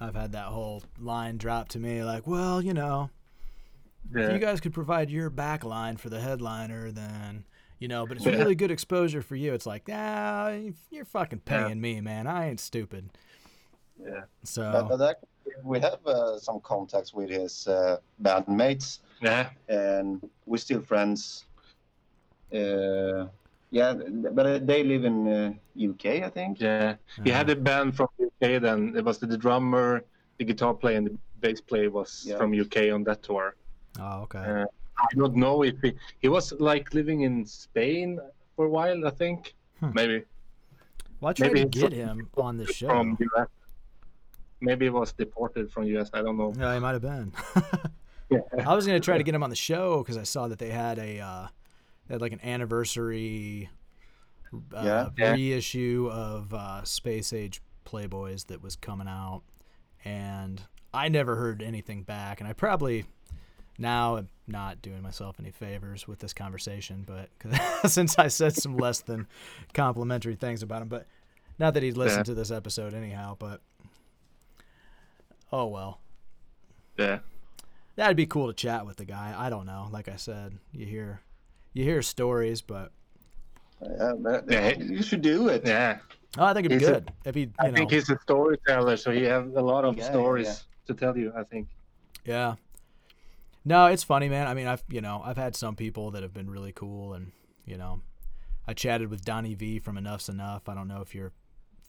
I've 0.00 0.14
had 0.14 0.32
that 0.32 0.46
whole 0.46 0.82
line 0.98 1.36
dropped 1.38 1.70
to 1.72 1.78
me 1.78 2.04
like, 2.04 2.26
well, 2.26 2.60
you 2.62 2.74
know, 2.74 3.10
if 4.14 4.32
you 4.32 4.38
guys 4.38 4.60
could 4.60 4.72
provide 4.72 5.10
your 5.10 5.30
back 5.30 5.64
line 5.64 5.96
for 5.96 6.08
the 6.08 6.20
headliner, 6.20 6.90
then 6.90 7.44
you 7.78 7.88
know, 7.88 8.06
but 8.06 8.16
it's 8.16 8.24
Yeah. 8.26 8.32
really 8.36 8.54
good 8.54 8.70
exposure 8.70 9.20
for 9.20 9.36
you. 9.36 9.52
It's 9.52 9.66
like, 9.66 9.88
ah, 9.92 10.50
you're 10.90 11.04
fucking 11.04 11.42
Yeah. 11.46 11.66
paying 11.66 11.80
me, 11.80 12.00
man. 12.00 12.26
I 12.26 12.48
ain't 12.48 12.60
stupid. 12.60 13.10
Yeah. 14.02 14.22
So 14.44 14.72
But, 14.72 14.88
but 14.88 14.96
that, 14.96 15.16
we 15.62 15.78
have 15.80 15.98
uh, 16.06 16.38
some 16.38 16.60
contacts 16.60 17.12
with 17.12 17.28
his 17.28 17.68
uh, 17.68 17.98
bandmates, 18.22 19.00
Yeah. 19.20 19.50
and 19.68 20.26
we're 20.46 20.56
still 20.56 20.80
friends. 20.80 21.44
Uh, 22.52 23.26
yeah, 23.70 23.92
but 24.32 24.46
uh, 24.46 24.58
they 24.62 24.82
live 24.84 25.04
in 25.04 25.28
uh, 25.28 25.52
UK, 25.78 26.22
I 26.22 26.30
think. 26.30 26.60
Yeah. 26.60 26.96
He 27.24 27.30
had 27.30 27.50
a 27.50 27.56
band 27.56 27.94
from 27.96 28.08
UK 28.18 28.60
then. 28.62 28.94
It 28.96 29.04
was 29.04 29.18
the, 29.18 29.26
the 29.26 29.36
drummer, 29.36 30.02
the 30.38 30.44
guitar 30.44 30.72
player, 30.72 30.96
and 30.96 31.06
the 31.08 31.18
bass 31.40 31.60
player 31.60 31.90
was 31.90 32.24
Yeah. 32.26 32.38
from 32.38 32.58
UK 32.58 32.90
on 32.92 33.04
that 33.04 33.22
tour. 33.22 33.54
Oh, 34.00 34.22
okay. 34.22 34.38
Uh, 34.38 34.66
I 34.98 35.06
don't 35.14 35.36
know 35.36 35.62
if 35.62 35.74
he, 35.82 35.92
he 36.20 36.28
was 36.28 36.52
like 36.52 36.94
living 36.94 37.22
in 37.22 37.44
Spain 37.44 38.18
for 38.54 38.66
a 38.66 38.70
while, 38.70 39.06
I 39.06 39.10
think. 39.10 39.54
Hmm. 39.80 39.90
Maybe 39.94 40.24
well, 41.20 41.30
I 41.30 41.32
tried 41.32 41.52
maybe 41.52 41.68
to 41.68 41.78
get 41.80 41.92
him 41.92 42.28
on 42.36 42.56
the 42.56 42.66
show. 42.72 42.88
from 42.88 43.18
US. 43.36 43.48
Maybe 44.60 44.86
he 44.86 44.90
was 44.90 45.12
deported 45.12 45.70
from 45.70 45.84
US. 45.84 46.10
I 46.12 46.22
don't 46.22 46.36
know. 46.36 46.52
Yeah, 46.58 46.74
he 46.74 46.80
might 46.80 46.92
have 46.92 47.02
been. 47.02 47.32
Yeah. 48.28 48.40
I 48.66 48.74
was 48.74 48.86
gonna 48.86 48.98
try 48.98 49.18
to 49.18 49.22
get 49.22 49.36
him 49.36 49.44
on 49.44 49.50
the 49.50 49.54
show 49.56 49.98
because 49.98 50.16
I 50.16 50.24
saw 50.24 50.48
that 50.48 50.58
they 50.58 50.70
had 50.70 50.98
a 50.98 51.20
uh, 51.20 51.46
they 52.08 52.14
had 52.14 52.20
like 52.20 52.32
an 52.32 52.40
anniversary 52.42 53.70
uh, 54.52 54.82
Yeah. 54.82 55.08
Yeah. 55.16 55.32
reissue 55.32 56.10
of 56.12 56.52
uh, 56.52 56.82
Space 56.82 57.32
Age 57.32 57.62
Playboys 57.84 58.46
that 58.48 58.62
was 58.62 58.74
coming 58.74 59.06
out, 59.06 59.42
and 60.04 60.60
I 60.92 61.08
never 61.08 61.36
heard 61.36 61.62
anything 61.62 62.02
back. 62.02 62.40
And 62.40 62.48
I 62.48 62.52
probably 62.52 63.04
now 63.78 64.16
I'm 64.16 64.28
not 64.46 64.80
doing 64.82 65.02
myself 65.02 65.36
any 65.40 65.50
favors 65.50 66.06
with 66.08 66.18
this 66.18 66.32
conversation, 66.32 67.04
but 67.06 67.28
since 67.90 68.18
I 68.18 68.28
said 68.28 68.54
some 68.56 68.76
less 68.76 69.00
than 69.00 69.26
complimentary 69.74 70.34
things 70.36 70.62
about 70.62 70.82
him, 70.82 70.88
but 70.88 71.06
not 71.58 71.74
that 71.74 71.82
he'd 71.82 71.96
listen 71.96 72.18
Yeah. 72.20 72.24
to 72.24 72.34
this 72.34 72.50
episode 72.50 72.94
anyhow. 72.94 73.36
But 73.38 73.60
oh 75.52 75.66
well. 75.66 76.00
Yeah. 76.98 77.18
That'd 77.96 78.16
be 78.16 78.26
cool 78.26 78.46
to 78.48 78.52
chat 78.52 78.84
with 78.86 78.96
the 78.96 79.04
guy. 79.04 79.34
I 79.36 79.48
don't 79.50 79.66
know. 79.66 79.88
Like 79.90 80.08
I 80.08 80.16
said, 80.16 80.58
you 80.72 80.86
hear 80.86 81.20
you 81.72 81.84
hear 81.84 82.02
stories, 82.02 82.62
but 82.62 82.92
Yeah, 83.82 84.12
but 84.18 84.44
Yeah. 84.50 84.74
you 84.78 85.02
should 85.02 85.22
do 85.22 85.48
it. 85.48 85.62
Yeah. 85.66 85.98
oh, 86.38 86.44
I 86.44 86.54
think 86.54 86.66
it'd 86.66 86.78
be 86.78 86.84
He's 86.84 86.88
a- 86.88 86.92
good 87.00 87.12
if 87.24 87.34
he, 87.34 87.40
you 87.42 87.50
I 87.58 87.68
know, 87.68 87.74
think 87.74 87.90
he's 87.90 88.08
a 88.10 88.18
storyteller, 88.22 88.96
so 88.96 89.10
he 89.10 89.22
has 89.24 89.44
a 89.54 89.60
lot 89.60 89.84
of 89.84 89.96
Yeah, 89.96 90.04
yeah, 90.04 90.10
stories 90.10 90.46
yeah. 90.46 90.54
to 90.94 90.94
tell 90.94 91.16
you, 91.16 91.32
I 91.36 91.42
think. 91.44 91.68
yeah. 92.24 92.54
No, 93.68 93.86
it's 93.86 94.04
funny, 94.04 94.28
man. 94.28 94.46
I 94.46 94.54
mean, 94.54 94.68
I've 94.68 94.84
you 94.88 95.00
know 95.00 95.20
I've 95.24 95.36
had 95.36 95.56
some 95.56 95.74
people 95.74 96.12
that 96.12 96.22
have 96.22 96.32
been 96.32 96.48
really 96.48 96.70
cool, 96.72 97.14
and 97.14 97.32
you 97.64 97.76
know, 97.76 98.00
I 98.66 98.74
chatted 98.74 99.10
with 99.10 99.24
Donnie 99.24 99.54
Vie 99.54 99.80
from 99.80 99.96
Enuff 99.98 100.20
Z'Nuff. 100.22 100.68
I 100.68 100.74
don't 100.74 100.86
know 100.86 101.00
if 101.00 101.14
you're 101.16 101.32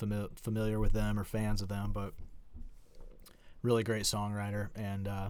fami- 0.01 0.37
familiar 0.39 0.79
with 0.79 0.93
them 0.93 1.19
or 1.19 1.23
fans 1.23 1.61
of 1.61 1.67
them, 1.69 1.91
but 1.93 2.13
really 3.61 3.83
great 3.83 4.03
songwriter, 4.05 4.69
and 4.75 5.07
uh, 5.07 5.29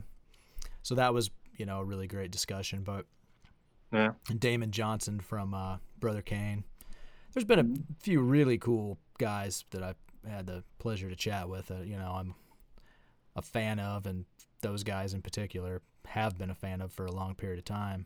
so 0.83 0.95
that 0.95 1.13
was 1.13 1.29
you 1.57 1.65
know 1.65 1.79
a 1.79 1.83
really 1.83 2.07
great 2.07 2.31
discussion. 2.31 2.81
But 2.81 3.05
Yeah. 3.91 4.11
and 4.29 4.39
Damon 4.39 4.71
Johnson 4.71 5.19
from 5.19 5.53
uh, 5.53 5.77
Brother 5.99 6.21
Cane. 6.21 6.63
There's 7.33 7.43
been 7.45 7.59
a 7.59 8.01
few 8.03 8.21
really 8.21 8.57
cool 8.57 8.97
guys 9.19 9.65
that 9.71 9.83
I've 9.83 9.97
had 10.27 10.47
the 10.47 10.63
pleasure 10.79 11.09
to 11.09 11.15
chat 11.15 11.49
with. 11.49 11.67
That, 11.67 11.85
you 11.85 11.97
know, 11.97 12.13
I'm 12.15 12.33
a 13.35 13.41
fan 13.43 13.79
of, 13.79 14.05
and 14.07 14.25
those 14.61 14.83
guys 14.83 15.13
in 15.13 15.21
particular 15.21 15.81
have 16.07 16.37
been 16.37 16.49
a 16.49 16.55
fan 16.55 16.81
of 16.81 16.91
for 16.91 17.05
a 17.05 17.11
long 17.11 17.35
period 17.35 17.59
of 17.59 17.65
time. 17.65 18.05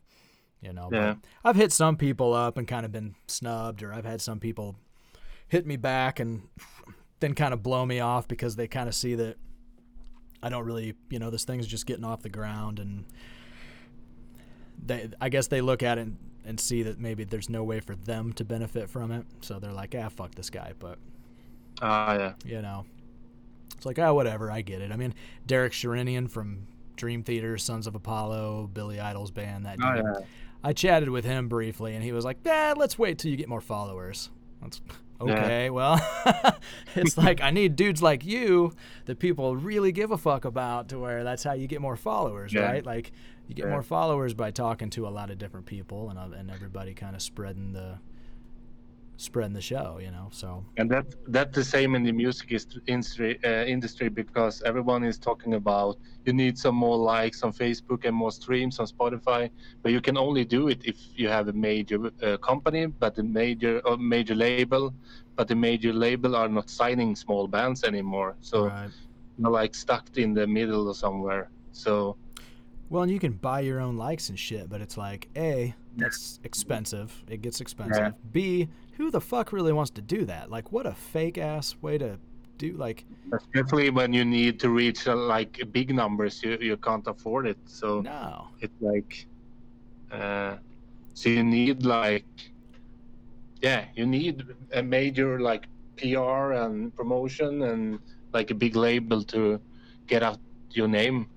You 0.62 0.74
know, 0.74 0.90
but 0.92 0.98
Yeah. 0.98 1.16
I've 1.44 1.56
hit 1.56 1.72
some 1.72 1.98
people 1.98 2.34
up 2.34 2.58
and 2.58 2.68
kind 2.68 2.86
of 2.86 2.92
been 2.92 3.16
snubbed, 3.28 3.82
or 3.82 3.94
I've 3.94 4.06
had 4.06 4.22
some 4.22 4.40
people 4.40 4.76
hit 5.48 5.66
me 5.66 5.76
back 5.76 6.20
and 6.20 6.44
then 7.20 7.34
kind 7.34 7.54
of 7.54 7.64
blow 7.64 7.86
me 7.86 8.00
off 8.00 8.28
because 8.28 8.56
they 8.56 8.68
kind 8.68 8.88
of 8.88 8.94
see 8.96 9.16
that 9.16 9.38
I 10.44 10.50
don't 10.50 10.66
really, 10.66 10.96
you 11.10 11.20
know, 11.20 11.30
this 11.30 11.46
thing's 11.46 11.68
just 11.68 11.86
getting 11.86 12.04
off 12.06 12.22
the 12.22 12.30
ground 12.30 12.80
and 12.80 13.06
they 14.84 15.10
I 15.20 15.30
guess 15.30 15.48
they 15.48 15.62
look 15.62 15.84
at 15.84 15.98
it 15.98 16.02
and, 16.02 16.18
and 16.46 16.60
see 16.60 16.84
that 16.84 17.00
maybe 17.00 17.24
there's 17.24 17.50
no 17.50 17.64
way 17.64 17.80
for 17.80 17.96
them 17.96 18.34
to 18.34 18.46
benefit 18.46 18.90
from 18.90 19.12
it. 19.12 19.26
So 19.42 19.60
they're 19.60 19.74
like, 19.74 19.96
ah, 19.98 20.10
fuck 20.10 20.36
this 20.36 20.50
guy. 20.50 20.74
But 20.78 20.98
Ah, 21.82 22.14
yeah. 22.16 22.34
you 22.46 22.62
know, 22.62 22.86
it's 23.76 23.86
like, 23.86 24.00
ah, 24.00 24.14
whatever. 24.14 24.52
I 24.52 24.62
get 24.62 24.82
it. 24.82 24.92
I 24.92 24.96
mean, 24.96 25.14
Derek 25.46 25.74
Sherinian 25.74 26.30
from 26.30 26.68
Dream 27.02 27.24
Theater, 27.24 27.58
Sons 27.58 27.88
of 27.88 27.96
Apollo, 27.96 28.70
Billy 28.76 29.00
Idol's 29.00 29.32
band. 29.32 29.66
That 29.66 29.80
Oh, 29.82 29.96
yeah. 29.96 30.26
I 30.64 30.72
chatted 30.72 31.10
with 31.10 31.26
him 31.26 31.48
briefly, 31.48 31.96
and 31.96 32.04
he 32.04 32.12
was 32.12 32.24
like, 32.24 32.46
"Nah, 32.46 32.76
let's 32.78 33.00
wait 33.00 33.18
till 33.18 33.32
you 33.32 33.38
get 33.38 33.50
more 33.50 33.60
followers." 33.60 34.30
That's 34.62 34.80
Yeah. 35.26 35.34
okay. 35.34 35.70
Well, 35.72 36.00
it's 36.96 37.18
like 37.18 37.42
I 37.42 37.50
need 37.50 37.76
dudes 37.76 38.02
like 38.04 38.24
you 38.24 38.74
that 39.06 39.18
people 39.18 39.56
really 39.56 39.92
give 39.92 40.12
a 40.12 40.18
fuck 40.18 40.46
about 40.46 40.90
to 40.90 41.00
where 41.00 41.24
that's 41.24 41.44
how 41.44 41.54
you 41.54 41.66
get 41.68 41.82
more 41.82 41.96
followers, 41.96 42.54
Yeah. 42.54 42.62
right? 42.62 42.86
Like 42.86 43.12
you 43.48 43.56
get 43.56 43.66
Yeah. 43.66 43.72
more 43.72 43.82
followers 43.84 44.34
by 44.36 44.52
talking 44.52 44.90
to 44.92 45.08
a 45.08 45.10
lot 45.10 45.30
of 45.32 45.38
different 45.40 45.66
people 45.66 46.10
and 46.12 46.20
uh, 46.20 46.38
and 46.38 46.52
everybody 46.52 46.94
kind 46.94 47.16
of 47.16 47.22
spreading 47.24 47.74
the 47.74 47.98
spreading 49.22 49.54
the 49.54 49.62
show, 49.62 50.00
you 50.02 50.12
know. 50.12 50.28
So 50.32 50.66
and 50.78 50.90
that 50.90 51.06
that's 51.28 51.56
the 51.56 51.64
same 51.64 51.96
in 51.96 52.04
the 52.04 52.12
music 52.12 52.48
industry 52.88 53.40
uh, 53.46 53.64
industry 53.76 54.10
because 54.10 54.62
everyone 54.64 55.04
is 55.04 55.18
talking 55.18 55.54
about 55.54 55.98
you 56.26 56.34
need 56.34 56.58
some 56.58 56.76
more 56.76 56.98
likes 56.98 57.44
on 57.44 57.54
Facebook 57.54 58.06
and 58.06 58.16
more 58.16 58.32
streams 58.32 58.80
on 58.80 58.88
Spotify, 58.88 59.50
but 59.82 59.92
you 59.92 60.02
can 60.02 60.18
only 60.18 60.46
do 60.46 60.68
it 60.70 60.82
if 60.84 60.98
you 61.16 61.28
have 61.28 61.48
a 61.48 61.54
major 61.54 62.12
uh, 62.24 62.38
company, 62.38 62.86
but 62.88 63.16
the 63.16 63.24
major 63.24 63.80
or 63.86 63.98
major 63.98 64.36
label, 64.36 64.94
but 65.36 65.48
the 65.48 65.56
major 65.56 65.94
label 65.94 66.36
are 66.36 66.50
not 66.50 66.70
signing 66.70 67.16
small 67.16 67.48
bands 67.48 67.84
anymore, 67.84 68.36
so 68.42 68.68
right. 68.68 68.90
you're 69.38 69.52
like 69.52 69.74
stuck 69.76 70.06
in 70.18 70.34
the 70.34 70.48
middle 70.48 70.88
or 70.88 70.96
somewhere. 70.96 71.50
So 71.72 72.18
Well, 72.90 73.04
and 73.04 73.12
you 73.12 73.20
can 73.20 73.34
buy 73.34 73.62
your 73.62 73.80
own 73.80 73.98
likes 73.98 74.30
and 74.30 74.38
shit, 74.38 74.70
but 74.70 74.82
it's 74.82 74.98
like 74.98 75.30
A, 75.36 75.74
that's 75.98 76.40
expensive. 76.44 77.24
It 77.28 77.42
gets 77.42 77.62
expensive. 77.62 78.14
B, 78.32 78.70
who 79.02 79.12
the 79.12 79.22
fuck 79.22 79.52
really 79.52 79.74
wants 79.74 79.92
to 79.92 80.02
do 80.02 80.26
that? 80.26 80.52
Like 80.52 80.72
what 80.72 80.86
a 80.86 80.94
fake 80.94 81.38
ass 81.38 81.76
way 81.82 81.98
to 81.98 82.18
do 82.58 82.74
like 82.74 83.06
especially 83.34 83.90
when 83.90 84.14
you 84.14 84.24
need 84.24 84.60
to 84.60 84.70
reach 84.70 85.08
uh, 85.08 85.16
like 85.16 85.60
big 85.72 85.94
numbers, 85.94 86.44
you 86.44 86.58
you 86.62 86.78
can't 86.78 87.08
afford 87.08 87.48
it. 87.48 87.58
So. 87.66 88.02
no. 88.02 88.48
it's 88.60 88.80
like 88.82 89.26
uh, 90.12 90.58
so 91.14 91.30
you 91.30 91.44
need 91.44 91.84
like 91.84 92.26
yeah 93.62 93.86
you 93.96 94.06
need 94.06 94.36
a 94.74 94.82
major 94.82 95.40
like 95.40 95.64
pr 95.98 96.54
and 96.64 96.96
promotion 96.96 97.64
and 97.64 98.00
like 98.34 98.50
a 98.52 98.58
big 98.66 98.76
label 98.76 99.24
to 99.24 99.60
get 100.08 100.22
out 100.24 100.40
your 100.72 100.88
name 100.88 101.28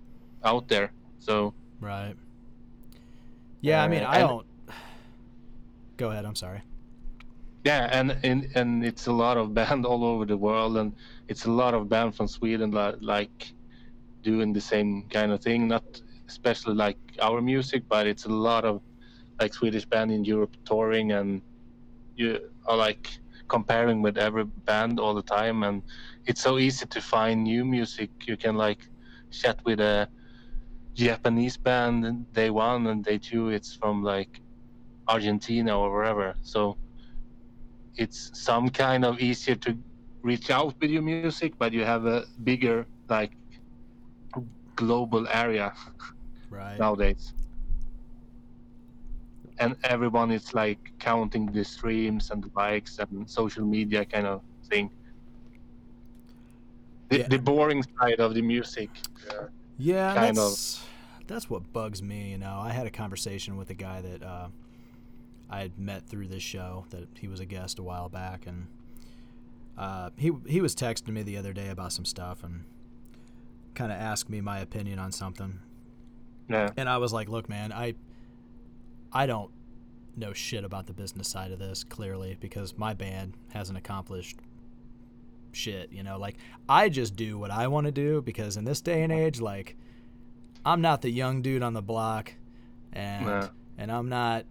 out 0.44 0.68
there 0.68 0.92
so 1.18 1.52
Right. 1.84 2.16
Yeah, 3.60 3.82
I 3.82 3.88
mean, 3.88 4.02
Uh, 4.02 4.08
I 4.08 4.18
don't. 4.20 4.46
Go 5.96 6.10
ahead. 6.10 6.24
I'm 6.24 6.34
sorry. 6.34 6.62
Yeah 7.64 7.88
and, 7.92 8.16
and 8.24 8.48
and 8.54 8.84
it's 8.84 9.06
a 9.06 9.12
lot 9.12 9.36
of 9.38 9.54
band 9.58 9.86
all 9.86 10.04
over 10.04 10.26
the 10.26 10.36
world 10.36 10.76
and 10.76 10.94
it's 11.28 11.46
a 11.46 11.50
lot 11.50 11.74
of 11.74 11.88
band 11.88 12.14
from 12.16 12.28
sweden 12.28 12.70
li- 12.72 12.96
like 13.00 13.54
doing 14.22 14.52
the 14.52 14.60
same 14.60 15.04
kind 15.10 15.32
of 15.32 15.42
thing. 15.42 15.68
Not 15.68 15.84
especially 16.28 16.74
like 16.74 16.98
our 17.22 17.40
music 17.42 17.84
but 17.88 18.06
it's 18.06 18.26
a 18.26 18.30
lot 18.32 18.64
of 18.64 18.82
like 19.40 19.54
swedish 19.54 19.86
band 19.86 20.10
in 20.12 20.24
europe 20.24 20.56
touring 20.64 21.12
and 21.12 21.42
you 22.16 22.38
are 22.66 22.76
like 22.76 23.08
comparing 23.48 24.02
with 24.02 24.18
every 24.18 24.44
band 24.44 25.00
all 25.00 25.14
the 25.14 25.22
time 25.22 25.62
and 25.64 25.82
it's 26.26 26.42
so 26.42 26.58
easy 26.58 26.86
to 26.86 27.00
find 27.02 27.44
new 27.44 27.64
music. 27.64 28.10
You 28.26 28.36
can 28.36 28.56
like 28.56 28.80
chat 29.30 29.60
with 29.66 29.80
a 29.80 30.08
japanese 30.94 31.56
band 31.56 32.04
and 32.04 32.32
day 32.32 32.50
one 32.50 32.86
and 32.86 33.04
day 33.04 33.18
two 33.18 33.48
it's 33.50 33.74
from 33.74 34.02
like 34.02 34.40
argentina 35.08 35.78
or 35.78 35.92
wherever. 35.92 36.34
So 36.42 36.78
it's 37.96 38.30
some 38.34 38.68
kind 38.68 39.04
of 39.04 39.20
easier 39.20 39.54
to 39.56 39.76
reach 40.22 40.50
out 40.50 40.74
with 40.80 40.90
your 40.90 41.02
music 41.02 41.52
but 41.58 41.72
you 41.72 41.84
have 41.84 42.06
a 42.06 42.24
bigger 42.44 42.86
like 43.08 43.32
global 44.76 45.26
area 45.28 45.72
Right. 46.50 46.78
nowadays 46.78 47.32
and 49.60 49.76
everyone 49.84 50.30
is 50.32 50.52
like 50.54 50.78
counting 50.98 51.46
the 51.52 51.64
streams 51.64 52.30
and 52.30 52.42
the 52.42 52.50
likes 52.56 52.98
and 52.98 53.28
social 53.30 53.64
media 53.64 54.04
kind 54.04 54.26
of 54.26 54.42
thing 54.70 54.90
the, 57.10 57.18
Yeah. 57.18 57.28
the 57.28 57.38
boring 57.38 57.82
side 58.00 58.18
of 58.20 58.34
the 58.34 58.42
music 58.42 58.90
uh, 59.30 59.46
Yeah, 59.76 60.14
kind 60.14 60.38
of. 60.38 60.50
that's 60.52 60.84
that's 61.26 61.48
what 61.50 61.72
bugs 61.72 62.02
me. 62.02 62.30
You 62.32 62.38
know, 62.38 62.58
I 62.60 62.70
had 62.72 62.86
a 62.86 62.90
conversation 62.90 63.56
with 63.56 63.70
a 63.70 63.74
guy 63.74 64.00
that 64.02 64.22
uh, 64.22 64.48
I 65.50 65.60
had 65.60 65.78
met 65.78 66.06
through 66.08 66.28
this 66.28 66.42
show. 66.42 66.86
That 66.90 67.08
he 67.18 67.28
was 67.28 67.40
a 67.40 67.44
guest 67.46 67.78
a 67.78 67.82
while 67.82 68.08
back, 68.08 68.46
and 68.46 68.66
uh, 69.78 70.10
he 70.16 70.30
he 70.46 70.60
was 70.60 70.74
texting 70.74 71.08
me 71.08 71.22
the 71.22 71.36
other 71.36 71.52
day 71.52 71.68
about 71.68 71.92
some 71.92 72.04
stuff 72.04 72.42
and 72.44 72.64
kind 73.74 73.90
of 73.92 73.98
asked 73.98 74.28
me 74.30 74.40
my 74.40 74.58
opinion 74.60 74.98
on 74.98 75.10
something. 75.12 75.60
yeah 76.48 76.70
And 76.76 76.88
I 76.88 76.98
was 76.98 77.12
like, 77.12 77.28
"Look, 77.28 77.48
man, 77.48 77.72
I 77.72 77.94
I 79.12 79.26
don't 79.26 79.50
know 80.16 80.32
shit 80.32 80.64
about 80.64 80.86
the 80.86 80.92
business 80.92 81.26
side 81.28 81.50
of 81.50 81.58
this 81.58 81.82
clearly 81.82 82.36
because 82.40 82.78
my 82.78 82.94
band 82.94 83.34
hasn't 83.52 83.76
accomplished 83.76 84.38
shit, 85.52 85.92
you 85.92 86.02
know. 86.02 86.18
Like 86.18 86.36
I 86.68 86.88
just 86.88 87.16
do 87.16 87.38
what 87.38 87.50
I 87.50 87.66
want 87.68 87.86
to 87.86 87.92
do 87.92 88.22
because 88.22 88.56
in 88.56 88.64
this 88.64 88.80
day 88.80 89.02
and 89.02 89.12
age 89.12 89.40
like 89.40 89.76
I'm 90.64 90.80
not 90.80 91.02
the 91.02 91.10
young 91.10 91.42
dude 91.42 91.62
on 91.62 91.74
the 91.74 91.82
block 91.82 92.32
and 92.92 93.26
Yeah. 93.26 93.48
and 93.76 93.90
I'm 93.92 94.08
not 94.08 94.46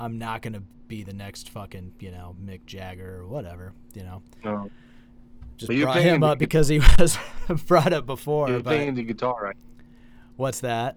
I'm 0.00 0.18
not 0.18 0.42
going 0.42 0.54
to 0.54 0.62
be 0.88 1.04
the 1.04 1.12
next 1.12 1.50
fucking, 1.50 1.92
you 2.00 2.10
know, 2.10 2.34
Mick 2.44 2.66
Jagger 2.66 3.18
or 3.20 3.26
whatever, 3.28 3.72
you 3.94 4.02
know. 4.02 4.22
no. 4.44 4.70
Just 5.56 5.68
But 5.68 5.80
brought 5.82 6.00
him 6.00 6.22
up 6.24 6.38
because 6.38 6.68
he 6.68 6.80
was 6.98 7.18
brought 7.66 7.92
up 7.92 8.06
before, 8.06 8.48
you're 8.48 8.58
but 8.60 8.70
playing 8.70 8.94
the 8.94 9.02
guitar 9.04 9.36
right 9.42 9.56
what's 10.36 10.60
that? 10.60 10.96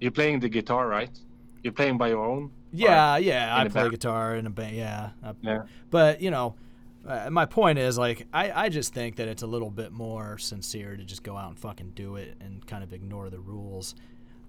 you're 0.00 0.10
playing 0.10 0.40
the 0.40 0.48
guitar 0.48 0.88
right 0.88 1.10
you're 1.62 1.72
playing 1.74 1.98
by 1.98 2.08
your 2.08 2.24
own 2.24 2.50
Yeah, 2.72 3.16
yeah, 3.18 3.54
I 3.56 3.68
play 3.68 3.82
band? 3.82 3.90
guitar 3.90 4.36
in 4.36 4.46
a 4.46 4.50
band. 4.50 4.76
Yeah, 4.76 5.10
I- 5.22 5.32
yeah 5.42 5.62
but 5.90 6.20
you 6.22 6.30
know, 6.30 6.54
uh, 7.06 7.28
my 7.30 7.44
point 7.44 7.78
is 7.78 7.98
like 7.98 8.26
I, 8.32 8.64
I 8.64 8.68
just 8.70 8.94
think 8.94 9.16
that 9.16 9.28
it's 9.28 9.42
a 9.42 9.46
little 9.46 9.70
bit 9.70 9.92
more 9.92 10.38
sincere 10.38 10.96
to 10.96 11.04
just 11.04 11.22
go 11.22 11.36
out 11.36 11.48
and 11.50 11.58
fucking 11.58 11.92
do 11.94 12.16
it 12.16 12.36
and 12.40 12.66
kind 12.66 12.82
of 12.82 12.92
ignore 12.92 13.28
the 13.30 13.38
rules. 13.40 13.94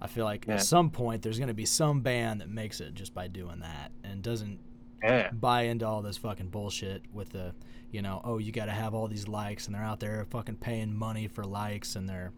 I 0.00 0.06
feel 0.06 0.24
like 0.24 0.46
Yeah. 0.46 0.54
at 0.54 0.62
some 0.62 0.90
point 0.90 1.22
there's 1.22 1.38
gonna 1.38 1.54
be 1.54 1.66
some 1.66 2.00
band 2.02 2.40
that 2.40 2.48
makes 2.48 2.80
it 2.80 2.94
just 2.94 3.14
by 3.14 3.28
doing 3.28 3.60
that 3.60 3.90
and 4.04 4.22
doesn't 4.22 4.60
yeah 5.02 5.30
buy 5.32 5.62
into 5.62 5.86
all 5.86 6.02
this 6.02 6.16
fucking 6.16 6.48
bullshit 6.48 7.02
with 7.12 7.30
the, 7.30 7.54
you 7.92 8.02
know, 8.02 8.20
oh 8.24 8.38
you 8.38 8.50
got 8.52 8.66
to 8.66 8.72
have 8.72 8.94
all 8.94 9.06
these 9.08 9.28
likes 9.28 9.66
and 9.66 9.74
they're 9.74 9.82
out 9.82 10.00
there 10.00 10.24
fucking 10.30 10.56
paying 10.56 10.92
money 10.94 11.28
for 11.28 11.44
likes 11.44 11.94
and 11.96 12.08
they're, 12.08 12.32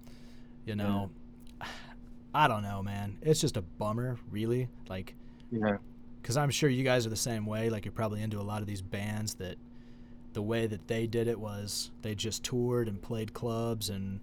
you 0.67 0.75
know, 0.75 1.11
I 2.35 2.47
don't 2.49 2.63
know, 2.63 2.83
man. 2.83 3.19
It's 3.23 3.41
just 3.41 3.57
a 3.57 3.63
bummer, 3.63 4.19
really. 4.31 4.69
Like 4.89 5.15
yeah 5.51 5.79
because 6.23 6.37
I'm 6.37 6.51
sure 6.51 6.69
you 6.69 6.85
guys 6.85 7.07
are 7.07 7.11
the 7.11 7.17
same 7.17 7.47
way. 7.47 7.71
Like 7.71 7.87
you're 7.87 7.93
probably 7.93 8.23
into 8.23 8.39
a 8.39 8.43
lot 8.43 8.61
of 8.61 8.67
these 8.67 8.83
bands 8.83 9.35
that 9.37 9.57
the 10.35 10.43
way 10.43 10.67
that 10.67 10.87
they 10.87 11.07
did 11.07 11.27
it 11.29 11.41
was 11.41 11.91
they 12.03 12.15
just 12.15 12.45
toured 12.45 12.89
and 12.89 13.01
played 13.01 13.33
clubs, 13.33 13.89
and 13.89 14.21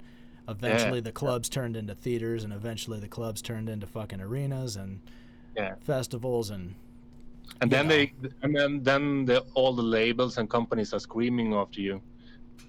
eventually 0.48 1.00
the 1.00 1.12
clubs 1.12 1.50
turned 1.50 1.76
into 1.76 1.96
theaters, 1.96 2.44
and 2.44 2.54
eventually 2.54 3.00
the 3.00 3.08
clubs 3.08 3.42
turned 3.42 3.70
into 3.70 3.88
fucking 3.88 4.22
arenas 4.22 4.76
and 4.76 5.00
Yeah. 5.56 5.76
festivals, 5.80 6.50
and 6.50 6.76
and 7.62 7.72
then 7.72 7.88
know. 7.88 7.96
they 7.96 8.14
and 8.44 8.56
then 8.56 8.84
then 8.84 9.26
the, 9.26 9.40
all 9.56 9.74
the 9.74 9.82
labels 9.82 10.38
and 10.38 10.50
companies 10.50 10.94
are 10.94 11.00
screaming 11.00 11.54
after 11.54 11.82
you 11.82 12.02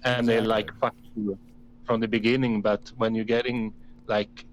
and 0.05 0.27
they 0.27 0.39
like 0.39 0.71
fuck 0.79 0.95
you 1.15 1.37
from 1.83 1.99
the 1.99 2.07
beginning 2.07 2.61
but 2.61 2.91
when 2.95 3.13
you're 3.13 3.25
getting 3.37 3.73
like 4.07 4.45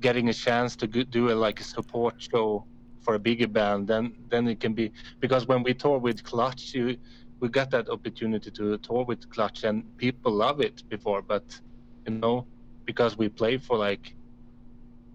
getting 0.00 0.28
a 0.28 0.32
chance 0.32 0.76
to 0.76 0.86
do 0.86 1.32
a 1.32 1.34
like 1.34 1.58
a 1.60 1.64
support 1.64 2.14
show 2.18 2.64
for 3.00 3.14
a 3.14 3.18
bigger 3.18 3.48
band 3.48 3.88
then 3.88 4.14
then 4.28 4.46
it 4.46 4.60
can 4.60 4.72
be 4.74 4.92
because 5.20 5.46
when 5.48 5.62
we 5.64 5.74
tour 5.74 5.98
with 5.98 6.22
clutch 6.22 6.72
you 6.74 6.96
we 7.40 7.48
got 7.48 7.68
that 7.70 7.88
opportunity 7.88 8.50
to 8.50 8.78
tour 8.78 9.04
with 9.04 9.28
clutch 9.28 9.64
and 9.64 9.82
people 9.96 10.30
love 10.32 10.60
it 10.60 10.88
before 10.88 11.20
but 11.20 11.60
you 12.08 12.16
know 12.16 12.46
because 12.86 13.18
we 13.18 13.28
played 13.28 13.62
for 13.62 13.78
like 13.78 14.16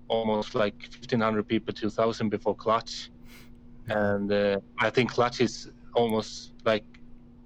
almost 0.10 0.56
like 0.56 0.76
1500 0.92 1.48
people 1.48 1.74
2000 1.74 2.30
before 2.30 2.56
clutch 2.56 3.12
and 3.90 4.32
uh, 4.32 4.60
I 4.80 4.90
think 4.90 5.12
Clutch 5.12 5.42
is 5.42 5.72
almost 5.96 6.54
like 6.66 6.86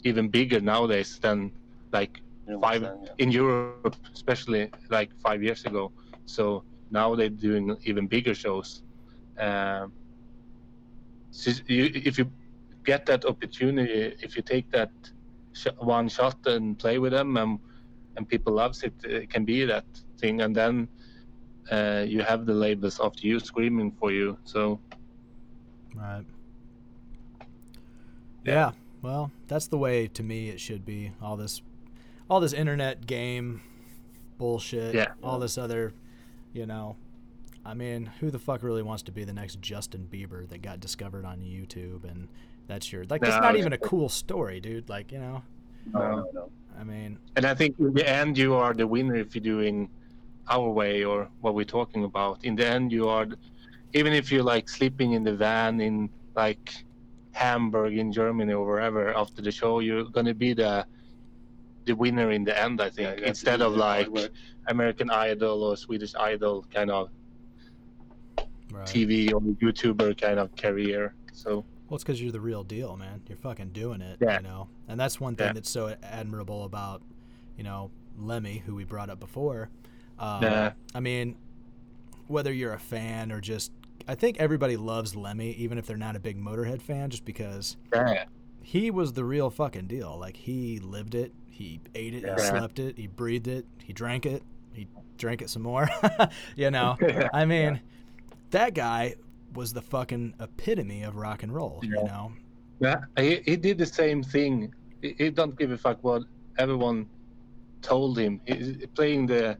even 0.04 0.30
bigger 0.30 0.60
nowadays 0.62 1.20
than 1.22 1.52
like 1.94 2.22
Five- 2.62 2.84
yeah. 2.84 3.14
in 3.20 3.32
Europe, 3.32 3.74
especially 4.14 4.42
like 4.90 5.12
five 5.22 5.42
years 5.44 5.66
ago. 5.66 5.92
So 6.26 6.44
now 6.74 7.16
they're 7.16 7.30
doing 7.30 7.76
even 7.84 8.08
bigger 8.08 8.34
shows. 8.34 8.82
Um, 9.38 9.92
so 11.32 11.52
you, 11.68 11.90
if 11.94 12.18
you 12.18 12.32
get 12.84 13.06
that 13.08 13.26
opportunity, 13.26 14.16
if 14.22 14.36
you 14.38 14.44
take 14.44 14.72
that 14.72 14.92
sh- 15.54 15.68
one 15.80 16.10
shot 16.10 16.38
and 16.48 16.78
play 16.80 16.98
with 17.00 17.12
them, 17.14 17.38
and 17.38 17.60
and 18.18 18.28
people 18.28 18.54
loves 18.54 18.84
it, 18.84 18.94
it 19.04 19.30
can 19.30 19.46
be 19.46 19.64
that 19.66 19.86
thing, 20.18 20.42
and 20.42 20.54
then 20.56 20.88
uh, 21.72 22.04
you 22.06 22.22
have 22.24 22.46
the 22.46 22.54
labels 22.54 23.00
after 23.02 23.26
you 23.28 23.40
screaming 23.40 23.92
for 23.92 24.12
you. 24.12 24.38
So 24.44 24.80
right. 25.96 26.26
Yeah. 28.44 28.72
Well, 29.02 29.32
that's 29.48 29.68
the 29.68 29.78
way 29.78 30.08
to 30.08 30.24
me 30.24 30.50
it 30.50 30.60
should 30.60 30.86
be. 30.86 31.12
All 31.22 31.38
this, 31.38 31.62
all 32.30 32.40
this 32.40 32.54
internet 32.54 33.06
game 33.06 33.62
bullshit. 34.38 34.96
Yeah. 34.96 35.14
All 35.22 35.40
this 35.40 35.58
other, 35.58 35.94
you 36.54 36.66
know. 36.66 36.96
I 37.66 37.74
mean, 37.74 38.10
who 38.20 38.32
the 38.32 38.40
fuck 38.40 38.64
really 38.64 38.82
wants 38.82 39.04
to 39.04 39.12
be 39.12 39.26
the 39.26 39.34
next 39.34 39.62
Justin 39.62 40.08
Bieber 40.10 40.48
that 40.50 40.62
got 40.62 40.80
discovered 40.80 41.26
on 41.26 41.40
YouTube 41.40 42.06
and 42.10 42.30
That's 42.68 42.92
your 42.92 43.06
like. 43.10 43.22
That's 43.22 43.42
not 43.42 43.56
even 43.56 43.74
a 43.74 43.78
cool 43.78 44.10
story, 44.10 44.60
dude. 44.60 44.90
Like 44.90 45.12
you 45.12 45.20
know. 45.20 45.42
No, 45.94 46.00
no, 46.00 46.30
no. 46.34 46.52
I 46.80 46.84
mean, 46.84 47.20
And 47.36 47.46
I 47.46 47.54
think 47.56 47.76
in 47.80 47.94
the 47.94 48.08
end, 48.08 48.38
you 48.38 48.54
are 48.56 48.74
the 48.74 48.88
winner 48.88 49.16
if 49.16 49.36
you're 49.36 49.44
doing 49.44 49.90
our 50.50 50.70
way 50.70 51.04
or 51.04 51.30
what 51.42 51.56
we're 51.56 51.66
talking 51.66 52.04
about. 52.04 52.44
In 52.44 52.56
the 52.56 52.68
end, 52.68 52.92
you 52.92 53.08
are, 53.10 53.28
even 53.94 54.14
if 54.14 54.32
you're 54.32 54.44
like 54.44 54.70
sleeping 54.70 55.14
in 55.14 55.24
the 55.24 55.36
van 55.36 55.80
in 55.82 56.10
like 56.36 56.86
Hamburg 57.34 57.98
in 57.98 58.12
Germany 58.12 58.54
or 58.54 58.66
wherever 58.66 59.16
after 59.16 59.42
the 59.42 59.52
show, 59.52 59.80
you're 59.80 60.06
gonna 60.06 60.34
be 60.34 60.54
the 60.54 60.86
the 61.86 61.94
winner 61.94 62.32
in 62.32 62.44
the 62.44 62.60
end. 62.62 62.82
I 62.82 62.90
think 62.90 62.98
Yeah, 62.98 63.16
you 63.16 63.24
have 63.24 63.24
to 63.24 63.28
instead 63.30 63.62
of 63.62 63.74
like. 63.76 64.10
American 64.68 65.10
Idol 65.10 65.64
or 65.64 65.78
Swedish 65.78 66.14
Idol 66.16 66.66
kind 66.74 66.92
of 66.92 67.10
right. 68.72 68.86
TV 68.86 69.32
or 69.34 69.42
YouTuber 69.42 70.20
kind 70.20 70.40
of 70.40 70.56
career. 70.56 71.16
So 71.32 71.66
Well, 71.90 71.96
it's 71.96 72.04
because 72.04 72.22
you're 72.22 72.32
the 72.32 72.40
real 72.42 72.64
deal, 72.64 72.98
man. 72.98 73.22
You're 73.28 73.38
fucking 73.38 73.70
doing 73.70 74.02
it, 74.02 74.18
Yeah. 74.22 74.38
you 74.38 74.44
know. 74.44 74.68
And 74.88 75.00
that's 75.00 75.20
one 75.20 75.36
thing 75.36 75.48
Yeah. 75.48 75.54
that's 75.54 75.70
so 75.70 75.96
admirable 76.04 76.64
about, 76.66 77.02
you 77.58 77.64
know, 77.64 77.92
Lemmy, 78.18 78.58
who 78.66 78.76
we 78.76 78.84
brought 78.84 79.10
up 79.10 79.20
before. 79.20 79.70
Um, 80.20 80.44
Yeah. 80.44 80.74
I 80.94 81.00
mean, 81.00 81.38
whether 82.28 82.52
you're 82.52 82.74
a 82.74 82.80
fan 82.80 83.32
or 83.32 83.40
just, 83.40 83.72
I 84.08 84.16
think 84.16 84.38
everybody 84.40 84.76
loves 84.76 85.16
Lemmy, 85.16 85.52
even 85.54 85.78
if 85.78 85.86
they're 85.86 85.96
not 85.98 86.16
a 86.16 86.20
big 86.20 86.38
Motorhead 86.38 86.82
fan, 86.82 87.10
just 87.10 87.24
because 87.26 87.78
yeah, 87.94 88.26
he 88.62 88.92
was 88.92 89.14
the 89.14 89.24
real 89.24 89.50
fucking 89.50 89.88
deal. 89.88 90.18
Like 90.20 90.36
he 90.36 90.80
lived 90.80 91.16
it, 91.16 91.32
he 91.50 91.80
ate 91.96 92.14
it, 92.14 92.24
he 92.26 92.38
slept 92.46 92.80
it, 92.80 92.98
he 92.98 93.08
breathed 93.08 93.48
it, 93.48 93.66
he 93.84 93.94
drank 93.94 94.26
it, 94.26 94.44
he 94.74 94.88
drank 95.18 95.42
it 95.42 95.50
some 95.50 95.62
more. 95.62 95.88
you 96.58 96.70
know, 96.70 96.98
I 97.34 97.46
mean, 97.46 97.80
that 98.52 98.74
guy 98.74 99.16
was 99.58 99.74
the 99.74 99.82
fucking 99.82 100.36
epitome 100.40 101.02
of 101.02 101.16
rock 101.18 101.42
and 101.44 101.54
roll. 101.54 101.80
You 101.84 101.90
know, 101.90 102.32
Yeah, 102.80 103.00
he, 103.18 103.42
he 103.44 103.56
did 103.58 103.78
the 103.80 103.88
same 103.88 104.22
thing. 104.22 104.72
He, 105.02 105.16
he 105.18 105.30
don't 105.32 105.58
give 105.58 105.72
a 105.72 105.78
fuck 105.78 105.98
what 106.04 106.24
everyone 106.60 107.10
told 107.82 108.18
him. 108.20 108.40
He's 108.46 108.86
playing 108.94 109.26
the 109.26 109.58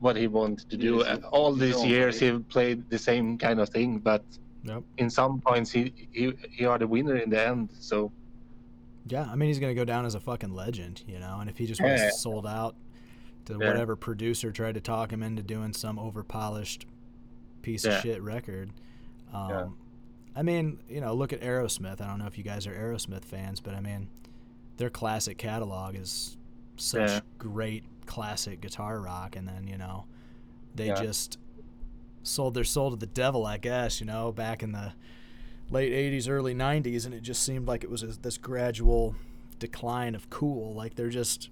what 0.00 0.16
he 0.16 0.26
wanted 0.26 0.68
to 0.70 0.76
do. 0.76 0.96
Yes, 0.96 1.06
Uh, 1.06 1.16
he- 1.18 1.24
All 1.36 1.52
these 1.52 1.84
years 1.84 2.20
way. 2.20 2.32
he 2.32 2.38
played 2.38 2.88
the 2.88 2.98
same 2.98 3.36
kind 3.38 3.60
of 3.60 3.68
thing, 3.68 3.98
but 3.98 4.24
Yep. 4.64 4.82
in 4.98 5.08
some 5.10 5.40
points 5.40 5.70
he, 5.70 5.82
he 6.12 6.32
he 6.50 6.64
are 6.66 6.78
the 6.78 6.86
winner 6.86 7.16
in 7.16 7.28
the 7.30 7.40
end. 7.52 7.68
So 7.78 8.10
Yeah, 9.06 9.26
I 9.30 9.34
mean 9.36 9.48
he's 9.48 9.58
gonna 9.58 9.74
go 9.74 9.84
down 9.94 10.04
as 10.06 10.14
a 10.14 10.20
fucking 10.20 10.54
legend, 10.54 11.02
you 11.06 11.18
know. 11.18 11.38
And 11.40 11.48
if 11.50 11.56
he 11.58 11.66
just 11.66 11.80
was 11.82 12.00
Yeah. 12.00 12.10
sold 12.10 12.46
out 12.46 12.74
to 13.46 13.52
Yeah. 13.52 13.66
whatever 13.68 13.96
producer 13.96 14.50
tried 14.50 14.74
to 14.76 14.80
talk 14.80 15.12
him 15.12 15.22
into 15.22 15.42
doing 15.42 15.72
some 15.74 15.98
overpolished 15.98 16.86
piece 17.62 17.84
Yeah. 17.84 17.96
of 17.96 18.02
shit 18.02 18.22
record, 18.22 18.70
um, 19.32 19.50
Yeah. 19.50 19.66
I 20.36 20.42
mean, 20.42 20.78
you 20.88 21.00
know, 21.00 21.12
look 21.14 21.32
at 21.32 21.40
Aerosmith. 21.40 22.00
I 22.00 22.06
don't 22.06 22.18
know 22.18 22.26
if 22.26 22.38
you 22.38 22.44
guys 22.44 22.66
are 22.66 22.72
Aerosmith 22.74 23.24
fans, 23.24 23.60
but 23.60 23.74
I 23.74 23.80
mean, 23.80 24.08
their 24.76 24.90
classic 24.90 25.38
catalog 25.38 25.96
is 25.96 26.36
such 26.76 27.00
Yeah. 27.10 27.20
great 27.38 27.84
classic 28.06 28.60
guitar 28.60 29.00
rock, 29.00 29.36
and 29.36 29.46
then 29.46 29.66
you 29.66 29.76
know, 29.76 30.04
they 30.74 30.86
Yeah. 30.86 30.94
just 30.94 31.38
sold 32.22 32.54
their 32.54 32.64
soul 32.64 32.90
to 32.90 32.96
the 32.96 33.06
devil, 33.06 33.44
I 33.46 33.58
guess. 33.58 34.00
You 34.00 34.06
know, 34.06 34.30
back 34.32 34.62
in 34.62 34.72
the 34.72 34.92
late 35.70 35.92
80s 35.92 36.28
early 36.28 36.52
90s 36.54 37.06
and 37.06 37.14
it 37.14 37.22
just 37.22 37.42
seemed 37.44 37.68
like 37.68 37.84
it 37.84 37.90
was 37.90 38.02
a, 38.02 38.06
this 38.08 38.36
gradual 38.38 39.14
decline 39.60 40.16
of 40.16 40.28
cool 40.28 40.74
like 40.74 40.96
they're 40.96 41.08
just 41.10 41.48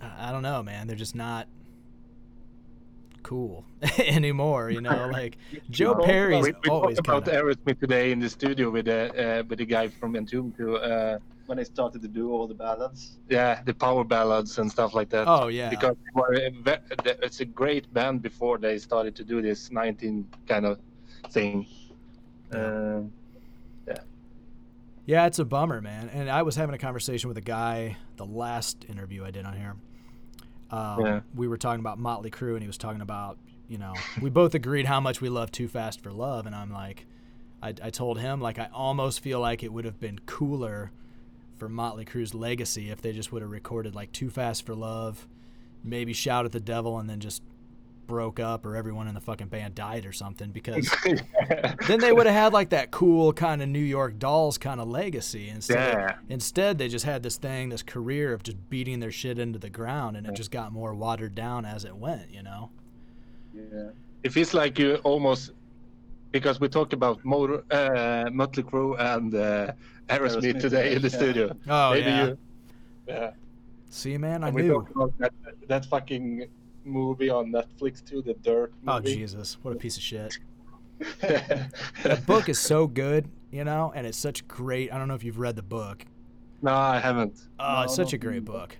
I 0.00 0.32
don't 0.32 0.42
know 0.42 0.62
man 0.62 0.86
they're 0.86 0.96
just 0.96 1.14
not 1.14 1.46
cool 3.22 3.64
anymore 3.98 4.70
you 4.70 4.80
know 4.80 5.08
like 5.12 5.38
joe 5.70 5.94
talked 5.94 6.06
perry's 6.06 6.42
we, 6.44 6.52
we 6.64 6.70
always 6.70 6.96
talked 6.96 7.06
kind 7.26 7.28
about 7.28 7.34
of 7.34 7.56
Aerosmith 7.58 7.78
today 7.80 8.12
in 8.12 8.18
the 8.20 8.28
studio 8.28 8.70
with 8.70 8.86
the 8.86 9.40
uh, 9.40 9.42
with 9.48 9.58
the 9.58 9.64
guy 9.66 9.88
from 9.88 10.16
Entombed 10.16 10.56
too. 10.56 10.76
Uh, 10.76 11.18
When 11.46 11.58
they 11.58 11.64
started 11.64 12.00
to 12.02 12.08
do 12.08 12.32
all 12.32 12.46
the 12.46 12.54
ballads. 12.54 13.18
yeah, 13.28 13.62
the 13.64 13.74
power 13.74 14.04
ballads 14.04 14.58
and 14.58 14.70
stuff 14.70 14.94
like 14.94 15.08
that. 15.10 15.26
oh 15.28 15.48
yeah 15.48 15.70
because 15.70 15.96
they 16.04 16.12
were 16.20 16.32
a 16.34 16.78
it's 17.26 17.40
a 17.40 17.44
great 17.44 17.92
band 17.92 18.22
before 18.22 18.58
they 18.58 18.78
started 18.78 19.14
to 19.16 19.24
do 19.24 19.42
this 19.42 19.70
19 19.70 20.26
kind 20.46 20.64
of 20.66 20.78
thing. 21.30 21.66
Um, 22.52 23.12
yeah. 23.88 23.98
Yeah, 25.06 25.26
it's 25.26 25.38
a 25.38 25.44
bummer, 25.44 25.80
man. 25.80 26.08
And 26.10 26.30
I 26.30 26.42
was 26.42 26.54
having 26.56 26.74
a 26.74 26.78
conversation 26.78 27.28
with 27.28 27.38
a 27.38 27.42
guy 27.58 27.96
the 28.16 28.26
last 28.26 28.84
interview 28.88 29.24
I 29.24 29.30
did 29.30 29.44
on 29.44 29.56
here. 29.56 29.74
Um, 30.72 31.04
Yeah. 31.04 31.20
We 31.34 31.46
were 31.48 31.58
talking 31.58 31.80
about 31.80 31.98
Motley 31.98 32.30
Crue, 32.30 32.54
and 32.54 32.62
he 32.62 32.66
was 32.66 32.78
talking 32.78 33.02
about, 33.02 33.38
you 33.68 33.78
know, 33.78 33.92
we 34.20 34.30
both 34.30 34.54
agreed 34.54 34.86
how 34.86 35.00
much 35.00 35.20
we 35.20 35.28
love 35.28 35.52
Too 35.52 35.68
Fast 35.68 36.00
for 36.00 36.10
Love, 36.10 36.46
and 36.46 36.54
I'm 36.54 36.72
like, 36.72 37.06
I, 37.62 37.74
I 37.82 37.90
told 37.90 38.18
him 38.18 38.40
like 38.40 38.58
I 38.58 38.68
almost 38.72 39.20
feel 39.20 39.38
like 39.38 39.62
it 39.62 39.72
would 39.72 39.84
have 39.84 40.00
been 40.00 40.18
cooler 40.26 40.90
for 41.58 41.68
Motley 41.68 42.04
Crue's 42.04 42.34
legacy 42.34 42.90
if 42.90 43.00
they 43.00 43.12
just 43.12 43.30
would 43.30 43.42
have 43.42 43.50
recorded 43.52 43.94
like 43.94 44.10
Too 44.10 44.30
Fast 44.30 44.66
for 44.66 44.74
Love, 44.74 45.28
maybe 45.84 46.12
Shout 46.12 46.44
at 46.44 46.52
the 46.52 46.58
Devil, 46.60 46.98
and 46.98 47.08
then 47.08 47.20
just 47.20 47.42
broke 48.12 48.38
up 48.38 48.66
or 48.66 48.76
everyone 48.76 49.08
in 49.08 49.14
the 49.14 49.20
fucking 49.22 49.46
band 49.46 49.74
died 49.74 50.04
or 50.04 50.12
something 50.12 50.50
because 50.50 50.86
then 51.88 51.98
they 51.98 52.12
would 52.12 52.26
have 52.26 52.34
had 52.34 52.52
like 52.52 52.68
that 52.68 52.90
cool 52.90 53.32
kind 53.32 53.62
of 53.62 53.70
New 53.70 53.78
York 53.78 54.18
Dolls 54.18 54.58
kind 54.58 54.82
of 54.82 54.86
legacy. 54.86 55.48
Instead, 55.48 55.94
Yeah. 55.94 56.16
instead 56.28 56.76
they 56.76 56.88
just 56.88 57.06
had 57.06 57.22
this 57.22 57.38
thing, 57.38 57.70
this 57.70 57.82
career 57.82 58.34
of 58.34 58.42
just 58.42 58.58
beating 58.68 59.00
their 59.00 59.10
shit 59.10 59.38
into 59.38 59.58
the 59.58 59.70
ground, 59.70 60.18
and 60.18 60.26
it 60.26 60.34
just 60.34 60.50
got 60.50 60.72
more 60.74 60.94
watered 60.94 61.34
down 61.34 61.64
as 61.64 61.86
it 61.86 61.96
went. 61.96 62.30
You 62.30 62.42
know? 62.42 62.68
Yeah. 63.54 63.88
it 64.22 64.30
feels 64.30 64.52
like 64.52 64.78
you 64.78 64.96
almost 65.04 65.52
because 66.32 66.60
we 66.60 66.68
talked 66.68 66.92
about 66.92 67.24
motor 67.24 67.64
uh, 67.70 68.28
Mötley 68.30 68.62
Crüe 68.62 68.94
and 69.00 69.34
uh, 69.34 69.72
Aerosmith, 70.10 70.42
Aerosmith 70.52 70.60
today 70.60 70.94
in 70.96 71.00
the 71.00 71.08
studio. 71.10 71.56
Oh 71.66 71.92
Maybe 71.94 72.10
yeah. 72.10 72.26
you. 72.26 72.38
Yeah. 73.08 73.30
See, 73.88 74.18
man, 74.18 74.44
I 74.44 74.48
And 74.48 74.56
we 74.56 74.62
knew. 74.62 74.72
talked 74.74 74.90
about 74.96 75.12
that, 75.18 75.32
that 75.68 75.84
fucking 75.86 76.46
movie 76.84 77.30
on 77.30 77.52
Netflix 77.52 78.04
too, 78.04 78.22
the 78.22 78.34
Dirt. 78.34 78.72
Oh 78.86 79.00
Jesus, 79.00 79.58
what 79.62 79.72
a 79.74 79.76
piece 79.76 79.96
of 79.96 80.02
shit. 80.02 80.38
That 81.20 82.24
book 82.26 82.48
is 82.48 82.58
so 82.58 82.86
good, 82.86 83.28
you 83.50 83.64
know, 83.64 83.92
and 83.94 84.06
it's 84.06 84.18
such 84.18 84.46
great. 84.46 84.92
I 84.92 84.98
don't 84.98 85.08
know 85.08 85.14
if 85.14 85.24
you've 85.24 85.38
read 85.38 85.56
the 85.56 85.62
book. 85.62 86.04
no, 86.62 86.72
I 86.74 86.98
haven't. 87.00 87.40
Oh, 87.58 87.74
No, 87.76 87.82
it's 87.82 87.94
such 87.96 88.12
a 88.12 88.18
great 88.18 88.44
book. 88.44 88.76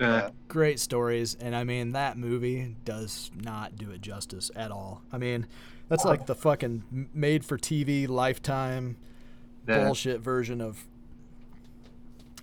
Yeah. 0.00 0.30
Great 0.48 0.80
stories, 0.80 1.36
and 1.40 1.54
I 1.54 1.64
mean 1.64 1.92
that 1.92 2.16
movie 2.16 2.74
does 2.84 3.30
not 3.36 3.76
do 3.76 3.90
it 3.90 4.00
justice 4.00 4.50
at 4.56 4.70
all. 4.70 5.02
I 5.12 5.18
mean, 5.18 5.46
that's 5.88 6.04
like 6.04 6.26
the 6.26 6.34
fucking 6.34 7.08
made-for-TV 7.12 8.08
lifetime 8.08 8.96
Yeah. 9.68 9.84
bullshit 9.84 10.20
version 10.20 10.60
of. 10.60 10.86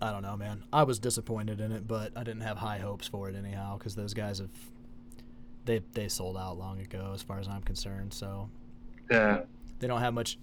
I 0.02 0.12
don't 0.12 0.22
know, 0.22 0.38
man. 0.38 0.64
I 0.72 0.84
was 0.84 1.00
disappointed 1.00 1.60
in 1.60 1.72
it, 1.74 1.86
but 1.88 2.14
I 2.16 2.24
didn't 2.24 2.42
have 2.42 2.58
high 2.58 2.78
hopes 2.78 3.08
for 3.08 3.28
it 3.28 3.36
anyhow 3.36 3.78
because 3.78 3.96
those 3.96 4.14
guys 4.14 4.38
have. 4.40 4.50
They 5.66 5.82
they 5.93 6.07
sold 6.07 6.38
out 6.38 6.57
long 6.57 6.80
ago, 6.80 7.12
as 7.14 7.22
far 7.22 7.39
as 7.39 7.47
I'm 7.47 7.62
concerned. 7.62 8.14
So 8.14 8.49
yeah. 9.12 9.41
they 9.80 9.88
don't 9.88 9.99
have 10.01 10.14
much 10.14 10.38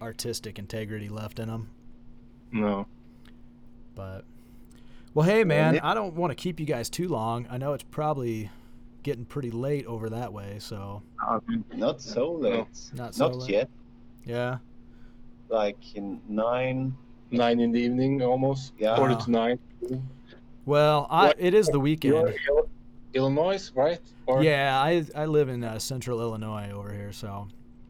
artistic 0.00 0.58
integrity 0.58 1.08
left 1.08 1.38
in 1.38 1.48
them. 1.48 1.70
No. 2.50 2.86
But 3.94 4.24
well, 5.14 5.26
hey 5.26 5.44
man, 5.44 5.74
yeah. 5.74 5.80
I 5.88 5.94
don't 5.94 6.14
want 6.14 6.30
to 6.30 6.34
keep 6.34 6.58
you 6.60 6.66
guys 6.66 6.90
too 6.90 7.08
long. 7.08 7.46
I 7.50 7.56
know 7.58 7.72
it's 7.72 7.84
probably 7.84 8.50
getting 9.02 9.24
pretty 9.24 9.50
late 9.50 9.84
over 9.86 10.10
that 10.10 10.32
way, 10.32 10.56
so 10.58 11.02
Um, 11.26 11.64
Not 11.74 12.00
so 12.00 12.32
late. 12.32 12.66
not 12.94 13.14
so 13.14 13.28
Not 13.28 13.36
late. 13.38 13.50
yet. 13.50 13.70
Yeah. 14.24 14.58
Like 15.48 15.76
in 15.96 16.20
nine. 16.28 16.96
nine 17.30 17.60
in 17.60 17.72
the 17.72 17.80
evening 17.80 18.22
almost. 18.22 18.72
Yeah. 18.78 18.96
Quarter 18.96 19.16
to 19.16 19.30
nine. 19.30 19.58
Well, 20.64 21.06
I 21.10 21.34
it 21.38 21.54
is 21.54 21.66
the 21.66 21.72
You're 21.72 21.80
weekend. 21.80 22.14
Il- 22.48 22.61
Illinois, 23.14 23.70
right? 23.74 24.00
Or 24.26 24.42
Yeah, 24.42 24.80
I 24.80 25.04
I 25.14 25.26
live 25.26 25.48
in 25.48 25.62
uh, 25.64 25.78
Central 25.78 26.20
Illinois 26.20 26.70
over 26.72 26.92
here, 26.92 27.12
so 27.12 27.48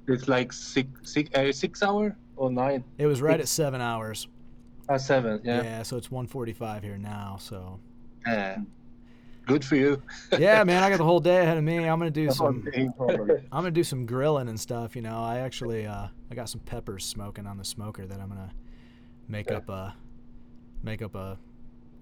it's 0.09 0.29
like 0.29 0.53
six 0.53 0.89
six 1.05 1.31
uh, 1.35 1.53
six 1.53 1.83
hour 1.83 2.17
or 2.37 2.51
nine? 2.51 2.85
it 2.99 3.07
was 3.07 3.21
right 3.23 3.39
at 3.41 3.49
seven 3.49 3.81
hours. 3.81 4.29
Uh, 4.89 4.99
seven. 4.99 5.41
Yeah. 5.45 5.63
Yeah. 5.63 5.83
so 5.85 5.97
it's 5.97 6.09
1:45 6.09 6.83
here 6.83 6.99
now. 6.99 7.37
So 7.41 7.79
Yeah. 8.27 8.59
Good 9.47 9.65
for 9.65 9.75
you. 9.77 10.01
yeah, 10.39 10.63
man, 10.63 10.83
I 10.85 10.89
got 10.91 10.99
the 10.99 11.05
whole 11.13 11.19
day 11.21 11.41
ahead 11.43 11.57
of 11.59 11.65
me. 11.65 11.79
I'm 11.79 11.99
gonna 11.99 12.11
do 12.11 12.31
some. 12.31 12.65
one. 12.97 13.31
I'm 13.53 13.63
gonna 13.63 13.71
do 13.73 13.83
some 13.85 14.07
grilling 14.07 14.49
and 14.49 14.59
stuff. 14.59 14.95
You 14.97 15.03
know, 15.03 15.21
I 15.23 15.39
actually 15.39 15.85
uh, 15.87 16.09
I 16.31 16.35
got 16.35 16.49
some 16.49 16.61
peppers 16.61 17.05
smoking 17.05 17.47
on 17.47 17.59
the 17.59 17.65
smoker 17.65 18.07
that 18.07 18.21
I'm 18.21 18.29
gonna 18.29 18.53
make 19.29 19.51
Yeah. 19.51 19.57
up 19.59 19.69
a 19.69 19.95
make 20.83 21.03
up 21.03 21.15
a, 21.15 21.39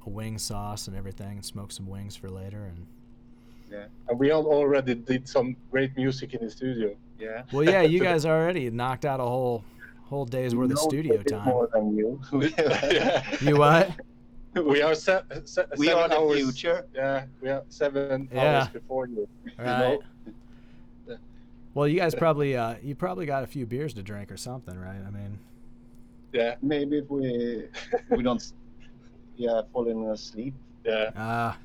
a 0.07 0.09
wing 0.11 0.37
sauce 0.39 0.87
and 0.89 0.97
everything 0.97 1.33
and 1.33 1.45
smoke 1.45 1.73
some 1.73 1.87
wings 1.87 2.15
for 2.17 2.29
later. 2.31 2.65
And 2.65 2.87
And 4.09 4.19
we 4.19 4.31
all 4.31 4.47
already 4.47 4.95
did 4.95 5.29
some 5.29 5.57
great 5.71 5.97
music 5.97 6.35
in 6.35 6.45
the 6.45 6.51
studio. 6.51 6.95
Yeah. 7.19 7.43
well, 7.53 7.63
yeah, 7.65 7.83
you 7.83 8.01
guys 8.11 8.25
already 8.27 8.71
knocked 8.71 9.05
out 9.05 9.21
a 9.21 9.25
whole 9.25 9.63
whole 10.09 10.25
day's 10.25 10.55
worth 10.57 10.73
of 10.73 10.79
studio 10.79 11.23
time. 11.23 11.45
More 11.45 11.69
than 11.73 11.97
you. 11.97 12.21
You 13.41 13.57
what? 13.57 13.91
we 14.55 14.83
are 14.83 14.97
se- 14.97 15.23
se- 15.45 15.67
we 15.77 15.87
seven 15.87 16.03
are 16.03 16.09
the 16.09 16.17
hours. 16.19 16.39
future. 16.41 16.85
Yeah, 16.95 17.27
we 17.41 17.49
are 17.51 17.63
seven 17.69 18.29
Yeah. 18.33 18.59
hours 18.63 18.69
before 18.69 19.07
you. 19.07 19.29
Right. 19.59 19.99
Yeah. 21.07 21.17
Well, 21.75 21.87
you 21.87 21.97
guys 22.01 22.17
probably 22.17 22.57
uh, 22.57 22.75
you 22.83 22.97
probably 22.97 23.27
got 23.27 23.45
a 23.45 23.47
few 23.47 23.65
beers 23.67 23.95
to 23.95 24.03
drink 24.03 24.33
or 24.33 24.37
something, 24.37 24.77
right? 24.77 24.99
I 25.07 25.11
mean, 25.11 25.39
Yeah, 26.33 26.57
Maybe 26.63 26.99
if 26.99 27.09
we 27.09 27.69
we 28.11 28.23
don't 28.25 28.43
yeah 29.37 29.63
falling 29.73 30.09
asleep. 30.09 30.55
yeah, 30.85 31.11
Ah, 31.15 31.57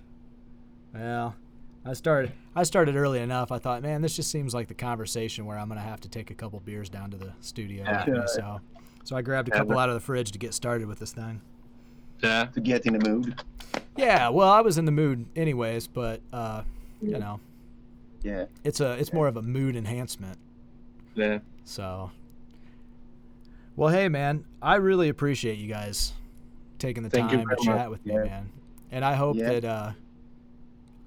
well, 0.94 1.36
I 1.88 1.94
started. 1.94 2.32
I 2.56 2.64
started 2.64 2.96
early 2.96 3.20
enough. 3.20 3.52
I 3.52 3.60
thought, 3.60 3.84
man, 3.84 4.02
this 4.02 4.16
just 4.16 4.32
seems 4.32 4.54
like 4.54 4.68
the 4.68 4.74
conversation 4.74 5.46
where 5.46 5.58
I'm 5.58 5.68
gonna 5.68 5.82
have 5.82 6.02
to 6.02 6.10
take 6.10 6.32
a 6.32 6.34
couple 6.34 6.60
beers 6.62 6.90
down 6.90 7.12
to 7.12 7.18
the 7.18 7.32
studio 7.42 7.84
Yeah. 7.84 8.06
me. 8.08 8.22
So, 8.28 8.60
so 9.04 9.16
I 9.16 9.22
grabbed 9.22 9.48
a 9.50 9.52
couple 9.52 9.76
but- 9.76 9.78
out 9.80 9.90
of 9.90 9.96
the 9.96 10.02
fridge 10.02 10.32
to 10.32 10.40
get 10.40 10.54
started 10.54 10.88
with 10.88 11.00
this 11.00 11.14
thing. 11.14 11.42
yeah. 12.24 12.46
to 12.46 12.60
get 12.62 12.86
in 12.86 12.98
the 12.98 13.08
mood. 13.10 13.42
Yeah, 13.98 14.30
well, 14.30 14.50
I 14.50 14.62
was 14.62 14.78
in 14.78 14.86
the 14.86 14.92
mood 14.92 15.26
anyways, 15.36 15.88
but 15.88 16.22
uh, 16.34 16.64
you 17.02 17.20
know, 17.20 17.40
Yeah. 18.24 18.46
it's 18.64 18.80
a 18.80 18.94
it's 18.94 19.14
more 19.14 19.28
of 19.28 19.38
a 19.38 19.42
mood 19.44 19.76
enhancement. 19.76 20.40
yeah. 21.14 21.40
So, 21.66 22.10
well, 23.76 23.90
hey, 23.94 24.08
man, 24.10 24.46
I 24.62 24.76
really 24.76 25.10
appreciate 25.10 25.58
you 25.60 25.68
guys 25.68 26.14
taking 26.80 27.04
the 27.04 27.10
Thank 27.10 27.30
time 27.32 27.48
to 27.48 27.56
chat 27.64 27.76
much. 27.78 27.90
with 27.90 28.06
me, 28.06 28.14
Yeah. 28.16 28.24
man. 28.24 28.50
And 28.92 29.04
I 29.06 29.14
hope 29.16 29.36
Yeah. 29.36 29.50
that 29.60 29.66
uh, 29.66 29.92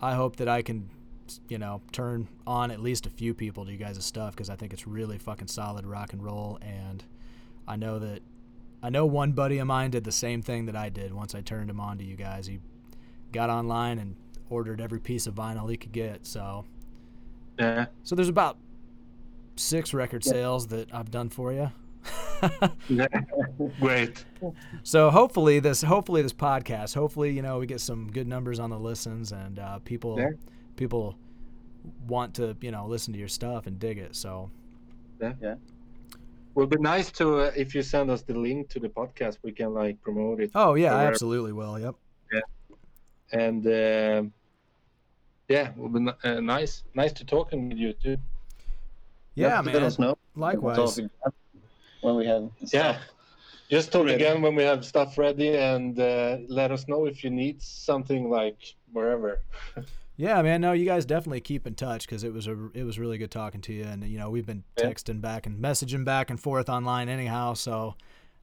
I 0.00 0.14
hope 0.14 0.36
that 0.36 0.48
I 0.48 0.62
can, 0.62 0.88
you 1.48 1.58
know, 1.58 1.80
turn 1.92 2.28
on 2.46 2.70
at 2.70 2.80
least 2.80 3.06
a 3.06 3.10
few 3.10 3.34
people 3.34 3.64
to 3.66 3.72
you 3.72 3.78
guys' 3.78 4.04
stuff 4.04 4.34
because 4.34 4.48
I 4.50 4.56
think 4.56 4.72
it's 4.72 4.86
really 4.86 5.18
fucking 5.18 5.48
solid 5.48 5.86
rock 5.86 6.12
and 6.12 6.22
roll. 6.22 6.58
And 6.62 7.04
I 7.66 7.76
know 7.76 7.98
that 7.98 8.22
I 8.82 8.90
know 8.90 9.06
one 9.06 9.32
buddy 9.32 9.58
of 9.58 9.66
mine 9.66 9.90
did 9.90 10.04
the 10.04 10.12
same 10.12 10.40
thing 10.40 10.66
that 10.66 10.76
I 10.76 10.88
did 10.88 11.12
once 11.12 11.34
I 11.34 11.40
turned 11.40 11.68
him 11.68 11.80
on 11.80 11.98
to 11.98 12.04
you 12.04 12.14
guys. 12.14 12.46
He 12.46 12.60
got 13.32 13.50
online 13.50 13.98
and 13.98 14.14
ordered 14.50 14.80
every 14.80 15.00
piece 15.00 15.26
of 15.26 15.34
vinyl 15.34 15.68
he 15.70 15.76
could 15.76 15.92
get. 15.92 16.26
So, 16.26 16.64
Yeah. 17.58 17.86
so 18.04 18.14
there's 18.14 18.28
about 18.28 18.56
six 19.56 19.92
record 19.92 20.22
sales 20.24 20.68
that 20.68 20.94
I've 20.94 21.10
done 21.10 21.28
for 21.28 21.52
you. 21.52 21.72
Yeah. 22.88 23.06
Great. 23.80 24.24
so 24.82 25.10
hopefully 25.10 25.58
this 25.60 25.82
hopefully 25.82 26.22
this 26.22 26.32
podcast 26.32 26.94
hopefully 26.94 27.30
you 27.32 27.42
know 27.42 27.58
we 27.58 27.66
get 27.66 27.80
some 27.80 28.10
good 28.10 28.26
numbers 28.28 28.58
on 28.60 28.70
the 28.70 28.78
listens 28.78 29.32
and 29.32 29.58
uh, 29.58 29.78
people 29.80 30.18
Yeah. 30.18 30.30
people 30.76 31.16
want 32.06 32.34
to 32.34 32.56
you 32.60 32.70
know 32.70 32.86
listen 32.86 33.12
to 33.14 33.18
your 33.18 33.28
stuff 33.28 33.66
and 33.66 33.78
dig 33.78 33.98
it 33.98 34.14
so 34.16 34.50
yeah. 35.20 35.32
It 35.52 35.58
Would 36.54 36.70
be 36.70 36.76
nice 36.78 37.10
to 37.12 37.38
uh, 37.40 37.52
if 37.56 37.74
you 37.74 37.82
send 37.82 38.10
us 38.10 38.22
the 38.22 38.34
link 38.38 38.68
to 38.70 38.80
the 38.80 38.88
podcast, 38.88 39.38
we 39.42 39.52
can 39.52 39.72
like 39.74 40.00
promote 40.02 40.40
it. 40.40 40.50
oh 40.54 40.74
yeah 40.74 40.94
I 40.94 41.06
absolutely 41.06 41.52
will 41.52 41.78
yep 41.78 41.94
Yeah. 42.32 42.40
And 43.32 43.66
um 43.66 44.32
yeah, 45.48 45.70
would 45.76 45.94
be 45.94 46.00
ni- 46.00 46.12
uh, 46.24 46.40
nice. 46.40 46.82
Nice 46.94 47.12
to 47.14 47.24
talking 47.24 47.68
with 47.70 47.78
you 47.78 47.92
too. 47.94 48.16
yeah 49.34 49.60
Let 49.60 49.64
man 49.74 49.82
us 49.84 49.98
know. 49.98 50.18
likewise 50.36 50.76
Talk 50.76 50.98
again 50.98 51.10
When 52.00 52.16
we 52.16 52.26
have 52.26 52.50
Yeah. 52.72 52.98
Just 53.70 53.92
talk 53.92 54.06
Ready. 54.06 54.14
again 54.14 54.40
when 54.40 54.54
we 54.54 54.62
have 54.62 54.82
stuff 54.84 55.18
ready, 55.18 55.54
and 55.54 55.98
uh, 56.00 56.38
let 56.48 56.70
us 56.70 56.88
know 56.88 57.04
if 57.04 57.22
you 57.22 57.28
need 57.30 57.60
something 57.62 58.30
like 58.30 58.56
wherever. 58.92 59.40
yeah 60.20 60.42
man 60.42 60.60
no 60.60 60.72
you 60.72 60.84
guys 60.84 61.04
definitely 61.04 61.40
keep 61.40 61.64
in 61.64 61.74
touch 61.76 62.04
because 62.04 62.24
it 62.24 62.32
was 62.32 62.48
a 62.48 62.70
it 62.74 62.82
was 62.82 62.98
really 62.98 63.18
good 63.18 63.30
talking 63.30 63.60
to 63.60 63.72
you 63.72 63.84
and 63.84 64.02
you 64.02 64.18
know 64.18 64.30
we've 64.30 64.46
been 64.46 64.64
Yeah. 64.76 64.86
texting 64.86 65.20
back 65.20 65.46
and 65.46 65.62
messaging 65.62 66.04
back 66.04 66.28
and 66.30 66.40
forth 66.40 66.68
online 66.68 67.08
anyhow 67.08 67.54
so 67.54 67.94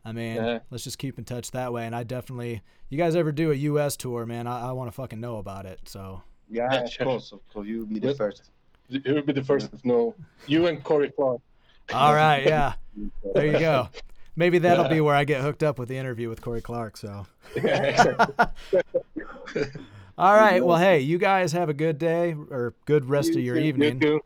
I 0.08 0.12
mean, 0.12 0.36
Yeah. 0.36 0.60
let's 0.70 0.84
just 0.84 1.00
keep 1.00 1.18
in 1.18 1.26
touch 1.26 1.50
that 1.52 1.74
way. 1.74 1.88
And 1.88 1.96
I 1.96 2.04
definitely, 2.04 2.62
you 2.90 2.98
guys 3.00 3.16
ever 3.16 3.32
do 3.32 3.52
a 3.52 3.56
U.S. 3.56 3.98
tour, 3.98 4.24
man? 4.28 4.46
I, 4.46 4.70
I 4.70 4.72
want 4.72 4.88
to 4.88 4.92
fucking 4.92 5.20
know 5.20 5.38
about 5.38 5.66
it. 5.66 5.80
So, 5.86 6.22
Yeah, 6.48 6.72
Yeah, 6.72 6.82
of 6.82 6.92
sure. 6.92 7.06
course, 7.08 7.32
of 7.32 7.40
course. 7.52 7.68
You'll 7.68 7.88
be 7.88 7.98
the 8.00 8.10
Yes. 8.10 8.18
first. 8.18 8.52
You 8.88 9.02
will 9.16 9.24
be 9.24 9.34
the 9.34 9.44
first 9.44 9.72
to 9.76 9.88
know. 9.88 10.14
You 10.46 10.68
and 10.68 10.84
Kory 10.84 11.10
Clarke. 11.10 11.42
All 11.94 12.14
right, 12.14 12.46
yeah, 12.46 12.74
there 13.34 13.46
you 13.46 13.60
go. 13.60 13.90
Maybe 14.36 14.60
that'll 14.60 14.90
be 14.90 15.00
where 15.00 15.16
I 15.16 15.24
get 15.24 15.42
hooked 15.42 15.64
up 15.64 15.80
with 15.80 15.88
the 15.88 15.98
interview 15.98 16.28
with 16.28 16.42
Kory 16.42 16.62
Clarke. 16.62 16.98
So, 16.98 17.26
all 20.18 20.36
right. 20.36 20.64
Well, 20.66 20.78
hey, 20.78 21.00
you 21.00 21.18
guys 21.18 21.54
have 21.54 21.70
a 21.70 21.74
good 21.74 21.98
day 21.98 22.36
or 22.50 22.74
good 22.86 23.06
rest 23.06 23.30
of 23.30 23.38
your 23.38 23.56
too. 23.56 23.62
You 23.62 23.66
you 23.68 23.70
evening, 23.70 24.20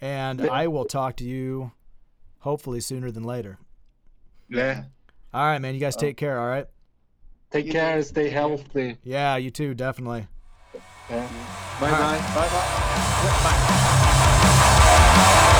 and 0.00 0.40
Yeah. 0.40 0.52
I 0.52 0.66
will 0.66 0.84
talk 0.84 1.16
to 1.16 1.24
you 1.24 1.72
hopefully 2.40 2.80
sooner 2.80 3.10
than 3.10 3.24
later. 3.24 3.58
Yeah. 4.50 4.84
All 5.32 5.44
right, 5.44 5.58
man. 5.60 5.72
You 5.74 5.80
guys 5.80 5.96
uh, 5.96 6.00
take 6.00 6.18
care. 6.18 6.38
All 6.38 6.46
right. 6.46 6.66
Take 7.50 7.70
care. 7.70 7.96
too. 7.96 8.02
Stay 8.02 8.28
healthy. 8.28 8.98
Yeah, 9.02 9.36
you 9.36 9.50
too. 9.50 9.74
Definitely. 9.74 10.26
Yeah. 11.08 11.26
Bye 11.80 11.90
bye. 11.90 12.18
Bye 12.34 12.48
bye. 15.32 15.50